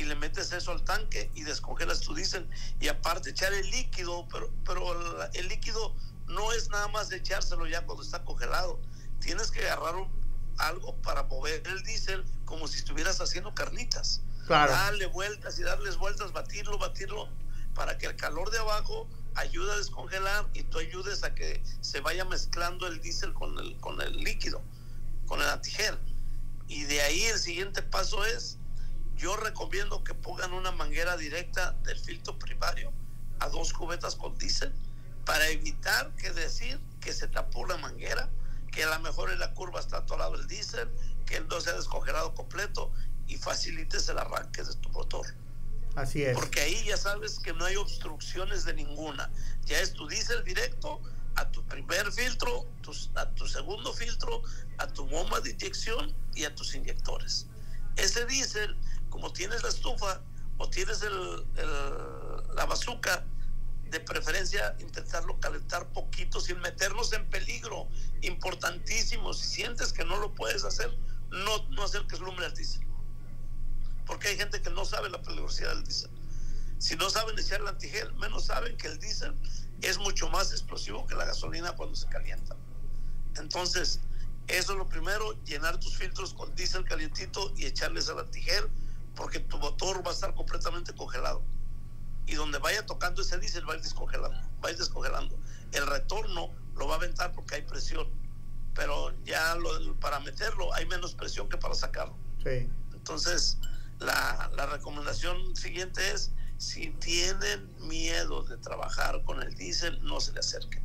y 0.00 0.04
le 0.04 0.14
metes 0.14 0.50
eso 0.52 0.72
al 0.72 0.82
tanque 0.82 1.30
y 1.34 1.42
descongelas 1.42 2.00
tu 2.00 2.14
diésel 2.14 2.48
y 2.80 2.88
aparte 2.88 3.30
echar 3.30 3.52
el 3.52 3.70
líquido, 3.70 4.26
pero, 4.32 4.50
pero 4.64 5.30
el, 5.34 5.48
líquido 5.48 5.94
no 6.26 6.52
es 6.52 6.70
nada 6.70 6.88
más 6.88 7.12
echárselo 7.12 7.66
ya 7.66 7.84
cuando 7.84 8.02
está 8.02 8.24
congelado. 8.24 8.80
Tienes 9.20 9.50
que 9.50 9.68
agarrar 9.68 9.96
un 9.96 10.10
algo 10.56 10.96
para 11.02 11.24
mover 11.24 11.62
el 11.66 11.82
diésel 11.82 12.24
como 12.46 12.66
si 12.66 12.78
estuvieras 12.78 13.20
haciendo 13.20 13.54
carnitas. 13.54 14.22
Darle 14.48 15.06
vueltas 15.06 15.58
y 15.58 15.62
darles 15.62 15.96
vueltas, 15.98 16.32
batirlo, 16.32 16.78
batirlo, 16.78 17.28
para 17.74 17.98
que 17.98 18.06
el 18.06 18.16
calor 18.16 18.50
de 18.50 18.58
abajo 18.58 19.06
ayude 19.34 19.70
a 19.72 19.76
descongelar 19.76 20.48
y 20.54 20.62
tú 20.64 20.78
ayudes 20.78 21.22
a 21.24 21.34
que 21.34 21.62
se 21.82 22.00
vaya 22.00 22.24
mezclando 22.24 22.86
el 22.86 23.00
diésel 23.02 23.34
con 23.34 23.58
el, 23.58 23.76
con 23.80 24.00
el 24.00 24.16
líquido, 24.16 24.62
con 25.26 25.42
el 25.42 25.48
antigel. 25.48 25.98
Y 26.68 26.84
de 26.84 27.02
ahí 27.02 27.24
el 27.24 27.38
siguiente 27.38 27.82
paso 27.82 28.24
es, 28.24 28.56
yo 29.20 29.36
recomiendo 29.36 30.02
que 30.02 30.14
pongan 30.14 30.52
una 30.52 30.72
manguera 30.72 31.16
directa 31.16 31.72
del 31.84 31.98
filtro 31.98 32.38
primario 32.38 32.90
a 33.38 33.48
dos 33.48 33.72
cubetas 33.72 34.16
con 34.16 34.36
diésel 34.38 34.72
para 35.26 35.46
evitar 35.48 36.14
que 36.16 36.30
decir 36.30 36.80
que 37.00 37.12
se 37.12 37.28
tapó 37.28 37.66
la 37.66 37.76
manguera 37.76 38.30
que 38.70 38.84
a 38.84 38.88
lo 38.88 39.00
mejor 39.00 39.30
en 39.30 39.38
la 39.38 39.52
curva 39.52 39.80
está 39.80 39.98
atorado 39.98 40.36
el 40.36 40.46
diésel, 40.46 40.88
que 41.26 41.40
no 41.40 41.60
se 41.60 41.70
ha 41.70 41.74
descongelado 41.74 42.34
completo 42.34 42.90
y 43.26 43.36
facilites 43.36 44.08
el 44.08 44.18
arranque 44.18 44.62
de 44.62 44.74
tu 44.76 44.88
motor. 44.90 45.26
Así 45.96 46.22
es. 46.22 46.36
Porque 46.36 46.60
ahí 46.60 46.84
ya 46.84 46.96
sabes 46.96 47.40
que 47.40 47.52
no 47.52 47.64
hay 47.64 47.76
obstrucciones 47.76 48.64
de 48.64 48.74
ninguna. 48.74 49.30
Ya 49.64 49.80
es 49.80 49.92
tu 49.92 50.06
diésel 50.06 50.44
directo 50.44 51.00
a 51.34 51.50
tu 51.50 51.64
primer 51.64 52.10
filtro, 52.12 52.66
a 53.16 53.28
tu 53.30 53.48
segundo 53.48 53.92
filtro, 53.92 54.42
a 54.78 54.86
tu 54.86 55.06
bomba 55.06 55.40
de 55.40 55.50
inyección 55.50 56.14
y 56.34 56.44
a 56.44 56.54
tus 56.54 56.74
inyectores. 56.74 57.46
Ese 57.96 58.24
diésel, 58.26 58.76
como 59.10 59.32
tienes 59.32 59.62
la 59.62 59.68
estufa 59.68 60.22
o 60.58 60.70
tienes 60.70 61.02
el, 61.02 61.46
la 62.54 62.64
bazuca, 62.66 63.26
de 63.90 64.00
preferencia 64.00 64.76
intentarlo 64.78 65.38
calentar 65.40 65.92
poquito 65.92 66.40
sin 66.40 66.60
meternos 66.60 67.12
en 67.12 67.28
peligro. 67.28 67.88
Importantísimo, 68.22 69.34
si 69.34 69.48
sientes 69.48 69.92
que 69.92 70.04
no 70.04 70.16
lo 70.18 70.32
puedes 70.34 70.64
hacer, 70.64 70.96
no, 71.30 71.68
no 71.70 71.82
acerques 71.82 72.20
lumbre 72.20 72.46
al 72.46 72.54
diésel. 72.54 72.86
Porque 74.06 74.28
hay 74.28 74.36
gente 74.36 74.62
que 74.62 74.70
no 74.70 74.84
sabe 74.84 75.10
la 75.10 75.20
peligrosidad 75.20 75.74
del 75.74 75.84
diésel. 75.84 76.10
Si 76.78 76.96
no 76.96 77.10
saben 77.10 77.38
echar 77.38 77.60
el 77.60 77.68
antigel, 77.68 78.12
menos 78.14 78.46
saben 78.46 78.76
que 78.76 78.86
el 78.86 78.98
diésel 78.98 79.36
es 79.82 79.98
mucho 79.98 80.28
más 80.30 80.52
explosivo 80.52 81.06
que 81.06 81.14
la 81.14 81.24
gasolina 81.24 81.72
cuando 81.72 81.94
se 81.94 82.08
calienta. 82.08 82.56
Entonces, 83.36 84.00
eso 84.46 84.72
es 84.72 84.78
lo 84.78 84.88
primero, 84.88 85.32
llenar 85.44 85.78
tus 85.78 85.96
filtros 85.96 86.34
con 86.34 86.54
diésel 86.54 86.84
calientito 86.84 87.52
y 87.56 87.66
echarles 87.66 88.08
el 88.08 88.18
antigel, 88.18 88.68
porque 89.14 89.40
tu 89.40 89.58
motor 89.58 90.04
va 90.04 90.10
a 90.10 90.14
estar 90.14 90.34
completamente 90.34 90.94
congelado 90.94 91.42
y 92.26 92.34
donde 92.34 92.58
vaya 92.58 92.86
tocando 92.86 93.22
ese 93.22 93.38
diésel 93.38 93.68
va 93.68 93.74
a 93.74 93.76
ir 93.76 93.82
descongelando, 93.82 94.40
va 94.62 94.68
a 94.68 94.72
ir 94.72 94.78
descongelando. 94.78 95.38
El 95.72 95.86
retorno 95.86 96.50
lo 96.76 96.86
va 96.86 96.94
a 96.94 96.96
aventar 96.98 97.32
porque 97.32 97.56
hay 97.56 97.62
presión, 97.62 98.08
pero 98.74 99.12
ya 99.24 99.56
lo, 99.56 99.94
para 99.96 100.20
meterlo 100.20 100.72
hay 100.74 100.86
menos 100.86 101.14
presión 101.14 101.48
que 101.48 101.56
para 101.56 101.74
sacarlo. 101.74 102.16
Entonces, 102.92 103.58
la, 103.98 104.50
la 104.56 104.66
recomendación 104.66 105.56
siguiente 105.56 106.00
es, 106.12 106.32
si 106.58 106.90
tienen 106.92 107.68
miedo 107.88 108.44
de 108.44 108.58
trabajar 108.58 109.24
con 109.24 109.42
el 109.42 109.54
diésel, 109.54 110.02
no 110.04 110.20
se 110.20 110.32
le 110.32 110.40
acerquen. 110.40 110.84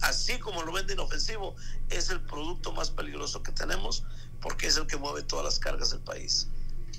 Así 0.00 0.38
como 0.38 0.62
lo 0.62 0.72
venden 0.72 0.98
ofensivo, 0.98 1.54
es 1.90 2.08
el 2.10 2.22
producto 2.22 2.72
más 2.72 2.90
peligroso 2.90 3.42
que 3.42 3.52
tenemos 3.52 4.04
porque 4.40 4.66
es 4.66 4.76
el 4.76 4.86
que 4.86 4.96
mueve 4.96 5.22
todas 5.22 5.44
las 5.44 5.58
cargas 5.58 5.90
del 5.90 6.00
país. 6.00 6.48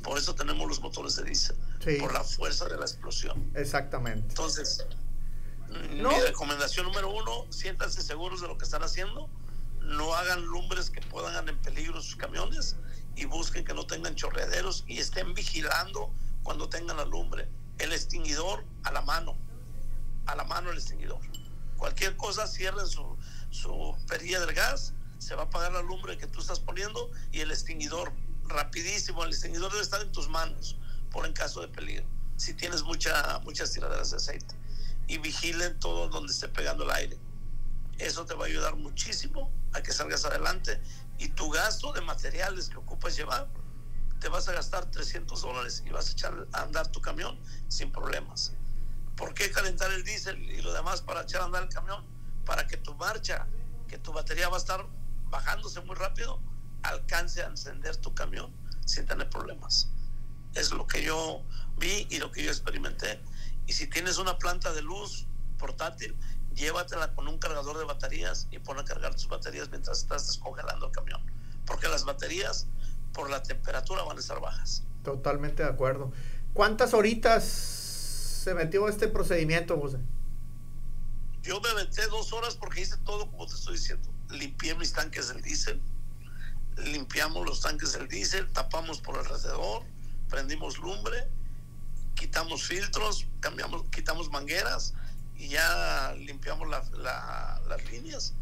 Por 0.04 0.18
eso 0.18 0.34
tenemos 0.36 0.68
los 0.68 0.82
motores 0.82 1.16
de 1.16 1.24
diésel, 1.24 1.56
por 2.00 2.14
la 2.14 2.24
fuerza 2.24 2.66
de 2.68 2.78
la 2.78 2.84
explosión. 2.84 3.52
Exactamente. 3.56 4.30
Entonces, 4.30 4.86
mi 5.92 6.20
recomendación 6.22 6.88
número 6.88 7.10
uno, 7.10 7.46
siéntanse 7.50 8.02
seguros 8.02 8.42
de 8.42 8.48
lo 8.48 8.58
que 8.58 8.66
están 8.66 8.84
haciendo, 8.84 9.30
no 9.80 10.14
hagan 10.16 10.44
lumbres 10.46 10.90
que 10.90 11.02
puedan 11.02 11.48
en 11.50 11.58
peligro 11.62 12.02
sus 12.02 12.16
camiones 12.16 12.76
y 13.16 13.26
busquen 13.26 13.64
que 13.66 13.74
no 13.74 13.86
tengan 13.86 14.16
chorreaderos 14.16 14.84
y 14.88 15.00
estén 15.00 15.34
vigilando 15.34 16.12
cuando 16.44 16.70
tengan 16.70 16.98
la 16.98 17.06
lumbre. 17.06 17.48
El 17.80 17.94
extinguidor 17.94 18.64
a 18.84 18.92
la 18.92 19.02
mano, 19.02 19.38
a 20.26 20.36
la 20.36 20.44
mano 20.44 20.72
el 20.72 20.78
extinguidor. 20.78 21.20
Cualquier 21.78 22.16
cosa, 22.16 22.48
cierren 22.48 22.88
su, 22.88 23.18
su 23.50 23.96
perilla 24.08 24.40
del 24.40 24.54
gas, 24.54 24.94
se 25.18 25.36
va 25.36 25.44
a 25.44 25.46
apagar 25.46 25.72
la 25.72 25.82
lumbre 25.82 26.18
que 26.18 26.28
tú 26.28 26.42
estás 26.42 26.60
poniendo 26.60 27.12
y 27.32 27.42
el 27.42 27.52
extinguidor 27.52 28.12
rapidísimo, 28.52 29.24
el 29.24 29.32
extinguidor 29.32 29.72
debe 29.72 29.84
estar 29.84 30.02
en 30.02 30.12
tus 30.12 30.30
manos 30.30 30.78
por 31.12 31.26
en 31.26 31.34
caso 31.34 31.62
de 31.62 31.68
peligro, 31.68 32.06
si 32.38 32.54
tienes 32.54 32.84
mucha, 32.84 33.40
muchas 33.40 33.72
tiraderas 33.72 34.12
de 34.12 34.18
aceite. 34.18 34.56
Y 35.08 35.18
vigilen 35.18 35.80
todo 35.80 36.08
donde 36.08 36.32
esté 36.32 36.48
pegando 36.48 36.86
el 36.86 36.92
aire. 36.92 37.20
Eso 37.98 38.26
te 38.26 38.34
va 38.34 38.46
a 38.46 38.48
ayudar 38.48 38.76
muchísimo 38.76 39.52
a 39.74 39.82
que 39.82 39.92
salgas 39.92 40.26
adelante 40.26 40.82
y 41.18 41.30
tu 41.30 41.50
gasto 41.50 41.94
de 41.94 42.02
materiales 42.02 42.70
que 42.70 42.78
ocupas 42.78 43.16
llevar, 43.16 43.48
te 44.20 44.30
vas 44.30 44.48
a 44.48 44.54
gastar 44.54 44.90
300 44.90 45.42
dólares 45.42 45.84
y 45.86 45.90
vas 45.90 46.10
a 46.10 46.12
echar 46.14 46.48
a 46.54 46.62
andar 46.62 46.88
tu 46.92 47.02
camión 47.02 47.40
sin 47.68 47.92
problemas. 47.92 48.54
¿Por 49.16 49.34
qué 49.34 49.52
calentar 49.52 49.92
el 49.92 50.04
diésel 50.04 50.40
y 50.40 50.62
lo 50.62 50.74
demás 50.74 51.02
para 51.02 51.22
echar 51.22 51.42
a 51.42 51.46
andar 51.46 51.64
el 51.64 51.70
camión? 51.70 52.06
Para 52.46 52.66
que 52.66 52.78
tu 52.78 52.96
marcha, 52.96 53.48
que 53.88 53.98
tu 53.98 54.14
batería 54.14 54.50
va 54.50 54.56
a 54.56 54.60
estar 54.60 54.88
bajándose 55.30 55.82
muy 55.82 55.96
rápido, 55.96 56.42
alcance 56.84 57.41
a 57.41 57.48
encender 57.48 57.98
tu 57.98 58.13
camión 58.13 58.54
sin 58.86 59.06
tener 59.06 59.30
problemas. 59.30 59.89
Es 60.54 60.72
lo 60.72 60.88
que 60.88 61.04
yo 61.04 61.44
vi 61.78 62.08
y 62.10 62.20
lo 62.20 62.32
que 62.32 62.44
yo 62.44 62.52
experimenté. 62.52 63.22
Y 63.67 63.74
si 63.74 63.88
tienes 63.88 64.17
una 64.17 64.38
planta 64.38 64.74
de 64.74 64.82
luz 64.82 65.28
portátil, 65.58 66.15
llévatela 66.56 67.13
con 67.13 67.28
un 67.28 67.38
cargador 67.38 67.78
de 67.78 67.86
baterías 67.86 68.48
y 68.52 68.60
pon 68.60 68.80
a 68.80 68.86
cargar 68.86 69.13
tus 69.13 69.28
baterías 69.28 69.70
mientras 69.70 70.00
estás 70.00 70.28
descongelando 70.28 70.88
el 70.88 70.91
camión. 70.91 71.22
Porque 71.65 71.88
las 71.88 72.04
baterías, 72.04 72.67
por 73.13 73.30
la 73.30 73.44
temperatura, 73.44 74.04
van 74.04 74.17
a 74.17 74.20
estar 74.20 74.39
bajas. 74.41 74.84
Totalmente 75.04 75.63
de 75.63 75.70
acuerdo. 75.70 76.12
¿Cuántas 76.54 76.94
horitas 76.94 77.44
se 77.46 78.54
metió 78.54 78.88
este 78.89 79.08
procedimiento, 79.08 79.80
José? 79.80 80.00
Yo 81.44 81.60
me 81.62 81.74
metí 81.74 82.02
dos 82.10 82.34
horas 82.34 82.56
porque 82.56 82.82
hice 82.82 82.98
todo 82.98 83.30
como 83.32 83.48
te 83.48 83.56
estoy 83.56 83.76
diciendo. 83.76 84.10
Limpié 84.30 84.76
mis 84.76 84.94
tanques 84.94 85.30
del 85.30 85.41
diésel, 85.41 85.82
limpiamos 86.78 87.46
los 87.46 87.62
tanques 87.62 87.94
del 87.94 88.08
diésel, 88.08 88.52
tapamos 88.52 89.02
por 89.02 89.18
alrededor, 89.18 89.84
prendimos 90.30 90.78
lumbre, 90.78 91.28
quitamos 92.16 92.64
filtros, 92.64 93.28
cambiamos, 93.40 93.84
quitamos 93.90 94.30
mangueras 94.30 94.94
y 95.36 95.50
ya 95.50 96.14
limpiamos 96.18 96.68
las 96.70 97.92
líneas. 97.92 98.34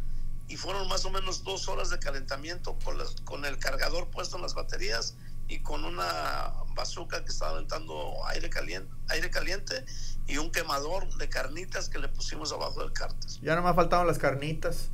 Y 0.47 0.57
fueron 0.57 0.87
más 0.87 1.05
o 1.05 1.11
menos 1.11 1.43
dos 1.43 1.67
horas 1.67 1.89
de 1.89 1.99
calentamiento 1.99 2.77
con, 2.83 2.97
con 3.23 3.45
el 3.45 3.59
cargador 3.59 4.09
puesto 4.09 4.37
en 4.37 4.41
las 4.41 4.55
baterías 4.55 5.15
y 5.47 5.59
con 5.59 5.83
una 5.83 6.53
bazooka 6.75 7.23
que 7.23 7.31
estaba 7.31 7.51
aventando 7.51 8.25
aire 8.27 8.49
caliente, 8.49 8.91
aire 9.09 9.29
caliente 9.31 9.85
y 10.27 10.37
un 10.37 10.51
quemador 10.51 11.11
de 11.17 11.27
carnitas 11.27 11.89
que 11.89 11.97
le 11.99 12.07
pusimos 12.07 12.51
abajo 12.51 12.81
del 12.81 12.93
cárter. 12.93 13.29
Ya 13.41 13.55
no 13.55 13.63
me 13.63 13.73
faltaban 13.73 14.05
las 14.05 14.19
carnitas. 14.19 14.89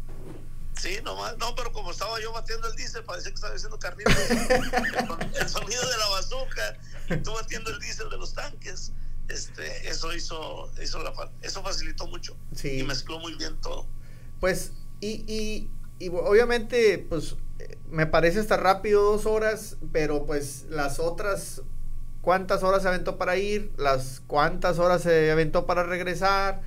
Sí, 0.80 1.00
nomás, 1.04 1.38
no, 1.38 1.56
pero 1.56 1.72
como 1.72 1.92
estaba 1.92 2.20
yo 2.22 2.34
batiendo 2.34 2.68
el 2.68 2.76
diésel, 2.76 3.04
parecía 3.04 3.32
que 3.32 3.36
estaba 3.36 3.56
haciendo 3.56 3.80
carnitas. 3.80 4.30
el 4.30 5.50
sonido 5.50 5.90
de 5.90 5.98
la 5.98 6.10
bazooka, 6.10 6.78
tú 7.24 7.34
batiendo 7.34 7.72
el 7.72 7.80
diésel 7.80 8.10
de 8.10 8.18
los 8.18 8.34
tanques, 8.34 8.92
este, 9.30 9.88
eso 9.88 10.14
hizo, 10.14 10.72
hizo 10.82 11.02
la, 11.02 11.14
eso 11.42 11.64
facilitó 11.64 12.08
mucho 12.08 12.38
sí. 12.54 12.80
y 12.80 12.84
mezcló 12.84 13.20
muy 13.20 13.36
bien 13.36 13.60
todo. 13.62 13.88
Pues, 14.40 14.74
y, 15.00 15.24
y, 15.28 15.70
y 16.00 16.10
obviamente, 16.10 17.06
pues 17.10 17.36
me 17.90 18.06
parece 18.06 18.40
estar 18.40 18.62
rápido 18.62 19.04
dos 19.04 19.26
horas, 19.26 19.78
pero 19.92 20.26
pues 20.26 20.66
las 20.70 21.00
otras 21.00 21.62
cuántas 22.22 22.64
horas 22.64 22.82
se 22.82 22.88
aventó 22.88 23.18
para 23.18 23.38
ir, 23.38 23.72
las 23.78 24.22
cuántas 24.28 24.80
horas 24.80 25.04
se 25.04 25.32
aventó 25.32 25.66
para 25.66 25.84
regresar, 25.84 26.62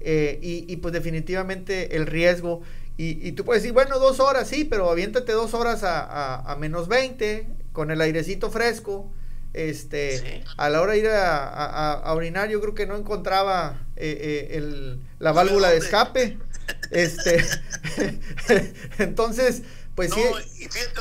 eh, 0.00 0.38
y, 0.42 0.76
pues 0.76 0.92
definitivamente 0.92 1.96
el 1.96 2.06
riesgo. 2.06 2.62
Y, 2.96 3.32
tú 3.32 3.44
puedes 3.44 3.62
decir, 3.62 3.74
bueno, 3.74 3.98
dos 3.98 4.20
horas, 4.20 4.46
sí, 4.46 4.64
pero 4.64 4.88
aviéntate 4.88 5.32
dos 5.32 5.52
horas 5.52 5.80
a, 5.82 6.56
menos 6.60 6.86
20, 6.86 7.48
con 7.72 7.90
el 7.90 8.00
airecito 8.00 8.50
fresco. 8.50 9.12
Este, 9.52 10.44
a 10.56 10.68
la 10.68 10.80
hora 10.80 10.92
de 10.92 10.98
ir 10.98 11.08
a, 11.08 12.12
orinar, 12.14 12.48
yo 12.50 12.60
creo 12.60 12.74
que 12.74 12.86
no 12.86 12.96
encontraba 12.96 13.86
eh, 13.96 14.48
eh, 14.52 14.56
el, 14.56 15.00
la 15.18 15.32
válvula 15.32 15.70
de 15.70 15.78
escape. 15.78 16.38
Este, 16.92 17.44
entonces, 18.98 19.62
pues 19.96 20.12
sí. 20.14 20.22
Y 20.60 20.68
fíjate, 20.68 21.00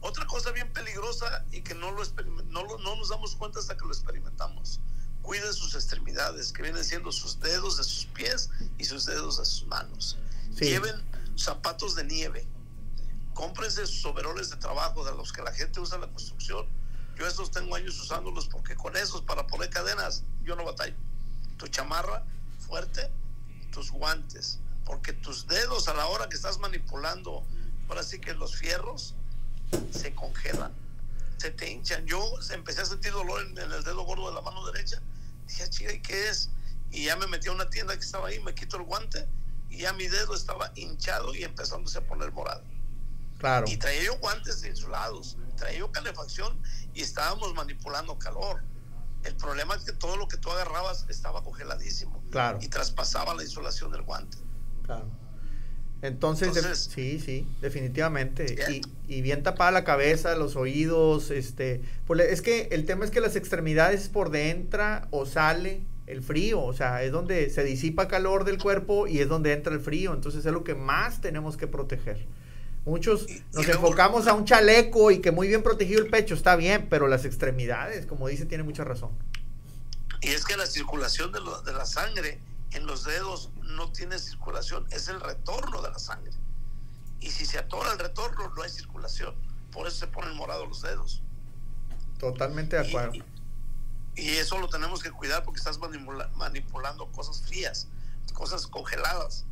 otra 0.00 0.26
cosa 0.26 0.50
bien 0.52 0.70
peligrosa 0.72 1.44
y 1.52 1.62
que 1.62 1.74
no, 1.74 1.90
lo, 1.90 2.04
no, 2.50 2.64
no 2.78 2.96
nos 2.96 3.08
damos 3.08 3.34
cuenta 3.36 3.60
hasta 3.60 3.76
que 3.76 3.84
lo 3.84 3.92
experimentamos. 3.92 4.80
Cuiden 5.22 5.52
sus 5.54 5.74
extremidades, 5.74 6.52
que 6.52 6.62
vienen 6.62 6.84
siendo 6.84 7.12
sus 7.12 7.40
dedos 7.40 7.78
de 7.78 7.84
sus 7.84 8.06
pies 8.06 8.50
y 8.78 8.84
sus 8.84 9.06
dedos 9.06 9.38
de 9.38 9.44
sus 9.46 9.66
manos. 9.66 10.18
Lleven 10.58 10.96
zapatos 11.42 11.94
de 11.94 12.04
nieve. 12.04 12.46
Cómprense 13.34 13.86
sus 13.86 14.04
overoles 14.04 14.50
de 14.50 14.56
trabajo 14.56 15.04
de 15.04 15.12
los 15.12 15.32
que 15.32 15.42
la 15.42 15.52
gente 15.52 15.80
usa 15.80 15.96
en 15.96 16.02
la 16.02 16.08
construcción. 16.08 16.66
Yo 17.16 17.26
estos 17.26 17.50
tengo 17.50 17.74
años 17.74 17.98
usándolos 17.98 18.48
porque 18.48 18.74
con 18.76 18.96
esos 18.96 19.22
para 19.22 19.46
poner 19.46 19.70
cadenas 19.70 20.24
yo 20.42 20.56
no 20.56 20.64
batallo. 20.64 20.96
Tu 21.56 21.68
chamarra 21.68 22.24
fuerte, 22.58 23.10
tus 23.72 23.90
guantes, 23.90 24.58
porque 24.84 25.12
tus 25.12 25.46
dedos 25.46 25.88
a 25.88 25.94
la 25.94 26.06
hora 26.06 26.28
que 26.28 26.36
estás 26.36 26.58
manipulando 26.58 27.44
ahora 27.88 28.02
sí 28.02 28.20
que 28.20 28.34
los 28.34 28.56
fierros 28.56 29.14
se 29.90 30.14
congelan, 30.14 30.72
se 31.38 31.50
te 31.50 31.70
hinchan. 31.70 32.06
Yo 32.06 32.22
empecé 32.50 32.82
a 32.82 32.86
sentir 32.86 33.12
dolor 33.12 33.42
en, 33.42 33.58
el 33.58 33.84
dedo 33.84 34.02
gordo 34.02 34.28
de 34.28 34.34
la 34.34 34.42
mano 34.42 34.64
derecha. 34.70 35.00
Dije, 35.46 35.64
ah, 35.64 35.70
chica, 35.70 35.92
¿y 35.92 36.00
qué 36.00 36.28
es? 36.28 36.50
Y 36.90 37.04
ya 37.06 37.16
me 37.16 37.26
metí 37.26 37.48
a 37.48 37.52
una 37.52 37.68
tienda 37.68 37.94
que 37.94 38.04
estaba 38.04 38.28
ahí, 38.28 38.40
me 38.40 38.54
quito 38.54 38.76
el 38.76 38.84
guante 38.84 39.26
y 39.70 39.78
ya 39.78 39.92
mi 39.92 40.08
dedo 40.08 40.34
estaba 40.34 40.72
hinchado 40.74 41.34
y 41.34 41.44
empezándose 41.44 41.98
a 41.98 42.06
poner 42.06 42.32
morado. 42.32 42.62
Claro. 43.38 43.66
Y 43.68 43.76
traía 43.76 44.02
yo 44.02 44.18
guantes 44.18 44.64
insulados, 44.64 45.38
traía 45.56 45.78
yo 45.78 45.92
calefacción 45.92 46.60
y 46.92 47.00
estábamos 47.00 47.54
manipulando 47.54 48.18
calor. 48.18 48.62
El 49.24 49.34
problema 49.36 49.74
es 49.74 49.84
que 49.84 49.92
todo 49.92 50.16
lo 50.16 50.28
que 50.28 50.36
tú 50.36 50.50
agarrabas 50.50 51.06
estaba 51.08 51.42
congeladísimo. 51.42 52.22
Claro. 52.30 52.58
Y 52.60 52.68
traspasaba 52.68 53.34
la 53.34 53.42
insulación 53.42 53.92
del 53.92 54.02
guante. 54.02 54.38
Claro. 54.84 55.08
Entonces, 56.02 56.88
sí, 56.92 57.20
sí, 57.20 57.46
definitivamente. 57.60 58.56
Y, 58.70 58.80
y, 59.06 59.20
bien 59.20 59.42
tapada 59.42 59.70
la 59.70 59.84
cabeza, 59.84 60.34
los 60.34 60.56
oídos, 60.56 61.30
este, 61.30 61.82
pues 62.06 62.20
es 62.20 62.40
que 62.40 62.68
el 62.72 62.86
tema 62.86 63.04
es 63.04 63.10
que 63.10 63.20
las 63.20 63.36
extremidades 63.36 64.08
por 64.08 64.30
dentro 64.30 65.02
o 65.10 65.26
sale 65.26 65.82
el 66.10 66.22
frío, 66.22 66.60
o 66.62 66.72
sea, 66.72 67.02
es 67.02 67.12
donde 67.12 67.50
se 67.50 67.64
disipa 67.64 68.08
calor 68.08 68.44
del 68.44 68.58
cuerpo 68.58 69.06
y 69.06 69.20
es 69.20 69.28
donde 69.28 69.52
entra 69.52 69.72
el 69.74 69.80
frío, 69.80 70.12
entonces 70.12 70.44
es 70.44 70.52
lo 70.52 70.64
que 70.64 70.74
más 70.74 71.20
tenemos 71.20 71.56
que 71.56 71.66
proteger. 71.66 72.26
Muchos 72.84 73.26
nos 73.52 73.68
enfocamos 73.68 74.26
a 74.26 74.32
un 74.32 74.44
chaleco 74.44 75.10
y 75.10 75.20
que 75.20 75.30
muy 75.30 75.48
bien 75.48 75.62
protegido 75.62 76.02
el 76.02 76.10
pecho, 76.10 76.34
está 76.34 76.56
bien, 76.56 76.88
pero 76.88 77.08
las 77.08 77.24
extremidades, 77.24 78.06
como 78.06 78.28
dice, 78.28 78.46
tiene 78.46 78.64
mucha 78.64 78.84
razón. 78.84 79.10
Y 80.22 80.28
es 80.28 80.44
que 80.44 80.56
la 80.56 80.66
circulación 80.66 81.32
de, 81.32 81.40
de 81.64 81.72
la 81.72 81.86
sangre 81.86 82.40
en 82.72 82.86
los 82.86 83.04
dedos 83.04 83.50
no 83.62 83.92
tiene 83.92 84.18
circulación, 84.18 84.86
es 84.90 85.08
el 85.08 85.20
retorno 85.20 85.82
de 85.82 85.90
la 85.90 85.98
sangre. 85.98 86.32
Y 87.20 87.30
si 87.30 87.44
se 87.44 87.58
atora 87.58 87.92
el 87.92 87.98
retorno, 87.98 88.52
no 88.56 88.62
hay 88.62 88.70
circulación. 88.70 89.34
Por 89.72 89.86
eso 89.86 89.98
se 89.98 90.06
ponen 90.06 90.34
morados 90.36 90.68
los 90.68 90.82
dedos. 90.82 91.22
Totalmente 92.18 92.76
de 92.76 92.88
acuerdo. 92.88 93.14
Y, 93.14 93.22
eso 94.16 94.58
lo 94.58 94.68
tenemos 94.68 95.02
que 95.02 95.10
cuidar 95.10 95.44
porque 95.44 95.58
estás 95.58 95.78
manipulando 95.78 97.06
cosas 97.12 97.42
frías, 97.42 97.88
cosas 98.32 98.66
congeladas. 98.66 99.44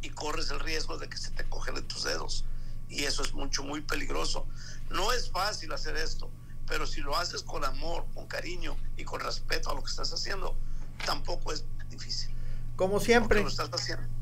Y 0.00 0.10
corres 0.10 0.50
el 0.50 0.60
riesgo 0.60 0.98
de 0.98 1.08
que 1.08 1.16
se 1.16 1.30
te 1.30 1.48
congelen 1.48 1.86
tus 1.88 2.04
dedos. 2.04 2.44
Y 2.90 3.04
eso 3.04 3.22
es 3.22 3.32
mucho, 3.32 3.64
muy 3.64 3.80
peligroso. 3.80 4.46
No 4.90 5.12
es 5.12 5.30
fácil 5.30 5.72
hacer 5.72 5.96
esto, 5.96 6.30
pero 6.66 6.86
si 6.86 7.00
lo 7.00 7.16
haces 7.16 7.42
con 7.42 7.64
amor, 7.64 8.04
con 8.14 8.26
cariño 8.26 8.76
y 8.96 9.04
con 9.04 9.20
respeto 9.20 9.70
a 9.70 9.74
lo 9.74 9.82
que 9.82 9.90
estás 9.90 10.12
haciendo, 10.12 10.56
tampoco 11.06 11.52
es 11.52 11.64
difícil. 11.88 12.34
Como 12.76 13.00
siempre, 13.00 13.44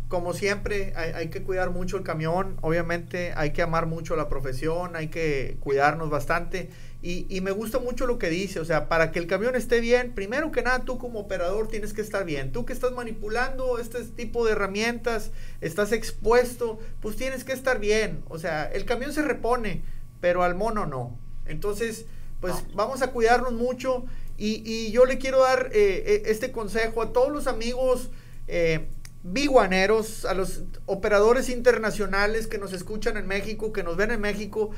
como 0.09 0.35
siempre, 0.35 0.93
hay, 0.95 1.31
que 1.31 1.43
cuidar 1.43 1.71
mucho 1.71 1.97
el 1.97 2.03
camión, 2.03 2.59
obviamente 2.61 3.33
hay 3.35 3.55
que 3.55 3.63
amar 3.63 3.87
mucho 3.87 4.15
la 4.15 4.29
profesión, 4.29 4.95
hay 4.95 5.09
que 5.09 5.57
cuidarnos 5.61 6.11
bastante. 6.11 6.71
Y, 7.05 7.41
me 7.41 7.51
gusta 7.51 7.81
mucho 7.81 8.07
lo 8.07 8.17
que 8.17 8.31
dice, 8.31 8.61
o 8.61 8.65
sea, 8.65 8.89
para 8.89 9.11
que 9.11 9.19
el 9.19 9.27
camión 9.27 9.57
esté 9.57 9.81
bien, 9.81 10.13
primero 10.15 10.53
que 10.53 10.63
nada 10.63 10.85
tú 10.85 10.99
como 10.99 11.19
operador 11.19 11.67
tienes 11.67 11.93
que 11.93 12.01
estar 12.01 12.25
bien. 12.25 12.53
Tú 12.53 12.65
que 12.65 12.73
estás 12.73 12.93
manipulando 12.93 13.81
este 13.81 14.05
tipo 14.05 14.47
de 14.47 14.53
herramientas, 14.53 15.33
estás 15.61 15.91
expuesto, 15.91 16.79
pues 17.01 17.17
tienes 17.17 17.43
que 17.43 17.55
estar 17.55 17.81
bien. 17.81 18.23
O 18.29 18.39
sea, 18.39 18.67
el 18.67 18.85
camión 18.85 19.13
se 19.13 19.23
repone, 19.23 19.83
pero 20.21 20.45
al 20.45 20.55
mono 20.55 20.87
no. 20.87 21.19
Entonces, 21.45 22.07
pues 22.41 22.55
vamos 22.73 23.03
a 23.03 23.09
cuidarnos 23.09 23.53
mucho. 23.53 24.05
Y, 24.39 24.93
yo 24.93 25.05
le 25.05 25.19
quiero 25.19 25.43
dar 25.43 25.71
eh, 25.73 26.05
eh, 26.07 26.23
este 26.27 26.53
consejo 26.53 27.03
a 27.03 27.13
todos 27.13 27.33
los 27.33 27.49
amigos 27.49 28.11
eh, 28.47 28.89
biguaneros, 29.25 30.25
a 30.25 30.35
los 30.35 30.63
operadores 30.87 31.49
internacionales 31.49 32.47
que 32.47 32.59
nos 32.59 32.73
escuchan 32.73 33.17
en 33.17 33.27
México, 33.27 33.73
que 33.73 33.83
nos 33.83 33.97
ven 33.97 34.13
en 34.13 34.21
México. 34.21 34.71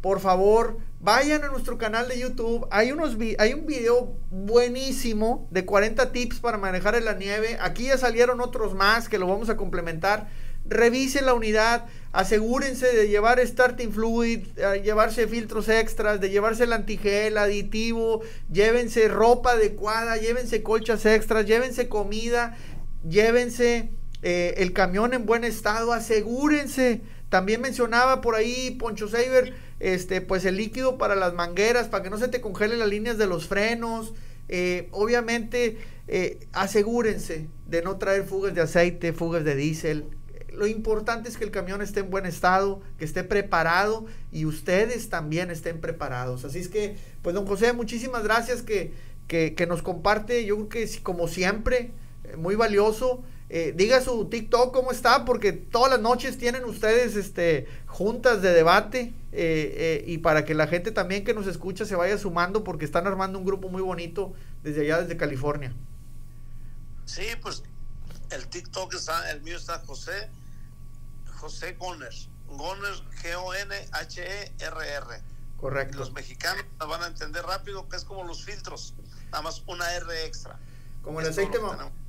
Por 0.00 0.20
favor, 0.20 0.78
vayan 1.00 1.44
a 1.44 1.48
nuestro 1.48 1.76
canal 1.76 2.08
de 2.08 2.18
YouTube. 2.18 2.66
Hay, 2.70 2.92
unos 2.92 3.16
hay 3.38 3.52
un 3.54 3.66
video 3.66 4.16
buenísimo 4.30 5.48
de 5.50 5.64
40 5.64 6.12
tips 6.12 6.40
para 6.40 6.58
manejar 6.58 6.94
en 6.94 7.04
la 7.04 7.14
nieve. 7.14 7.58
Aquí 7.60 7.86
ya 7.86 7.98
salieron 7.98 8.40
otros 8.40 8.74
más 8.74 9.08
que 9.08 9.18
lo 9.18 9.26
vamos 9.26 9.48
a 9.48 9.56
complementar 9.56 10.28
revisen 10.68 11.26
la 11.26 11.34
unidad, 11.34 11.86
asegúrense 12.12 12.94
de 12.94 13.08
llevar 13.08 13.44
starting 13.44 13.92
fluid, 13.92 14.46
de 14.48 14.82
llevarse 14.82 15.26
filtros 15.26 15.68
extras, 15.68 16.20
de 16.20 16.30
llevarse 16.30 16.64
el 16.64 16.72
antigel, 16.72 17.38
aditivo, 17.38 18.22
llévense 18.50 19.08
ropa 19.08 19.52
adecuada, 19.52 20.16
llévense 20.16 20.62
colchas 20.62 21.06
extras, 21.06 21.46
llévense 21.46 21.88
comida, 21.88 22.56
llévense 23.08 23.90
eh, 24.22 24.54
el 24.58 24.72
camión 24.72 25.14
en 25.14 25.26
buen 25.26 25.44
estado, 25.44 25.92
asegúrense. 25.92 27.00
También 27.28 27.60
mencionaba 27.60 28.20
por 28.20 28.34
ahí 28.34 28.72
Poncho 28.72 29.08
Saber, 29.08 29.54
este, 29.80 30.20
pues 30.20 30.44
el 30.44 30.56
líquido 30.56 30.98
para 30.98 31.14
las 31.14 31.34
mangueras, 31.34 31.88
para 31.88 32.02
que 32.02 32.10
no 32.10 32.18
se 32.18 32.28
te 32.28 32.40
congelen 32.40 32.78
las 32.78 32.88
líneas 32.88 33.18
de 33.18 33.26
los 33.26 33.46
frenos. 33.46 34.14
Eh, 34.48 34.88
obviamente, 34.92 35.78
eh, 36.08 36.46
asegúrense 36.52 37.48
de 37.66 37.82
no 37.82 37.98
traer 37.98 38.24
fugas 38.24 38.54
de 38.54 38.62
aceite, 38.62 39.12
fugas 39.12 39.44
de 39.44 39.54
diésel, 39.54 40.06
lo 40.58 40.66
importante 40.66 41.28
es 41.28 41.36
que 41.36 41.44
el 41.44 41.52
camión 41.52 41.80
esté 41.80 42.00
en 42.00 42.10
buen 42.10 42.26
estado, 42.26 42.80
que 42.98 43.04
esté 43.04 43.22
preparado 43.22 44.06
y 44.32 44.44
ustedes 44.44 45.08
también 45.08 45.50
estén 45.50 45.80
preparados. 45.80 46.44
Así 46.44 46.58
es 46.58 46.68
que, 46.68 46.96
pues 47.22 47.34
don 47.34 47.46
José, 47.46 47.72
muchísimas 47.72 48.24
gracias 48.24 48.62
que, 48.62 48.92
que, 49.28 49.66
nos 49.68 49.82
comparte, 49.82 50.44
yo 50.44 50.56
creo 50.56 50.68
que 50.68 51.02
como 51.02 51.28
siempre, 51.28 51.92
muy 52.36 52.56
valioso. 52.56 53.22
Eh, 53.50 53.72
diga 53.74 54.00
su 54.00 54.26
TikTok 54.26 54.74
cómo 54.74 54.90
está, 54.90 55.24
porque 55.24 55.52
todas 55.52 55.90
las 55.90 56.00
noches 56.00 56.36
tienen 56.36 56.64
ustedes 56.64 57.16
este, 57.16 57.66
juntas 57.86 58.42
de 58.42 58.52
debate 58.52 59.14
eh, 59.32 60.04
y 60.06 60.18
para 60.18 60.44
que 60.44 60.54
la 60.54 60.66
gente 60.66 60.90
también 60.90 61.24
que 61.24 61.34
nos 61.34 61.46
escucha 61.46 61.84
se 61.84 61.96
vaya 61.96 62.18
sumando, 62.18 62.64
porque 62.64 62.84
están 62.84 63.06
armando 63.06 63.38
un 63.38 63.44
grupo 63.44 63.68
muy 63.68 63.82
bonito 63.82 64.32
desde 64.62 64.82
allá, 64.82 65.02
desde 65.02 65.16
California. 65.16 65.72
Sí, 67.04 67.26
pues 67.40 67.62
el 68.30 68.48
TikTok 68.48 68.94
está, 68.94 69.30
el 69.30 69.42
mío 69.42 69.56
está 69.56 69.78
José, 69.80 70.28
José 71.36 71.74
Goner, 71.74 72.12
Goner, 72.48 72.94
G-O-N-H-E-R-R. 73.22 75.22
Correcto. 75.58 75.98
Los 75.98 76.12
mexicanos 76.12 76.64
van 76.78 77.02
a 77.02 77.08
entender 77.08 77.44
rápido 77.44 77.88
que 77.88 77.96
es 77.96 78.04
como 78.04 78.24
los 78.24 78.44
filtros, 78.44 78.94
nada 79.30 79.42
más 79.42 79.62
una 79.66 79.92
R 79.94 80.24
extra. 80.24 80.58
Como 81.02 81.20
el 81.20 81.26
aceite 81.26 81.58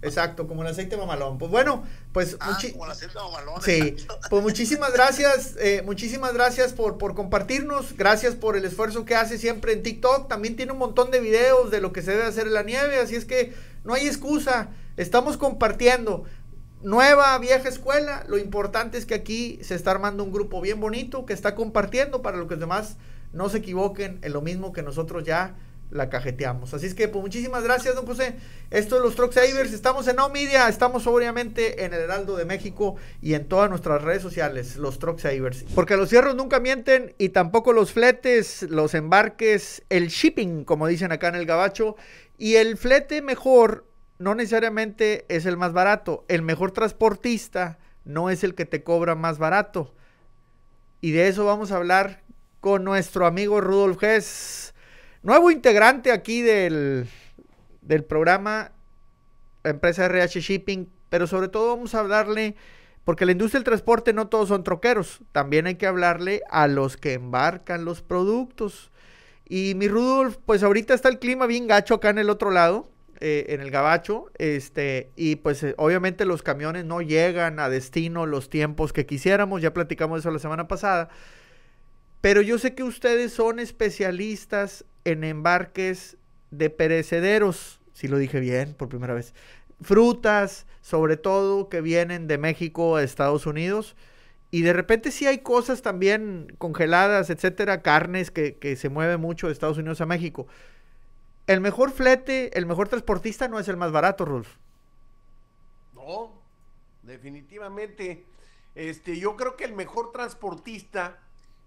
Exacto, 0.02 0.48
como 0.48 0.62
el 0.62 0.68
aceite 0.68 0.98
mamalón. 0.98 1.38
Pues 1.38 1.52
bueno, 1.52 1.84
pues 2.12 2.36
ah, 2.40 2.58
como 2.72 2.86
el 2.86 2.92
aceite 2.92 3.16
mamalón. 3.16 3.62
Sí. 3.62 3.96
Pues 4.30 4.44
muchísimas 4.44 4.92
gracias, 4.92 5.56
eh, 5.60 5.82
muchísimas 5.86 6.34
gracias 6.34 6.74
por, 6.74 6.98
por 6.98 7.16
compartirnos, 7.16 7.96
gracias 7.96 8.36
por 8.36 8.58
el 8.58 8.66
esfuerzo 8.66 9.06
que 9.06 9.16
hace 9.16 9.38
siempre 9.38 9.74
en 9.74 9.84
TikTok. 9.84 10.28
También 10.28 10.56
tiene 10.56 10.74
un 10.74 10.80
montón 10.80 11.12
de 11.12 11.22
videos 11.22 11.72
de 11.72 11.82
lo 11.82 11.94
que 11.94 12.02
se 12.02 12.12
debe 12.12 12.24
hacer 12.24 12.48
en 12.48 12.54
la 12.54 12.64
nieve, 12.64 12.98
así 12.98 13.16
es 13.16 13.26
que 13.26 13.54
no 13.84 13.94
hay 13.94 14.08
excusa. 14.08 14.70
Estamos 14.98 15.38
compartiendo 15.38 16.26
nueva, 16.82 17.38
vieja 17.40 17.70
escuela. 17.70 18.26
Lo 18.28 18.38
importante 18.38 18.98
es 18.98 19.06
que 19.06 19.16
aquí 19.16 19.60
se 19.64 19.76
está 19.76 19.92
armando 19.92 20.24
un 20.24 20.32
grupo 20.32 20.62
bien 20.62 20.80
bonito 20.80 21.26
que 21.26 21.34
está 21.34 21.56
compartiendo 21.56 22.22
para 22.22 22.38
que 22.38 22.46
los 22.46 22.60
demás 22.60 22.98
no 23.34 23.50
se 23.50 23.60
equivoquen 23.60 24.20
en 24.24 24.34
lo 24.34 24.42
mismo 24.42 24.74
que 24.74 24.82
nosotros 24.82 25.24
ya 25.24 25.56
la 25.92 26.10
cajeteamos. 26.10 26.74
Así 26.74 26.86
es 26.86 26.94
que, 26.94 27.08
pues 27.08 27.22
muchísimas 27.22 27.64
gracias, 27.64 27.96
don 27.96 28.06
José. 28.06 28.36
Esto 28.70 28.98
es 28.98 29.02
los 29.02 29.16
Truck 29.16 29.34
Savers. 29.34 29.74
Estamos 29.74 30.08
en 30.08 30.18
No 30.18 30.30
Media, 30.30 30.68
estamos 30.70 31.08
obviamente 31.08 31.84
en 31.86 31.94
el 31.94 32.02
Heraldo 32.02 32.36
de 32.36 32.46
México 32.46 32.96
y 33.22 33.34
en 33.34 33.48
todas 33.48 33.70
nuestras 33.70 34.02
redes 34.02 34.22
sociales, 34.22 34.76
los 34.76 35.00
Truck 35.00 35.20
Savers. 35.20 35.66
Porque 35.74 35.98
los 35.98 36.10
cierros 36.10 36.36
nunca 36.36 36.60
mienten 36.60 37.16
y 37.18 37.30
tampoco 37.30 37.74
los 37.74 37.92
fletes, 37.92 38.64
los 38.64 38.94
embarques, 38.94 39.84
el 39.90 40.10
shipping, 40.10 40.64
como 40.64 40.88
dicen 40.88 41.12
acá 41.12 41.30
en 41.30 41.36
el 41.36 41.46
Gabacho. 41.46 41.96
Y 42.38 42.56
el 42.56 42.78
flete 42.78 43.22
mejor 43.22 43.86
no 44.20 44.36
necesariamente 44.36 45.26
es 45.30 45.46
el 45.46 45.58
más 45.58 45.74
barato. 45.74 46.26
El 46.28 46.42
mejor 46.42 46.72
transportista 46.72 47.80
no 48.06 48.30
es 48.30 48.44
el 48.44 48.54
que 48.54 48.66
te 48.66 48.84
cobra 48.84 49.16
más 49.16 49.40
barato. 49.40 49.94
Y 51.02 51.12
de 51.12 51.30
eso 51.30 51.46
vamos 51.46 51.72
a 51.72 51.78
hablar 51.78 52.22
con 52.60 52.84
nuestro 52.84 53.26
amigo 53.26 53.62
Rudolf 53.62 54.04
Hess 54.04 54.74
Nuevo 55.22 55.52
integrante 55.52 56.14
aquí 56.14 56.42
del, 56.42 57.08
del 57.82 58.06
programa, 58.06 58.72
la 59.64 59.72
empresa 59.72 60.06
RH 60.06 60.40
Shipping, 60.40 60.88
pero 61.10 61.28
sobre 61.28 61.50
todo 61.50 61.76
vamos 61.76 61.94
a 61.94 62.00
hablarle, 62.00 62.56
porque 63.04 63.26
la 63.26 63.34
industria 63.34 63.60
del 63.60 63.66
transporte 63.66 64.14
no 64.14 64.30
todos 64.30 64.48
son 64.48 64.64
troqueros, 64.64 65.20
también 65.34 65.68
hay 65.68 65.76
que 65.76 65.88
hablarle 65.88 66.42
a 66.50 66.68
los 66.68 66.96
que 66.96 67.14
embarcan 67.14 67.84
los 67.84 68.02
productos. 68.02 68.92
Y 69.50 69.74
mi 69.76 69.90
Rudolf, 69.90 70.38
pues 70.46 70.64
ahorita 70.64 70.94
está 70.94 71.10
el 71.10 71.20
clima 71.20 71.48
bien 71.48 71.68
gacho 71.68 71.96
acá 71.96 72.12
en 72.12 72.20
el 72.20 72.30
otro 72.30 72.52
lado, 72.52 72.88
eh, 73.20 73.48
en 73.50 73.60
el 73.60 73.72
Gabacho, 73.72 74.28
este, 74.38 75.10
y 75.18 75.36
pues 75.36 75.62
eh, 75.64 75.74
obviamente 75.78 76.24
los 76.24 76.44
camiones 76.44 76.86
no 76.86 77.02
llegan 77.02 77.60
a 77.60 77.68
destino 77.68 78.26
los 78.26 78.50
tiempos 78.50 78.94
que 78.94 79.06
quisiéramos, 79.06 79.62
ya 79.62 79.74
platicamos 79.74 80.20
eso 80.20 80.32
la 80.32 80.40
semana 80.40 80.70
pasada. 80.70 81.10
Pero 82.22 82.42
yo 82.42 82.58
sé 82.58 82.76
que 82.76 82.84
ustedes 82.84 83.34
son 83.34 83.60
especialistas 83.60 84.86
en 85.10 85.24
embarques 85.24 86.18
de 86.52 86.70
perecederos, 86.70 87.82
si 87.94 88.08
lo 88.08 88.18
dije 88.18 88.40
bien 88.40 88.74
por 88.74 88.90
primera 88.90 89.14
vez. 89.14 89.34
Frutas, 89.82 90.66
sobre 90.82 91.18
todo, 91.18 91.70
que 91.70 91.82
vienen 91.82 92.28
de 92.28 92.38
México 92.38 92.96
a 92.96 93.04
Estados 93.04 93.46
Unidos. 93.46 93.96
Y 94.52 94.64
de 94.64 94.74
repente 94.74 95.12
sí 95.12 95.28
hay 95.28 95.40
cosas 95.40 95.82
también 95.82 96.56
congeladas, 96.58 97.30
etcétera, 97.30 97.82
carnes 97.82 98.32
que, 98.32 98.56
que 98.56 98.76
se 98.76 98.90
mueve 98.90 99.18
mucho 99.18 99.48
de 99.48 99.54
Estados 99.54 99.78
Unidos 99.78 100.02
a 100.02 100.06
México. 100.06 100.48
El 101.46 101.62
mejor 101.62 101.92
flete, 101.92 102.58
el 102.58 102.66
mejor 102.66 102.90
transportista 102.90 103.48
no 103.48 103.60
es 103.60 103.68
el 103.68 103.78
más 103.78 103.92
barato, 103.92 104.26
Rolf. 104.26 104.58
No, 105.94 106.32
definitivamente. 107.04 108.26
Este, 108.76 109.20
yo 109.20 109.36
creo 109.36 109.56
que 109.56 109.66
el 109.66 109.74
mejor 109.74 110.12
transportista 110.12 111.20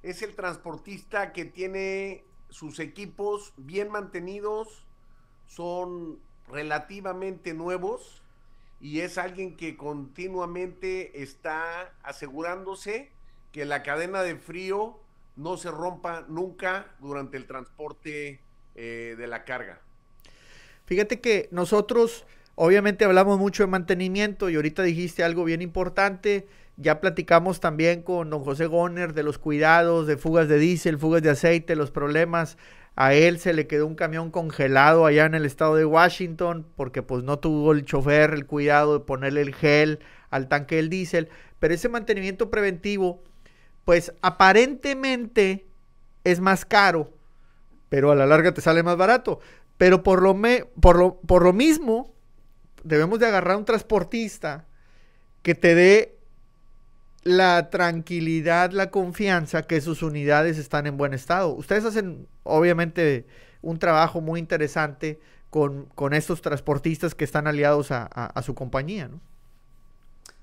es 0.02 0.22
el 0.22 0.34
transportista 0.34 1.32
que 1.32 1.44
tiene 1.44 2.24
sus 2.52 2.78
equipos 2.78 3.52
bien 3.56 3.90
mantenidos, 3.90 4.84
son 5.46 6.18
relativamente 6.48 7.54
nuevos 7.54 8.22
y 8.80 9.00
es 9.00 9.18
alguien 9.18 9.56
que 9.56 9.76
continuamente 9.76 11.22
está 11.22 11.92
asegurándose 12.02 13.10
que 13.52 13.64
la 13.64 13.82
cadena 13.82 14.22
de 14.22 14.36
frío 14.36 14.98
no 15.36 15.56
se 15.56 15.70
rompa 15.70 16.24
nunca 16.28 16.94
durante 17.00 17.36
el 17.36 17.46
transporte 17.46 18.40
eh, 18.74 19.14
de 19.16 19.26
la 19.26 19.44
carga. 19.44 19.80
Fíjate 20.86 21.20
que 21.20 21.48
nosotros 21.52 22.26
obviamente 22.54 23.04
hablamos 23.04 23.38
mucho 23.38 23.62
de 23.62 23.68
mantenimiento 23.68 24.50
y 24.50 24.56
ahorita 24.56 24.82
dijiste 24.82 25.22
algo 25.22 25.44
bien 25.44 25.62
importante 25.62 26.46
ya 26.76 27.00
platicamos 27.00 27.60
también 27.60 28.02
con 28.02 28.30
don 28.30 28.44
José 28.44 28.66
Goner 28.66 29.12
de 29.14 29.22
los 29.22 29.38
cuidados, 29.38 30.06
de 30.06 30.16
fugas 30.16 30.48
de 30.48 30.58
diésel, 30.58 30.98
fugas 30.98 31.22
de 31.22 31.30
aceite, 31.30 31.76
los 31.76 31.90
problemas. 31.90 32.56
A 32.94 33.14
él 33.14 33.38
se 33.38 33.52
le 33.52 33.66
quedó 33.66 33.86
un 33.86 33.94
camión 33.94 34.30
congelado 34.30 35.06
allá 35.06 35.24
en 35.24 35.34
el 35.34 35.46
estado 35.46 35.76
de 35.76 35.84
Washington 35.84 36.66
porque 36.76 37.02
pues 37.02 37.24
no 37.24 37.38
tuvo 37.38 37.72
el 37.72 37.84
chofer 37.84 38.34
el 38.34 38.46
cuidado 38.46 38.98
de 38.98 39.04
ponerle 39.04 39.42
el 39.42 39.54
gel 39.54 40.00
al 40.30 40.48
tanque 40.48 40.76
del 40.76 40.90
diésel. 40.90 41.28
Pero 41.58 41.74
ese 41.74 41.88
mantenimiento 41.88 42.50
preventivo, 42.50 43.22
pues 43.84 44.12
aparentemente 44.20 45.66
es 46.24 46.40
más 46.40 46.64
caro, 46.64 47.10
pero 47.88 48.10
a 48.10 48.14
la 48.14 48.26
larga 48.26 48.52
te 48.52 48.60
sale 48.60 48.82
más 48.82 48.96
barato. 48.96 49.40
Pero 49.78 50.02
por 50.02 50.22
lo, 50.22 50.34
me, 50.34 50.66
por 50.80 50.98
lo, 50.98 51.16
por 51.20 51.42
lo 51.42 51.52
mismo, 51.52 52.12
debemos 52.84 53.18
de 53.18 53.26
agarrar 53.26 53.56
un 53.56 53.64
transportista 53.64 54.66
que 55.42 55.54
te 55.54 55.74
dé 55.74 56.18
la 57.22 57.70
tranquilidad, 57.70 58.72
la 58.72 58.90
confianza 58.90 59.62
que 59.62 59.80
sus 59.80 60.02
unidades 60.02 60.58
están 60.58 60.86
en 60.86 60.96
buen 60.96 61.14
estado. 61.14 61.54
Ustedes 61.54 61.84
hacen, 61.84 62.26
obviamente, 62.42 63.26
un 63.60 63.78
trabajo 63.78 64.20
muy 64.20 64.40
interesante 64.40 65.20
con, 65.50 65.88
estos 66.12 66.42
transportistas 66.42 67.14
que 67.14 67.24
están 67.24 67.46
aliados 67.46 67.90
a, 67.90 68.42
su 68.42 68.54
compañía, 68.54 69.08
¿no? 69.08 69.20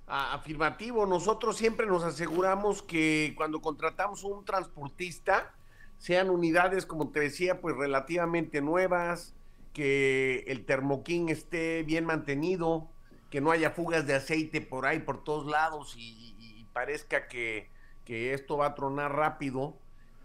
Afirmativo, 0.07 1.05
nosotros 1.05 1.55
siempre 1.55 1.85
nos 1.85 2.03
aseguramos 2.03 2.81
que 2.81 3.33
cuando 3.37 3.61
contratamos 3.61 4.23
un 4.23 4.43
transportista, 4.43 5.53
sean 5.99 6.31
unidades, 6.31 6.87
como 6.87 7.09
te 7.09 7.19
decía, 7.19 7.61
pues 7.61 7.75
relativamente 7.75 8.61
nuevas, 8.61 9.35
que 9.73 10.45
el 10.47 10.65
termoquín 10.65 11.29
esté 11.29 11.83
bien 11.83 12.05
mantenido, 12.05 12.87
que 13.29 13.41
no 13.41 13.51
haya 13.51 13.69
fugas 13.69 14.07
de 14.07 14.15
aceite 14.15 14.61
por 14.61 14.87
ahí, 14.87 14.99
por 14.99 15.23
todos 15.23 15.45
lados 15.45 15.95
y 15.95 16.29
parezca 16.73 17.27
que, 17.27 17.67
esto 18.05 18.57
va 18.57 18.67
a 18.67 18.73
tronar 18.73 19.15
rápido 19.15 19.77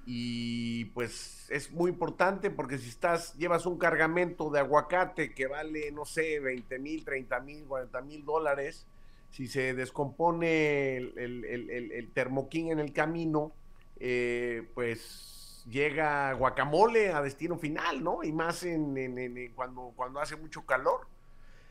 y 0.06 0.86
pues 0.86 1.46
es 1.50 1.70
muy 1.70 1.90
importante 1.90 2.50
porque 2.50 2.78
si 2.78 2.88
estás, 2.88 3.34
llevas 3.34 3.66
un 3.66 3.76
cargamento 3.76 4.48
de 4.48 4.60
aguacate 4.60 5.34
que 5.34 5.46
vale, 5.48 5.92
no 5.92 6.06
sé, 6.06 6.40
20 6.40 6.78
mil, 6.78 7.04
30 7.04 7.40
mil, 7.40 7.64
40 7.66 8.00
mil 8.00 8.24
dólares, 8.24 8.86
si 9.30 9.48
se 9.48 9.74
descompone 9.74 10.96
el, 10.96 11.44
el, 11.44 12.10
termoquín 12.14 12.70
en 12.70 12.78
el 12.78 12.94
camino, 12.94 13.52
eh, 14.00 14.66
pues 14.74 15.34
llega 15.68 16.32
guacamole 16.34 17.12
a 17.12 17.22
destino 17.22 17.58
final, 17.58 18.02
¿no? 18.02 18.22
Y 18.22 18.32
más 18.32 18.62
en, 18.64 19.52
cuando, 19.54 19.92
cuando 19.96 20.20
hace 20.20 20.36
mucho 20.36 20.64
calor. 20.64 21.06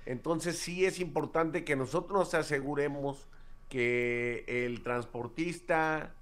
Entonces 0.05 0.57
sí 0.57 0.85
es 0.85 0.99
importante 0.99 1.63
que 1.63 1.75
nosotros 1.75 2.11
nos 2.11 2.33
aseguremos 2.33 3.27
que 3.73 4.45
el 4.45 4.83
transportista 4.83 6.13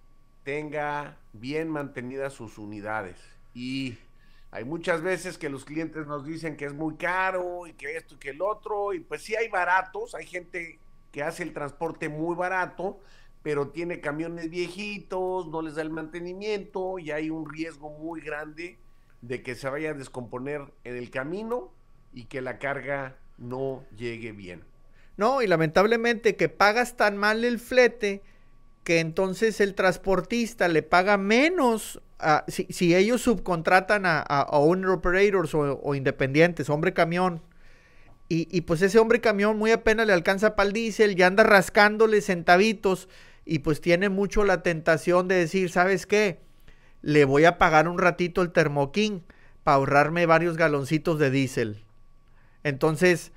tenga 0.46 1.18
bien 1.34 1.68
mantenidas 1.68 2.32
sus 2.32 2.58
unidades. 2.58 3.18
Y 3.54 3.98
hay 4.52 4.64
muchas 4.64 5.02
veces 5.02 5.38
que 5.38 5.50
los 5.50 5.66
clientes 5.66 6.08
nos 6.08 6.26
dicen 6.26 6.56
que 6.56 6.64
es 6.64 6.74
muy 6.74 6.96
caro 6.96 7.68
y 7.68 7.74
que 7.74 7.98
esto 7.98 8.16
y 8.16 8.20
que 8.20 8.30
el 8.30 8.42
otro, 8.42 8.94
y 8.94 9.02
pues 9.02 9.24
sí 9.24 9.36
hay 9.36 9.50
baratos, 9.50 10.16
hay 10.16 10.26
gente 10.26 10.80
que 11.12 11.24
hace 11.24 11.44
el 11.44 11.52
transporte 11.52 12.08
muy 12.08 12.38
barato, 12.38 13.02
pero 13.44 13.68
tiene 13.68 14.00
camiones 14.00 14.50
viejitos, 14.50 15.50
no 15.50 15.62
les 15.62 15.76
da 15.76 15.82
el 15.82 15.90
mantenimiento 15.90 17.00
y 17.00 17.12
hay 17.12 17.30
un 17.30 17.50
riesgo 17.50 17.90
muy 17.90 18.22
grande 18.22 18.78
de 19.22 19.44
que 19.44 19.56
se 19.56 19.70
vaya 19.70 19.90
a 19.90 19.94
descomponer 19.94 20.62
en 20.86 20.96
el 20.96 21.12
camino 21.12 21.70
y 22.14 22.28
que 22.28 22.40
la 22.40 22.60
carga 22.60 23.18
no 23.38 23.84
llegue 23.98 24.32
bien. 24.32 24.71
No, 25.22 25.44
y 25.44 25.46
lamentablemente 25.46 26.36
que 26.36 26.50
pagas 26.50 26.98
tan 26.98 27.16
mal 27.16 27.46
el 27.46 27.60
flete 27.60 28.24
que 28.84 29.00
entonces 29.00 29.62
el 29.62 29.76
transportista 29.76 30.68
le 30.68 30.82
paga 30.82 31.16
menos 31.18 32.02
si, 32.48 32.96
ellos 32.96 33.22
subcontratan 33.22 34.08
a, 34.08 34.48
owner 34.50 34.90
operators 34.90 35.54
o, 35.54 35.94
independientes, 35.94 36.72
hombre 36.72 36.96
camión, 36.96 37.44
Y, 38.30 38.62
pues 38.62 38.82
ese 38.82 38.98
hombre 38.98 39.22
camión 39.22 39.60
muy 39.60 39.70
apenas 39.70 40.08
le 40.08 40.14
alcanza 40.14 40.56
para 40.56 40.66
el 40.66 40.74
diésel, 40.74 41.16
ya 41.16 41.28
anda 41.28 41.44
rascándole 41.44 42.22
centavitos 42.22 43.08
y 43.46 43.60
pues 43.60 43.80
tiene 43.80 44.10
mucho 44.10 44.44
la 44.44 44.64
tentación 44.64 45.28
de 45.28 45.36
decir, 45.36 45.70
¿sabes 45.70 46.08
qué? 46.08 46.40
Le 47.04 47.26
voy 47.26 47.46
a 47.46 47.60
pagar 47.60 47.88
un 47.88 48.00
ratito 48.00 48.42
el 48.42 48.52
termoquín 48.52 49.24
para 49.64 49.76
ahorrarme 49.76 50.26
varios 50.26 50.58
galoncitos 50.58 51.20
de 51.20 51.30
diésel. 51.30 51.84
Entonces, 52.64 53.32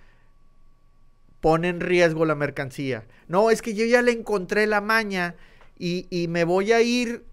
pone 1.45 1.69
en 1.69 1.81
riesgo 1.81 2.25
la 2.25 2.35
mercancía. 2.35 3.05
No, 3.29 3.51
es 3.51 3.61
que 3.61 3.75
yo 3.75 3.85
ya 3.85 4.01
le 4.01 4.13
encontré 4.13 4.67
la 4.67 4.81
maña 4.81 5.35
y, 5.79 6.07
y 6.09 6.27
me 6.27 6.45
voy 6.45 6.73
a 6.73 6.81
ir 6.81 7.27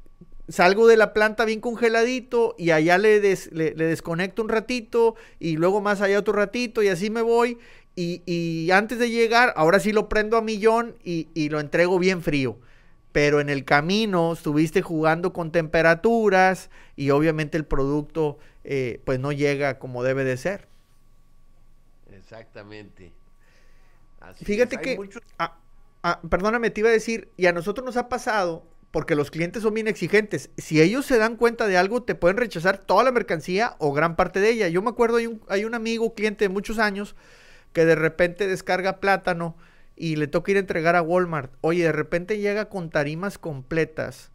salgo 0.49 0.85
de 0.85 0.97
la 0.97 1.13
planta 1.13 1.45
bien 1.45 1.61
congeladito 1.61 2.53
y 2.57 2.71
allá 2.71 2.97
le, 2.97 3.21
le, 3.21 3.73
desconecto 3.73 4.41
un 4.41 4.49
ratito 4.49 5.15
y 5.39 5.55
luego 5.55 5.79
más 5.79 6.01
allá 6.01 6.19
otro 6.19 6.33
ratito 6.33 6.83
y 6.83 6.89
así 6.89 7.09
me 7.09 7.21
voy. 7.21 7.57
Y, 7.95 8.69
antes 8.71 8.99
de 8.99 9.09
llegar, 9.09 9.53
ahora 9.55 9.79
sí 9.79 9.93
lo 9.93 10.09
prendo 10.09 10.35
a 10.35 10.41
millón 10.41 10.97
y, 11.05 11.47
lo 11.47 11.61
entrego 11.61 11.97
bien 11.97 12.21
frío. 12.21 12.59
Pero 13.13 13.39
en 13.39 13.49
el 13.49 13.63
camino 13.63 14.33
estuviste 14.33 14.81
jugando 14.81 15.31
con 15.31 15.53
temperaturas 15.53 16.69
y 16.97 17.11
obviamente 17.11 17.57
el 17.57 17.63
producto 17.63 18.39
eh, 18.65 18.99
pues 19.05 19.21
no 19.21 19.31
llega 19.31 19.79
como 19.79 20.03
debe 20.03 20.25
de 20.25 20.35
ser. 20.35 20.67
Exactamente. 22.11 23.13
Fíjate 24.43 24.77
que, 24.77 24.97
perdóname, 26.29 26.69
te 26.69 26.81
iba 26.81 26.89
a 26.89 26.93
decir, 26.93 27.29
y 27.37 27.45
a 27.47 27.53
nosotros 27.53 27.85
nos 27.85 27.97
ha 27.97 28.09
pasado 28.09 28.65
porque 28.91 29.15
los 29.15 29.31
clientes 29.31 29.63
son 29.63 29.73
bien 29.73 29.87
exigentes. 29.87 30.49
Si 30.57 30.81
ellos 30.81 31.05
se 31.05 31.17
dan 31.17 31.37
cuenta 31.37 31.67
de 31.67 31.77
algo, 31.77 32.03
te 32.03 32.13
pueden 32.13 32.37
rechazar 32.37 32.77
toda 32.77 33.03
la 33.03 33.11
mercancía 33.11 33.75
o 33.79 33.93
gran 33.93 34.15
parte 34.15 34.41
de 34.41 34.49
ella. 34.49 34.67
Yo 34.67 34.81
me 34.81 34.89
acuerdo, 34.89 35.17
hay 35.17 35.27
un, 35.27 35.41
hay 35.47 35.65
un 35.65 35.73
amigo, 35.73 36.13
cliente 36.13 36.45
de 36.45 36.49
muchos 36.49 36.77
años, 36.77 37.15
que 37.71 37.85
de 37.85 37.95
repente 37.95 38.47
descarga 38.47 38.99
plátano 38.99 39.55
y 39.95 40.17
le 40.17 40.27
toca 40.27 40.51
ir 40.51 40.57
a 40.57 40.61
entregar 40.61 40.95
a 40.95 41.01
Walmart. 41.01 41.53
Oye, 41.61 41.83
de 41.83 41.91
repente 41.91 42.39
llega 42.39 42.65
con 42.65 42.89
tarimas 42.89 43.37
completas 43.37 44.31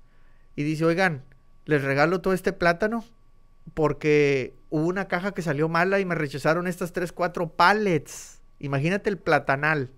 y 0.55 0.62
dice, 0.62 0.87
oigan, 0.87 1.22
les 1.66 1.83
regalo 1.83 2.20
todo 2.22 2.33
este 2.33 2.53
plátano 2.53 3.05
porque 3.75 4.55
hubo 4.70 4.87
una 4.87 5.09
caja 5.09 5.33
que 5.33 5.42
salió 5.42 5.68
mala 5.68 6.01
y 6.01 6.05
me 6.05 6.14
rechazaron 6.14 6.66
estas 6.66 6.92
3, 6.92 7.12
4 7.12 7.51
pallets. 7.51 8.36
Imagínate 8.59 9.11
el 9.11 9.19
platanal 9.19 9.90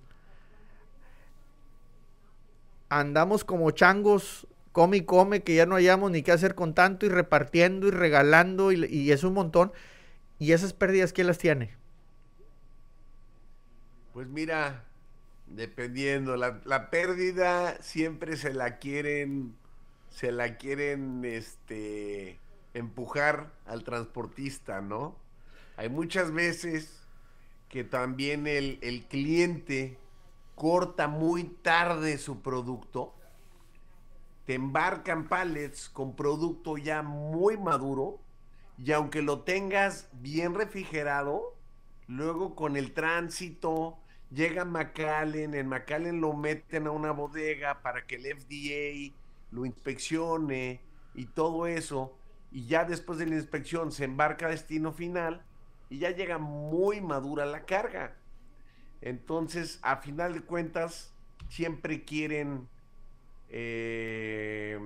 andamos 2.89 3.45
como 3.45 3.71
changos, 3.71 4.47
come 4.73 4.99
y 4.99 5.03
come, 5.03 5.43
que 5.43 5.55
ya 5.55 5.67
no 5.67 5.77
hayamos 5.77 6.11
ni 6.11 6.23
qué 6.23 6.33
hacer 6.33 6.55
con 6.55 6.75
tanto 6.75 7.07
y 7.07 7.09
repartiendo 7.09 7.89
y 7.89 7.91
regalando 7.91 8.73
y, 8.73 9.11
es 9.11 9.25
un 9.25 9.35
montón. 9.35 9.73
¿Y 10.39 10.53
esas 10.53 10.73
pérdidas 10.73 11.13
quién 11.13 11.27
las 11.27 11.39
tiene? 11.39 11.77
Pues 14.13 14.29
mira, 14.29 14.85
dependiendo, 15.47 16.37
la, 16.37 16.61
la, 16.65 16.91
pérdida 16.91 17.81
siempre 17.81 18.37
se 18.37 18.55
la 18.55 18.79
quieren, 18.79 19.55
se 20.11 20.33
la 20.33 20.57
quieren, 20.57 21.25
este, 21.25 22.39
empujar 22.75 23.53
al 23.67 23.85
transportista, 23.85 24.81
¿no? 24.81 25.17
Hay 25.77 25.89
muchas 25.89 26.33
veces 26.33 26.98
que 27.69 27.85
también 27.85 28.47
el, 28.47 28.79
el 28.83 29.07
cliente 29.07 29.99
corta 30.55 31.07
muy 31.07 31.45
tarde 31.45 32.19
su 32.19 32.41
producto, 32.41 33.15
te 34.45 34.55
embarcan 34.55 35.29
pallets 35.29 35.89
con 35.89 36.17
producto 36.17 36.79
ya 36.79 37.03
muy 37.03 37.57
maduro 37.59 38.19
y 38.79 38.93
aunque 38.93 39.23
lo 39.23 39.43
tengas 39.43 40.09
bien 40.13 40.55
refrigerado, 40.55 41.55
luego 42.07 42.55
con 42.55 42.77
el 42.77 42.93
tránsito 42.93 43.99
llega 44.31 44.65
McAllen, 44.65 45.55
en 45.55 45.69
McAllen 45.69 46.21
lo 46.21 46.33
meten 46.33 46.87
a 46.87 46.93
una 46.93 47.13
bodega 47.13 47.83
para 47.83 48.07
que 48.07 48.17
el 48.17 48.25
FDA 48.37 49.15
lo 49.51 49.67
inspeccione 49.67 50.81
y 51.15 51.27
todo 51.27 51.67
eso, 51.67 52.17
y 52.51 52.67
ya 52.67 52.85
después 52.85 53.19
de 53.19 53.27
la 53.27 53.35
inspección 53.35 53.93
se 53.93 54.05
embarca 54.05 54.47
a 54.47 54.51
destino 54.51 54.93
final 54.93 55.45
y 55.91 55.99
ya 55.99 56.11
llega 56.11 56.39
muy 56.39 57.01
madura 57.01 57.47
la 57.47 57.65
carga. 57.65 58.17
Entonces, 59.01 59.79
a 59.83 59.97
final 59.99 60.35
de 60.35 60.43
cuentas, 60.43 61.15
siempre 61.49 62.05
quieren 62.05 62.69
eh, 63.49 64.79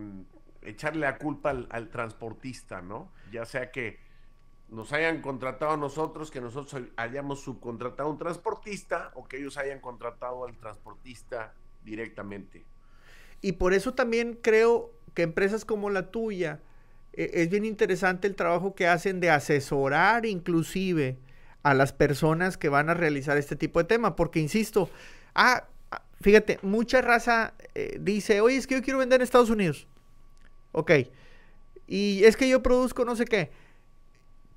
echarle 0.63 1.01
la 1.01 1.19
culpa 1.19 1.51
al, 1.51 1.89
transportista, 1.91 2.83
¿no? 2.83 3.11
Ya 3.33 3.45
sea 3.45 3.71
que 3.71 3.99
nos 4.69 4.93
hayan 4.93 5.21
contratado 5.21 5.73
a 5.73 5.77
nosotros, 5.77 6.31
que 6.31 6.41
nosotros 6.41 6.83
hayamos 6.97 7.41
subcontratado 7.41 8.09
a 8.09 8.13
un 8.13 8.19
transportista 8.19 9.11
o 9.15 9.25
que 9.25 9.39
ellos 9.39 9.59
hayan 9.59 9.81
contratado 9.81 10.47
al 10.47 10.57
transportista 10.57 11.55
directamente. 11.85 12.65
Y 13.41 13.53
por 13.53 13.75
eso 13.75 13.95
también 13.95 14.39
creo 14.41 14.93
que 15.15 15.23
empresas 15.23 15.65
como 15.65 15.91
la 15.91 16.11
tuya, 16.11 16.61
es 17.13 17.51
bien 17.51 17.65
interesante 17.65 18.27
el 18.27 18.35
trabajo 18.35 18.75
que 18.75 18.87
hacen 18.87 19.21
de 19.21 19.31
asesorar 19.31 20.25
inclusive 20.27 21.19
a 21.63 21.75
las 21.75 21.93
personas 21.93 22.57
que 22.57 22.69
van 22.69 22.91
a 22.91 22.95
realizar 22.95 23.37
este 23.37 23.57
tipo 23.57 23.79
de 23.79 23.85
tema, 23.85 24.17
porque 24.17 24.41
insisto, 24.41 24.91
ah, 25.35 25.69
fíjate, 26.21 26.59
mucha 26.63 27.01
raza 27.01 27.55
eh, 27.75 27.99
dice, 28.01 28.41
oye, 28.41 28.57
es 28.57 28.67
que 28.67 28.75
yo 28.75 28.83
quiero 28.83 28.99
vender 28.99 29.21
en 29.21 29.25
Estados 29.25 29.51
Unidos. 29.51 29.87
Ok. 30.73 30.93
Y 31.87 32.25
es 32.25 32.37
que 32.37 32.49
yo 32.49 32.63
produzco 32.63 33.05
no 33.05 33.17
sé 33.17 33.27
qué. 33.27 33.51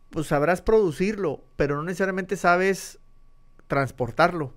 Pues 0.09 0.27
sabrás 0.27 0.61
producirlo, 0.61 1.43
pero 1.57 1.75
no 1.75 1.83
necesariamente 1.83 2.37
sabes 2.37 2.99
transportarlo. 3.67 4.53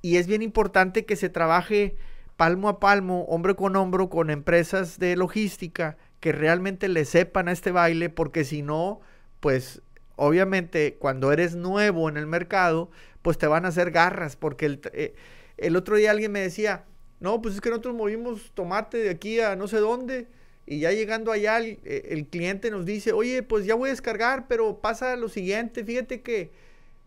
Y 0.00 0.16
es 0.16 0.26
bien 0.26 0.42
importante 0.42 1.04
que 1.04 1.16
se 1.16 1.28
trabaje 1.28 1.96
palmo 2.36 2.68
a 2.68 2.80
palmo, 2.80 3.24
hombro 3.24 3.54
con 3.54 3.76
hombro, 3.76 4.08
con 4.08 4.30
empresas 4.30 4.98
de 4.98 5.16
logística 5.16 5.96
que 6.22 6.30
realmente 6.30 6.86
le 6.86 7.04
sepan 7.04 7.48
a 7.48 7.52
este 7.52 7.72
baile, 7.72 8.08
porque 8.08 8.44
si 8.44 8.62
no, 8.62 9.00
pues 9.40 9.82
obviamente 10.14 10.94
cuando 10.94 11.32
eres 11.32 11.56
nuevo 11.56 12.08
en 12.08 12.16
el 12.16 12.28
mercado, 12.28 12.92
pues 13.22 13.38
te 13.38 13.48
van 13.48 13.64
a 13.64 13.68
hacer 13.68 13.90
garras, 13.90 14.36
porque 14.36 14.66
el, 14.66 14.80
eh, 14.92 15.16
el 15.58 15.74
otro 15.74 15.96
día 15.96 16.12
alguien 16.12 16.30
me 16.30 16.38
decía, 16.38 16.84
no, 17.18 17.42
pues 17.42 17.56
es 17.56 17.60
que 17.60 17.70
nosotros 17.70 17.96
movimos 17.96 18.52
tomate 18.54 18.98
de 18.98 19.10
aquí 19.10 19.40
a 19.40 19.56
no 19.56 19.66
sé 19.66 19.78
dónde, 19.78 20.28
y 20.64 20.78
ya 20.78 20.92
llegando 20.92 21.32
allá 21.32 21.58
el, 21.58 21.80
eh, 21.84 22.24
cliente 22.30 22.70
nos 22.70 22.86
dice, 22.86 23.12
oye, 23.12 23.42
pues 23.42 23.66
ya 23.66 23.74
voy 23.74 23.88
a 23.88 23.92
descargar, 23.92 24.46
pero 24.46 24.78
pasa 24.80 25.16
lo 25.16 25.28
siguiente, 25.28 25.82
fíjate 25.82 26.22
que 26.22 26.52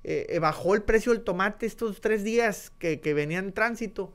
eh, 0.03 0.39
bajó 0.41 0.75
el 0.75 0.83
precio 0.83 1.13
del 1.13 1.23
tomate 1.23 1.65
estos 1.65 2.01
tres 2.01 2.25
días 2.25 2.73
que, 2.79 2.99
que 2.99 3.13
venían 3.13 3.45
en 3.45 3.53
tránsito 3.53 4.11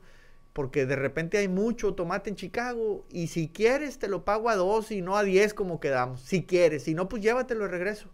porque 0.53 0.85
de 0.85 0.95
repente 0.95 1.37
hay 1.37 1.47
mucho 1.47 1.93
tomate 1.93 2.29
en 2.29 2.35
Chicago 2.35 3.05
y 3.09 3.27
si 3.27 3.47
quieres 3.47 3.99
te 3.99 4.07
lo 4.07 4.25
pago 4.25 4.49
a 4.49 4.55
dos 4.55 4.91
y 4.91 5.01
no 5.01 5.17
a 5.17 5.23
diez 5.23 5.53
como 5.53 5.79
quedamos. 5.79 6.21
Si 6.21 6.43
quieres, 6.43 6.83
si 6.83 6.93
no, 6.93 7.07
pues 7.07 7.21
llévatelo 7.21 7.65
de 7.65 7.69
regreso 7.69 8.09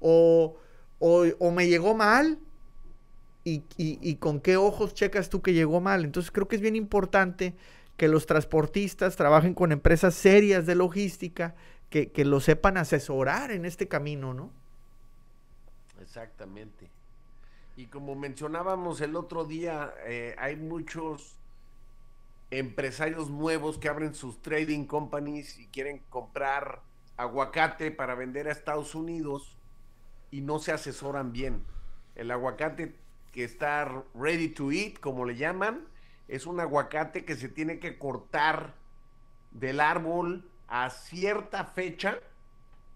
o, 0.00 0.56
o, 0.98 1.50
me 1.50 1.68
llegó 1.68 1.94
mal 1.94 2.38
y, 3.44 4.16
con 4.16 4.40
qué 4.40 4.56
ojos 4.56 4.94
checas 4.94 5.28
tú 5.28 5.40
que 5.40 5.52
llegó 5.52 5.80
mal. 5.80 6.04
Entonces 6.04 6.30
creo 6.30 6.48
que 6.48 6.56
es 6.56 6.62
bien 6.62 6.76
importante 6.76 7.54
que 7.96 8.08
los 8.08 8.26
transportistas 8.26 9.16
trabajen 9.16 9.54
con 9.54 9.72
empresas 9.72 10.14
serias 10.14 10.66
de 10.66 10.74
logística 10.74 11.54
que, 11.90 12.10
lo 12.24 12.40
sepan 12.40 12.76
asesorar 12.76 13.50
en 13.50 13.64
este 13.64 13.88
camino, 13.88 14.34
¿no? 14.34 14.50
Exactamente. 16.02 16.90
Y 17.76 17.86
como 17.86 18.14
mencionábamos 18.14 19.00
el 19.00 19.16
otro 19.16 19.44
día, 19.44 19.94
eh, 20.06 20.34
hay 20.38 20.56
muchos 20.56 21.36
empresarios 22.50 23.30
nuevos 23.30 23.78
que 23.78 23.88
abren 23.88 24.14
sus 24.14 24.40
trading 24.40 24.84
companies 24.84 25.58
y 25.58 25.66
quieren 25.68 26.00
comprar 26.08 26.82
aguacate 27.16 27.90
para 27.90 28.14
vender 28.14 28.48
a 28.48 28.52
Estados 28.52 28.94
Unidos 28.94 29.56
y 30.30 30.40
no 30.42 30.58
se 30.58 30.72
asesoran 30.72 31.32
bien. 31.32 31.64
El 32.14 32.30
aguacate 32.30 32.94
que 33.32 33.44
está 33.44 34.04
ready 34.14 34.48
to 34.48 34.70
eat, 34.72 34.98
como 35.00 35.24
le 35.24 35.36
llaman, 35.36 35.86
es 36.28 36.46
un 36.46 36.60
aguacate 36.60 37.24
que 37.24 37.36
se 37.36 37.48
tiene 37.48 37.78
que 37.78 37.98
cortar 37.98 38.74
del 39.52 39.80
árbol 39.80 40.48
a 40.68 40.90
cierta 40.90 41.64
fecha, 41.64 42.18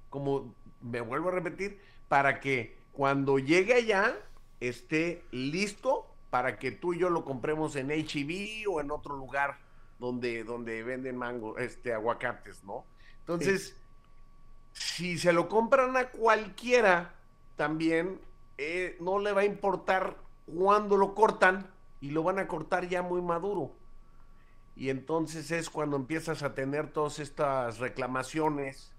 como 0.09 0.55
me 0.81 1.01
vuelvo 1.01 1.29
a 1.29 1.33
repetir, 1.33 1.81
para 2.09 2.41
que 2.41 2.77
cuando 2.93 3.39
llegue 3.39 3.74
allá 3.74 4.16
esté 4.61 5.22
listo 5.31 5.99
para 6.31 6.59
que 6.59 6.70
tú 6.70 6.95
y 6.95 6.99
yo 6.99 7.11
lo 7.11 7.24
compremos 7.24 7.76
en 7.76 7.91
HEB 7.91 8.68
o 8.70 8.81
en 8.81 8.91
otro 8.91 9.16
lugar 9.16 9.59
donde, 9.99 10.45
donde 10.45 10.83
venden 10.83 11.16
mango, 11.16 11.59
este, 11.59 11.93
aguacates, 11.93 12.64
¿no? 12.64 12.85
Entonces, 13.20 13.76
si 14.72 15.18
se 15.18 15.33
lo 15.33 15.49
compran 15.49 15.97
a 15.97 16.11
cualquiera, 16.11 17.14
también 17.57 18.20
eh, 18.59 18.97
no 19.01 19.18
le 19.18 19.33
va 19.33 19.43
a 19.43 19.45
importar 19.45 20.16
cuándo 20.47 20.97
lo 20.97 21.14
cortan 21.14 21.70
y 22.01 22.11
lo 22.11 22.22
van 22.22 22.39
a 22.39 22.49
cortar 22.49 22.89
ya 22.89 23.03
muy 23.03 23.20
maduro. 23.20 23.72
Y 24.76 24.89
entonces 24.89 25.51
es 25.51 25.68
cuando 25.68 25.97
empiezas 25.97 26.43
a 26.43 26.55
tener 26.55 26.91
todas 26.93 27.18
estas 27.18 27.78
reclamaciones 27.78 28.93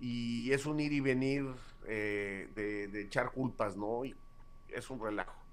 y 0.00 0.50
es 0.52 0.66
un 0.66 0.80
ir 0.80 0.92
y 0.92 1.00
venir 1.00 1.46
eh, 1.86 2.50
de, 2.54 3.00
echar 3.02 3.30
culpas, 3.30 3.76
¿no? 3.76 4.04
Y 4.04 4.16
es 4.68 4.90
un 4.90 5.00
relajo. 5.00 5.45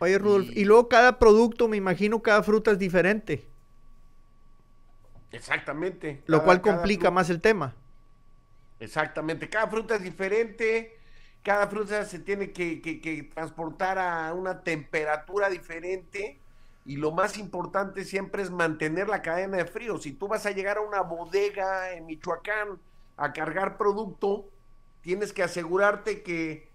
Oye, 0.00 0.18
Rudolf, 0.18 0.48
y, 0.56 0.64
luego 0.64 0.88
cada 0.88 1.18
producto, 1.18 1.68
me 1.68 1.76
imagino, 1.76 2.22
cada 2.22 2.42
fruta 2.42 2.70
es 2.70 2.78
diferente. 2.78 3.46
Exactamente. 5.30 6.22
Lo 6.26 6.42
cual 6.42 6.62
complica 6.62 7.10
más 7.10 7.28
el 7.28 7.40
tema. 7.40 7.74
Exactamente, 8.80 9.50
cada 9.50 9.66
fruta 9.66 9.96
es 9.96 10.02
diferente, 10.02 10.96
cada 11.42 11.66
fruta 11.66 12.02
se 12.06 12.18
tiene 12.18 12.50
que, 12.50 13.30
transportar 13.34 13.98
a 13.98 14.32
una 14.32 14.62
temperatura 14.62 15.50
diferente 15.50 16.40
y 16.86 16.96
lo 16.96 17.12
más 17.12 17.36
importante 17.36 18.06
siempre 18.06 18.42
es 18.42 18.50
mantener 18.50 19.06
la 19.06 19.20
cadena 19.20 19.58
de 19.58 19.66
frío. 19.66 19.98
Si 19.98 20.12
tú 20.12 20.28
vas 20.28 20.46
a 20.46 20.50
llegar 20.50 20.78
a 20.78 20.80
una 20.80 21.02
bodega 21.02 21.92
en 21.92 22.06
Michoacán 22.06 22.80
a 23.18 23.34
cargar 23.34 23.76
producto, 23.76 24.48
tienes 25.02 25.34
que 25.34 25.42
asegurarte 25.42 26.22
que 26.22 26.69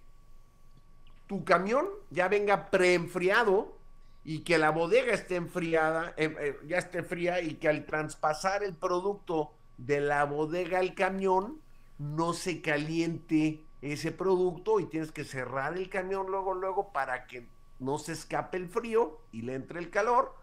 tu 1.28 1.44
camión 1.44 1.88
ya 2.10 2.28
venga 2.28 2.70
preenfriado 2.70 3.76
y 4.24 4.40
que 4.40 4.58
la 4.58 4.72
bodega 4.72 5.14
esté 5.14 5.36
enfriada, 5.36 6.14
eh, 6.18 6.36
eh, 6.40 6.60
ya 6.68 6.78
esté 6.78 7.04
fría 7.04 7.42
y 7.42 7.56
que 7.56 7.70
al 7.70 7.86
traspasar 7.86 8.64
el 8.64 8.76
producto 8.76 9.52
de 9.78 10.02
la 10.02 10.24
bodega 10.24 10.80
al 10.80 10.96
camión 10.96 11.60
no 11.98 12.34
se 12.34 12.62
caliente 12.62 13.62
ese 13.82 14.12
producto 14.12 14.80
y 14.80 14.86
tienes 14.86 15.12
que 15.12 15.24
cerrar 15.24 15.78
el 15.78 15.90
camión 15.90 16.28
luego, 16.28 16.54
luego 16.54 16.92
para 16.92 17.28
que 17.28 17.46
no 17.80 18.00
se 18.00 18.14
escape 18.14 18.58
el 18.58 18.68
frío 18.68 19.20
y 19.32 19.44
le 19.44 19.54
entre 19.54 19.80
el 19.80 19.90
calor 19.90 20.34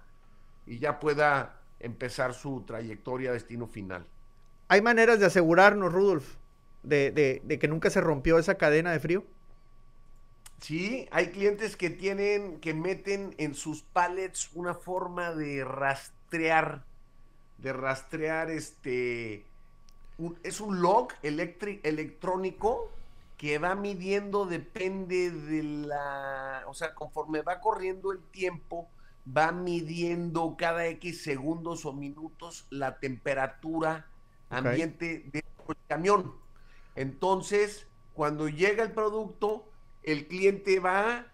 y 0.67 0.79
ya 0.79 1.01
pueda 1.01 1.61
empezar 1.81 2.35
su 2.35 2.63
trayectoria 2.63 3.31
a 3.31 3.33
destino 3.33 3.67
final. 3.67 4.07
¿Hay 4.69 4.81
maneras 4.81 5.19
de 5.19 5.27
asegurarnos, 5.27 5.93
Rudolf, 5.93 6.37
de, 6.83 7.43
que 7.61 7.69
nunca 7.69 7.91
se 7.91 8.01
rompió 8.01 8.39
esa 8.39 8.55
cadena 8.55 8.93
de 8.93 9.01
frío? 9.01 9.25
Sí, 10.63 11.09
hay 11.11 11.33
clientes 11.33 11.77
que 11.77 11.91
tienen, 11.91 12.61
que 12.61 12.73
meten 12.73 13.35
en 13.39 13.57
sus 13.57 13.83
pallets 13.83 14.49
una 14.55 14.75
forma 14.75 15.33
de 15.33 15.65
rastrear, 15.65 16.85
de 17.59 17.73
rastrear 17.73 18.49
este, 18.49 19.45
es 20.45 20.61
un 20.61 20.81
log 20.81 21.09
electrónico 21.25 22.93
que 23.37 23.59
va 23.59 23.75
midiendo, 23.75 24.47
depende 24.47 25.33
de 25.33 25.65
la, 25.65 26.63
o 26.69 26.75
sea, 26.75 26.95
conforme 26.95 27.43
va 27.43 27.61
corriendo 27.61 28.13
el 28.13 28.21
tiempo, 28.21 28.89
va 29.27 29.51
midiendo 29.51 30.55
cada 30.57 30.87
X 30.87 31.25
segundos 31.25 31.85
o 31.87 31.93
minutos 31.93 32.69
la 32.71 33.01
temperatura 33.01 34.07
ambiente 34.49 35.25
del 35.33 35.43
camión. 35.89 36.37
Entonces, 36.95 37.89
cuando 38.15 38.49
llega 38.49 38.85
el 38.85 38.93
producto, 38.93 39.72
el 40.03 40.27
cliente 40.27 40.81
va 40.81 41.27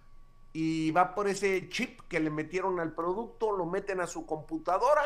y 0.53 0.91
va 0.91 1.14
por 1.14 1.29
ese 1.29 1.69
chip 1.69 2.01
que 2.09 2.21
le 2.21 2.31
metieron 2.31 2.81
al 2.81 2.93
producto, 2.93 3.53
lo 3.57 3.66
meten 3.66 4.01
a 4.01 4.07
su 4.07 4.27
computadora 4.27 5.05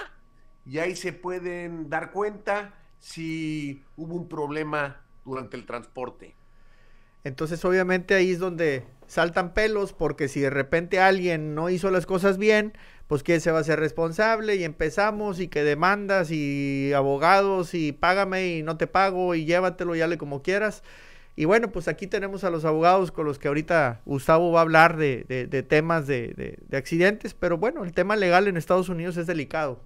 y 0.64 0.78
ahí 0.78 0.96
se 0.96 1.12
pueden 1.12 1.88
dar 1.90 2.12
cuenta 2.12 2.74
si 2.98 3.84
hubo 3.96 4.14
un 4.14 4.28
problema 4.28 5.04
durante 5.24 5.56
el 5.56 5.66
transporte. 5.66 6.34
Entonces 7.24 7.64
obviamente 7.64 8.14
ahí 8.14 8.32
es 8.32 8.38
donde 8.38 8.84
saltan 9.06 9.54
pelos 9.54 9.92
porque 9.92 10.28
si 10.28 10.40
de 10.40 10.50
repente 10.50 10.98
alguien 11.00 11.54
no 11.54 11.70
hizo 11.70 11.90
las 11.90 12.06
cosas 12.06 12.38
bien, 12.38 12.72
pues 13.06 13.22
quién 13.22 13.40
se 13.40 13.52
va 13.52 13.58
a 13.58 13.64
ser 13.64 13.78
responsable 13.78 14.56
y 14.56 14.64
empezamos 14.64 15.38
y 15.38 15.48
que 15.48 15.62
demandas 15.62 16.30
y 16.30 16.92
abogados 16.94 17.74
y 17.74 17.92
págame 17.92 18.56
y 18.56 18.62
no 18.62 18.76
te 18.76 18.86
pago 18.86 19.34
y 19.34 19.44
llévatelo 19.44 19.94
y 19.94 20.06
le 20.06 20.18
como 20.18 20.42
quieras. 20.42 20.82
Y 21.34 21.46
bueno, 21.46 21.70
pues 21.70 21.88
aquí 21.88 22.06
tenemos 22.06 22.44
a 22.44 22.50
los 22.50 22.64
abogados 22.64 23.10
con 23.10 23.24
los 23.24 23.38
que 23.38 23.48
ahorita 23.48 24.02
Gustavo 24.04 24.52
va 24.52 24.60
a 24.60 24.62
hablar 24.62 24.96
de, 24.96 25.24
de 25.24 25.62
temas 25.62 26.06
de, 26.06 26.58
de 26.60 26.76
accidentes, 26.76 27.32
pero 27.32 27.56
bueno, 27.56 27.84
el 27.84 27.92
tema 27.92 28.16
legal 28.16 28.48
en 28.48 28.56
Estados 28.56 28.88
Unidos 28.88 29.16
es 29.16 29.26
delicado. 29.26 29.80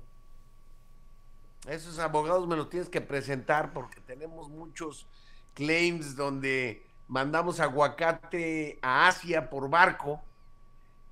Esos 1.69 1.99
abogados 1.99 2.47
me 2.47 2.57
los 2.57 2.69
tienes 2.69 2.89
que 2.89 3.01
presentar 3.01 3.73
porque 3.73 4.01
tenemos 4.01 4.49
muchos 4.49 5.07
claims 5.55 6.15
donde 6.17 6.87
mandamos 7.09 7.61
aguacate 7.61 8.79
a 8.83 9.09
Asia 9.09 9.51
por 9.51 9.69
barco 9.69 10.23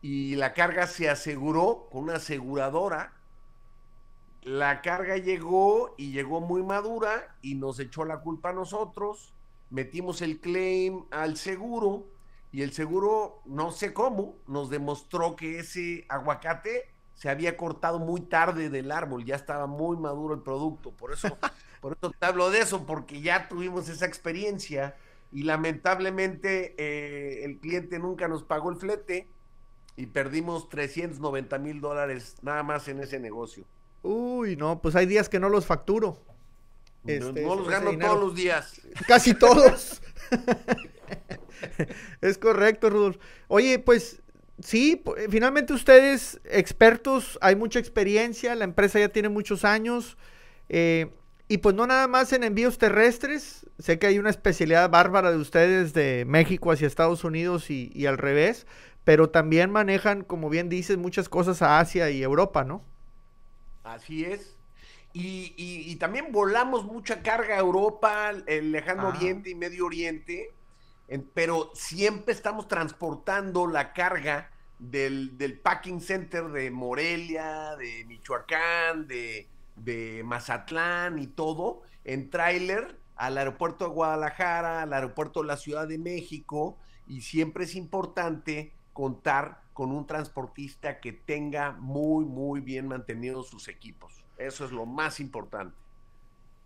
y 0.00 0.36
la 0.36 0.52
carga 0.52 0.86
se 0.86 1.08
aseguró 1.08 1.88
con 1.90 2.04
una 2.04 2.16
aseguradora. 2.16 3.12
La 4.42 4.82
carga 4.82 5.16
llegó 5.16 5.94
y 5.96 6.12
llegó 6.12 6.40
muy 6.40 6.62
madura 6.62 7.34
y 7.40 7.54
nos 7.54 7.80
echó 7.80 8.04
la 8.04 8.18
culpa 8.20 8.50
a 8.50 8.52
nosotros. 8.52 9.32
Metimos 9.74 10.22
el 10.22 10.38
claim 10.38 11.02
al 11.10 11.36
seguro 11.36 12.06
y 12.52 12.62
el 12.62 12.72
seguro, 12.72 13.42
no 13.44 13.72
sé 13.72 13.92
cómo, 13.92 14.36
nos 14.46 14.70
demostró 14.70 15.34
que 15.34 15.58
ese 15.58 16.04
aguacate 16.08 16.84
se 17.14 17.28
había 17.28 17.56
cortado 17.56 17.98
muy 17.98 18.20
tarde 18.20 18.70
del 18.70 18.92
árbol, 18.92 19.24
ya 19.24 19.34
estaba 19.34 19.66
muy 19.66 19.96
maduro 19.96 20.32
el 20.32 20.42
producto. 20.42 20.92
Por 20.92 21.12
eso, 21.12 21.26
por 21.80 21.96
eso 21.96 22.12
te 22.16 22.24
hablo 22.24 22.50
de 22.50 22.60
eso, 22.60 22.86
porque 22.86 23.20
ya 23.20 23.48
tuvimos 23.48 23.88
esa 23.88 24.06
experiencia 24.06 24.94
y 25.32 25.42
lamentablemente 25.42 26.76
eh, 26.78 27.44
el 27.44 27.58
cliente 27.58 27.98
nunca 27.98 28.28
nos 28.28 28.44
pagó 28.44 28.70
el 28.70 28.76
flete 28.76 29.26
y 29.96 30.06
perdimos 30.06 30.68
390 30.68 31.58
mil 31.58 31.80
dólares 31.80 32.36
nada 32.42 32.62
más 32.62 32.86
en 32.86 33.00
ese 33.00 33.18
negocio. 33.18 33.64
Uy, 34.04 34.54
no, 34.54 34.80
pues 34.80 34.94
hay 34.94 35.06
días 35.06 35.28
que 35.28 35.40
no 35.40 35.48
los 35.48 35.66
facturo. 35.66 36.22
No, 37.04 37.12
este, 37.12 37.42
los 37.42 37.68
gano 37.68 37.98
todos 37.98 38.20
los 38.20 38.34
días. 38.34 38.80
Casi 39.06 39.34
todos. 39.38 40.02
es 42.20 42.38
correcto, 42.38 42.90
Rudolf. 42.90 43.18
Oye, 43.48 43.78
pues 43.78 44.22
Sí, 44.62 45.02
eh, 45.16 45.26
finalmente 45.30 45.72
ustedes, 45.72 46.40
expertos, 46.44 47.38
hay 47.42 47.56
mucha 47.56 47.80
experiencia, 47.80 48.54
la 48.54 48.64
empresa 48.64 49.00
ya 49.00 49.08
tiene 49.08 49.28
muchos 49.28 49.64
años. 49.64 50.16
Eh, 50.68 51.10
y 51.48 51.58
pues 51.58 51.74
no 51.74 51.86
nada 51.86 52.08
más 52.08 52.32
en 52.32 52.44
envíos 52.44 52.78
terrestres, 52.78 53.66
sé 53.78 53.98
que 53.98 54.06
hay 54.06 54.18
una 54.18 54.30
especialidad 54.30 54.88
bárbara 54.88 55.30
de 55.30 55.38
ustedes 55.38 55.92
de 55.92 56.24
México 56.26 56.70
hacia 56.70 56.86
Estados 56.86 57.24
Unidos 57.24 57.68
y, 57.68 58.06
al 58.06 58.16
revés, 58.16 58.66
pero 59.02 59.28
también 59.28 59.70
manejan, 59.70 60.22
como 60.22 60.48
bien 60.48 60.68
dices, 60.68 60.96
muchas 60.96 61.28
cosas 61.28 61.60
a 61.60 61.80
Asia 61.80 62.10
y 62.10 62.22
Europa, 62.22 62.64
¿no? 62.64 62.82
Así 63.82 64.24
es. 64.24 64.53
Y, 65.16 65.96
también 65.96 66.32
volamos 66.32 66.84
mucha 66.84 67.22
carga 67.22 67.54
a 67.54 67.60
Europa, 67.60 68.32
el 68.46 68.72
lejano 68.72 69.02
ah. 69.02 69.14
oriente 69.16 69.48
y 69.48 69.54
Medio 69.54 69.86
Oriente 69.86 70.52
pero 71.34 71.70
siempre 71.74 72.32
estamos 72.32 72.68
transportando 72.68 73.66
la 73.66 73.92
carga 73.92 74.50
del, 74.78 75.60
packing 75.62 76.00
center 76.00 76.48
de 76.48 76.70
Morelia, 76.70 77.76
de 77.76 78.04
Michoacán, 78.06 79.06
de, 79.06 79.46
de 79.76 80.22
Mazatlán 80.24 81.18
y 81.18 81.26
todo 81.26 81.82
en 82.04 82.30
tráiler 82.30 82.98
al 83.16 83.38
aeropuerto 83.38 83.84
de 83.84 83.94
Guadalajara, 83.94 84.82
al 84.82 84.92
aeropuerto 84.92 85.42
de 85.42 85.48
la 85.48 85.56
Ciudad 85.56 85.86
de 85.86 85.98
México 85.98 86.78
y 87.06 87.20
siempre 87.20 87.64
es 87.64 87.74
importante 87.74 88.72
contar 88.92 89.62
con 89.72 89.90
un 89.90 90.06
transportista 90.06 91.00
que 91.00 91.12
tenga 91.12 91.72
muy, 91.72 92.24
muy 92.24 92.60
bien 92.60 92.88
mantenidos 92.88 93.48
sus 93.48 93.68
equipos. 93.68 94.23
Eso 94.38 94.64
es 94.64 94.72
lo 94.72 94.86
más 94.86 95.20
importante. 95.20 95.74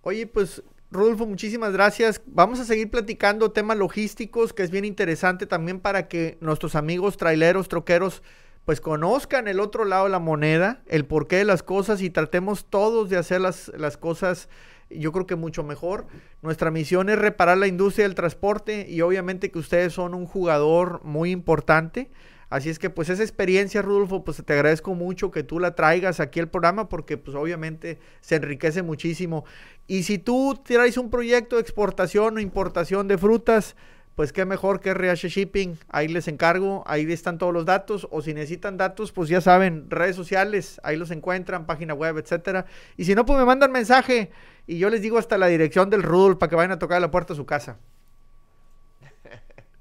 Oye, 0.02 0.26
pues 0.26 0.62
Rodolfo, 0.90 1.26
muchísimas 1.26 1.72
gracias. 1.72 2.22
Vamos 2.26 2.60
a 2.60 2.64
seguir 2.64 2.90
platicando 2.90 3.50
temas 3.50 3.76
logísticos, 3.76 4.54
que 4.54 4.62
es 4.62 4.70
bien 4.70 4.86
interesante 4.86 5.46
también 5.46 5.80
para 5.80 6.08
que 6.08 6.38
nuestros 6.40 6.74
amigos 6.74 7.18
traileros, 7.18 7.68
troqueros, 7.68 8.22
pues 8.64 8.80
conozcan 8.80 9.48
el 9.48 9.60
otro 9.60 9.84
lado 9.84 10.04
de 10.04 10.10
la 10.10 10.18
moneda, 10.18 10.82
el 10.86 11.04
porqué 11.04 11.36
de 11.36 11.44
las 11.44 11.62
cosas 11.62 12.00
y 12.00 12.10
tratemos 12.10 12.66
todos 12.66 13.10
de 13.10 13.16
hacer 13.16 13.40
las, 13.40 13.70
las 13.76 13.96
cosas, 13.96 14.48
yo 14.90 15.12
creo 15.12 15.26
que 15.26 15.36
mucho 15.36 15.62
mejor. 15.62 16.06
Nuestra 16.42 16.70
misión 16.70 17.10
es 17.10 17.18
reparar 17.18 17.58
la 17.58 17.66
industria 17.66 18.06
del 18.06 18.14
transporte 18.14 18.86
y 18.88 19.00
obviamente 19.02 19.50
que 19.50 19.58
ustedes 19.58 19.92
son 19.92 20.14
un 20.14 20.26
jugador 20.26 21.02
muy 21.04 21.30
importante. 21.30 22.10
Así 22.50 22.70
es 22.70 22.78
que 22.78 22.88
pues 22.88 23.10
esa 23.10 23.22
experiencia, 23.22 23.82
Rudolfo, 23.82 24.24
pues 24.24 24.42
te 24.42 24.52
agradezco 24.52 24.94
mucho 24.94 25.30
que 25.30 25.42
tú 25.42 25.60
la 25.60 25.74
traigas 25.74 26.18
aquí 26.18 26.40
al 26.40 26.48
programa 26.48 26.88
porque 26.88 27.18
pues 27.18 27.36
obviamente 27.36 27.98
se 28.20 28.36
enriquece 28.36 28.82
muchísimo. 28.82 29.44
Y 29.86 30.04
si 30.04 30.18
tú 30.18 30.58
traes 30.64 30.96
un 30.96 31.10
proyecto 31.10 31.56
de 31.56 31.62
exportación 31.62 32.36
o 32.36 32.40
importación 32.40 33.06
de 33.06 33.18
frutas, 33.18 33.76
pues 34.14 34.32
qué 34.32 34.44
mejor 34.44 34.80
que 34.80 34.90
RH 34.90 35.28
Shipping, 35.28 35.78
ahí 35.90 36.08
les 36.08 36.26
encargo, 36.26 36.82
ahí 36.86 37.04
están 37.12 37.38
todos 37.38 37.54
los 37.54 37.64
datos, 37.66 38.08
o 38.10 38.20
si 38.20 38.34
necesitan 38.34 38.76
datos, 38.76 39.12
pues 39.12 39.28
ya 39.28 39.40
saben, 39.40 39.88
redes 39.90 40.16
sociales, 40.16 40.80
ahí 40.82 40.96
los 40.96 41.12
encuentran, 41.12 41.66
página 41.66 41.94
web, 41.94 42.18
etcétera. 42.18 42.66
Y 42.96 43.04
si 43.04 43.14
no, 43.14 43.24
pues 43.24 43.38
me 43.38 43.44
mandan 43.44 43.70
mensaje 43.70 44.30
y 44.66 44.78
yo 44.78 44.90
les 44.90 45.02
digo 45.02 45.18
hasta 45.18 45.38
la 45.38 45.46
dirección 45.46 45.88
del 45.88 46.02
Rudolf 46.02 46.38
para 46.38 46.50
que 46.50 46.56
vayan 46.56 46.72
a 46.72 46.78
tocar 46.80 47.00
la 47.00 47.12
puerta 47.12 47.34
de 47.34 47.36
su 47.36 47.46
casa. 47.46 47.76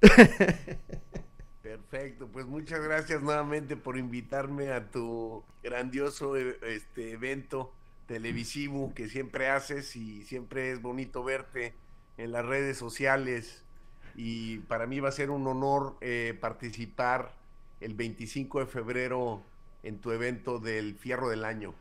Perfecto, 1.89 2.27
pues 2.27 2.45
muchas 2.45 2.81
gracias 2.81 3.21
nuevamente 3.21 3.77
por 3.77 3.97
invitarme 3.97 4.73
a 4.73 4.91
tu 4.91 5.41
grandioso 5.63 6.35
eh, 6.35 6.57
este, 6.63 7.11
evento 7.11 7.71
televisivo 8.07 8.93
que 8.93 9.07
siempre 9.07 9.49
haces 9.49 9.95
y 9.95 10.23
siempre 10.23 10.71
es 10.71 10.81
bonito 10.81 11.23
verte 11.23 11.73
en 12.17 12.33
las 12.33 12.45
redes 12.45 12.77
sociales 12.77 13.63
y 14.15 14.59
para 14.59 14.85
mí 14.85 14.99
va 14.99 15.09
a 15.09 15.13
ser 15.13 15.29
un 15.29 15.47
honor 15.47 15.95
eh, 16.01 16.37
participar 16.41 17.31
el 17.79 17.93
25 17.93 18.59
de 18.59 18.65
febrero 18.65 19.41
en 19.83 19.99
tu 19.99 20.11
evento 20.11 20.59
del 20.59 20.95
Fierro 20.95 21.29
del 21.29 21.45
Año? 21.45 21.73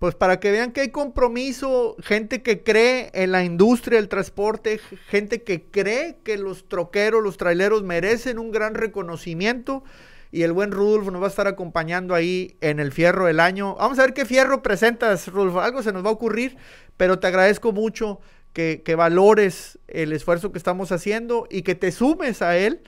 Pues 0.00 0.14
para 0.14 0.40
que 0.40 0.50
vean 0.50 0.72
que 0.72 0.80
hay 0.80 0.88
compromiso, 0.88 1.94
gente 2.02 2.40
que 2.40 2.62
cree 2.62 3.10
en 3.12 3.32
la 3.32 3.44
industria 3.44 3.98
del 3.98 4.08
transporte, 4.08 4.80
gente 5.08 5.42
que 5.42 5.64
cree 5.64 6.16
que 6.24 6.38
los 6.38 6.66
troqueros, 6.70 7.22
los 7.22 7.36
traileros 7.36 7.82
merecen 7.82 8.38
un 8.38 8.50
gran 8.50 8.72
reconocimiento. 8.72 9.84
Y 10.32 10.42
el 10.42 10.52
buen 10.52 10.72
Rudolf 10.72 11.10
nos 11.10 11.20
va 11.20 11.26
a 11.26 11.28
estar 11.28 11.46
acompañando 11.46 12.14
ahí 12.14 12.56
en 12.62 12.80
el 12.80 12.92
fierro 12.92 13.26
del 13.26 13.40
año. 13.40 13.74
Vamos 13.74 13.98
a 13.98 14.02
ver 14.02 14.14
qué 14.14 14.24
fierro 14.24 14.62
presentas, 14.62 15.28
Rudolf. 15.28 15.56
Algo 15.56 15.82
se 15.82 15.92
nos 15.92 16.02
va 16.02 16.08
a 16.08 16.12
ocurrir, 16.14 16.56
pero 16.96 17.18
te 17.18 17.26
agradezco 17.26 17.72
mucho 17.72 18.20
que, 18.54 18.80
que 18.82 18.94
valores 18.94 19.78
el 19.86 20.14
esfuerzo 20.14 20.50
que 20.50 20.56
estamos 20.56 20.92
haciendo 20.92 21.46
y 21.50 21.60
que 21.60 21.74
te 21.74 21.92
sumes 21.92 22.40
a 22.40 22.56
él 22.56 22.80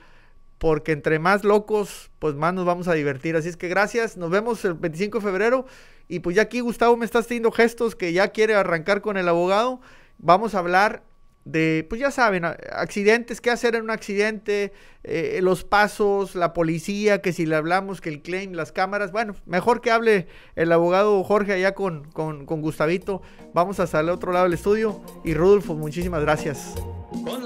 porque 0.57 0.91
entre 0.91 1.19
más 1.19 1.43
locos, 1.43 2.11
pues 2.19 2.35
más 2.35 2.53
nos 2.53 2.65
vamos 2.65 2.87
a 2.87 2.93
divertir. 2.93 3.35
Así 3.35 3.49
es 3.49 3.57
que 3.57 3.67
gracias, 3.67 4.17
nos 4.17 4.29
vemos 4.29 4.63
el 4.65 4.75
25 4.75 5.19
de 5.19 5.23
febrero. 5.23 5.65
Y 6.07 6.19
pues 6.19 6.35
ya 6.35 6.43
aquí 6.43 6.59
Gustavo 6.59 6.97
me 6.97 7.05
está 7.05 7.19
haciendo 7.19 7.51
gestos 7.51 7.95
que 7.95 8.13
ya 8.13 8.29
quiere 8.29 8.55
arrancar 8.55 9.01
con 9.01 9.17
el 9.17 9.27
abogado. 9.27 9.81
Vamos 10.17 10.55
a 10.55 10.59
hablar 10.59 11.03
de, 11.45 11.85
pues 11.89 11.99
ya 11.99 12.11
saben, 12.11 12.45
accidentes, 12.45 13.41
qué 13.41 13.51
hacer 13.51 13.75
en 13.75 13.83
un 13.83 13.89
accidente, 13.89 14.71
eh, 15.03 15.39
los 15.41 15.65
pasos, 15.65 16.35
la 16.35 16.53
policía, 16.53 17.21
que 17.21 17.33
si 17.33 17.45
le 17.45 17.55
hablamos, 17.55 17.99
que 17.99 18.09
el 18.09 18.21
claim, 18.21 18.53
las 18.53 18.71
cámaras. 18.71 19.11
Bueno, 19.11 19.35
mejor 19.45 19.81
que 19.81 19.91
hable 19.91 20.27
el 20.55 20.71
abogado 20.71 21.21
Jorge 21.23 21.53
allá 21.53 21.73
con, 21.73 22.05
con, 22.11 22.45
Gustavito. 22.45 23.21
Vamos 23.53 23.79
hasta 23.79 23.99
el 23.99 24.09
otro 24.09 24.31
lado 24.31 24.45
del 24.45 24.53
estudio. 24.53 25.01
Y 25.23 25.33
Rudolfo, 25.33 25.75
muchísimas 25.75 26.21
gracias. 26.21 26.75
Con 27.25 27.43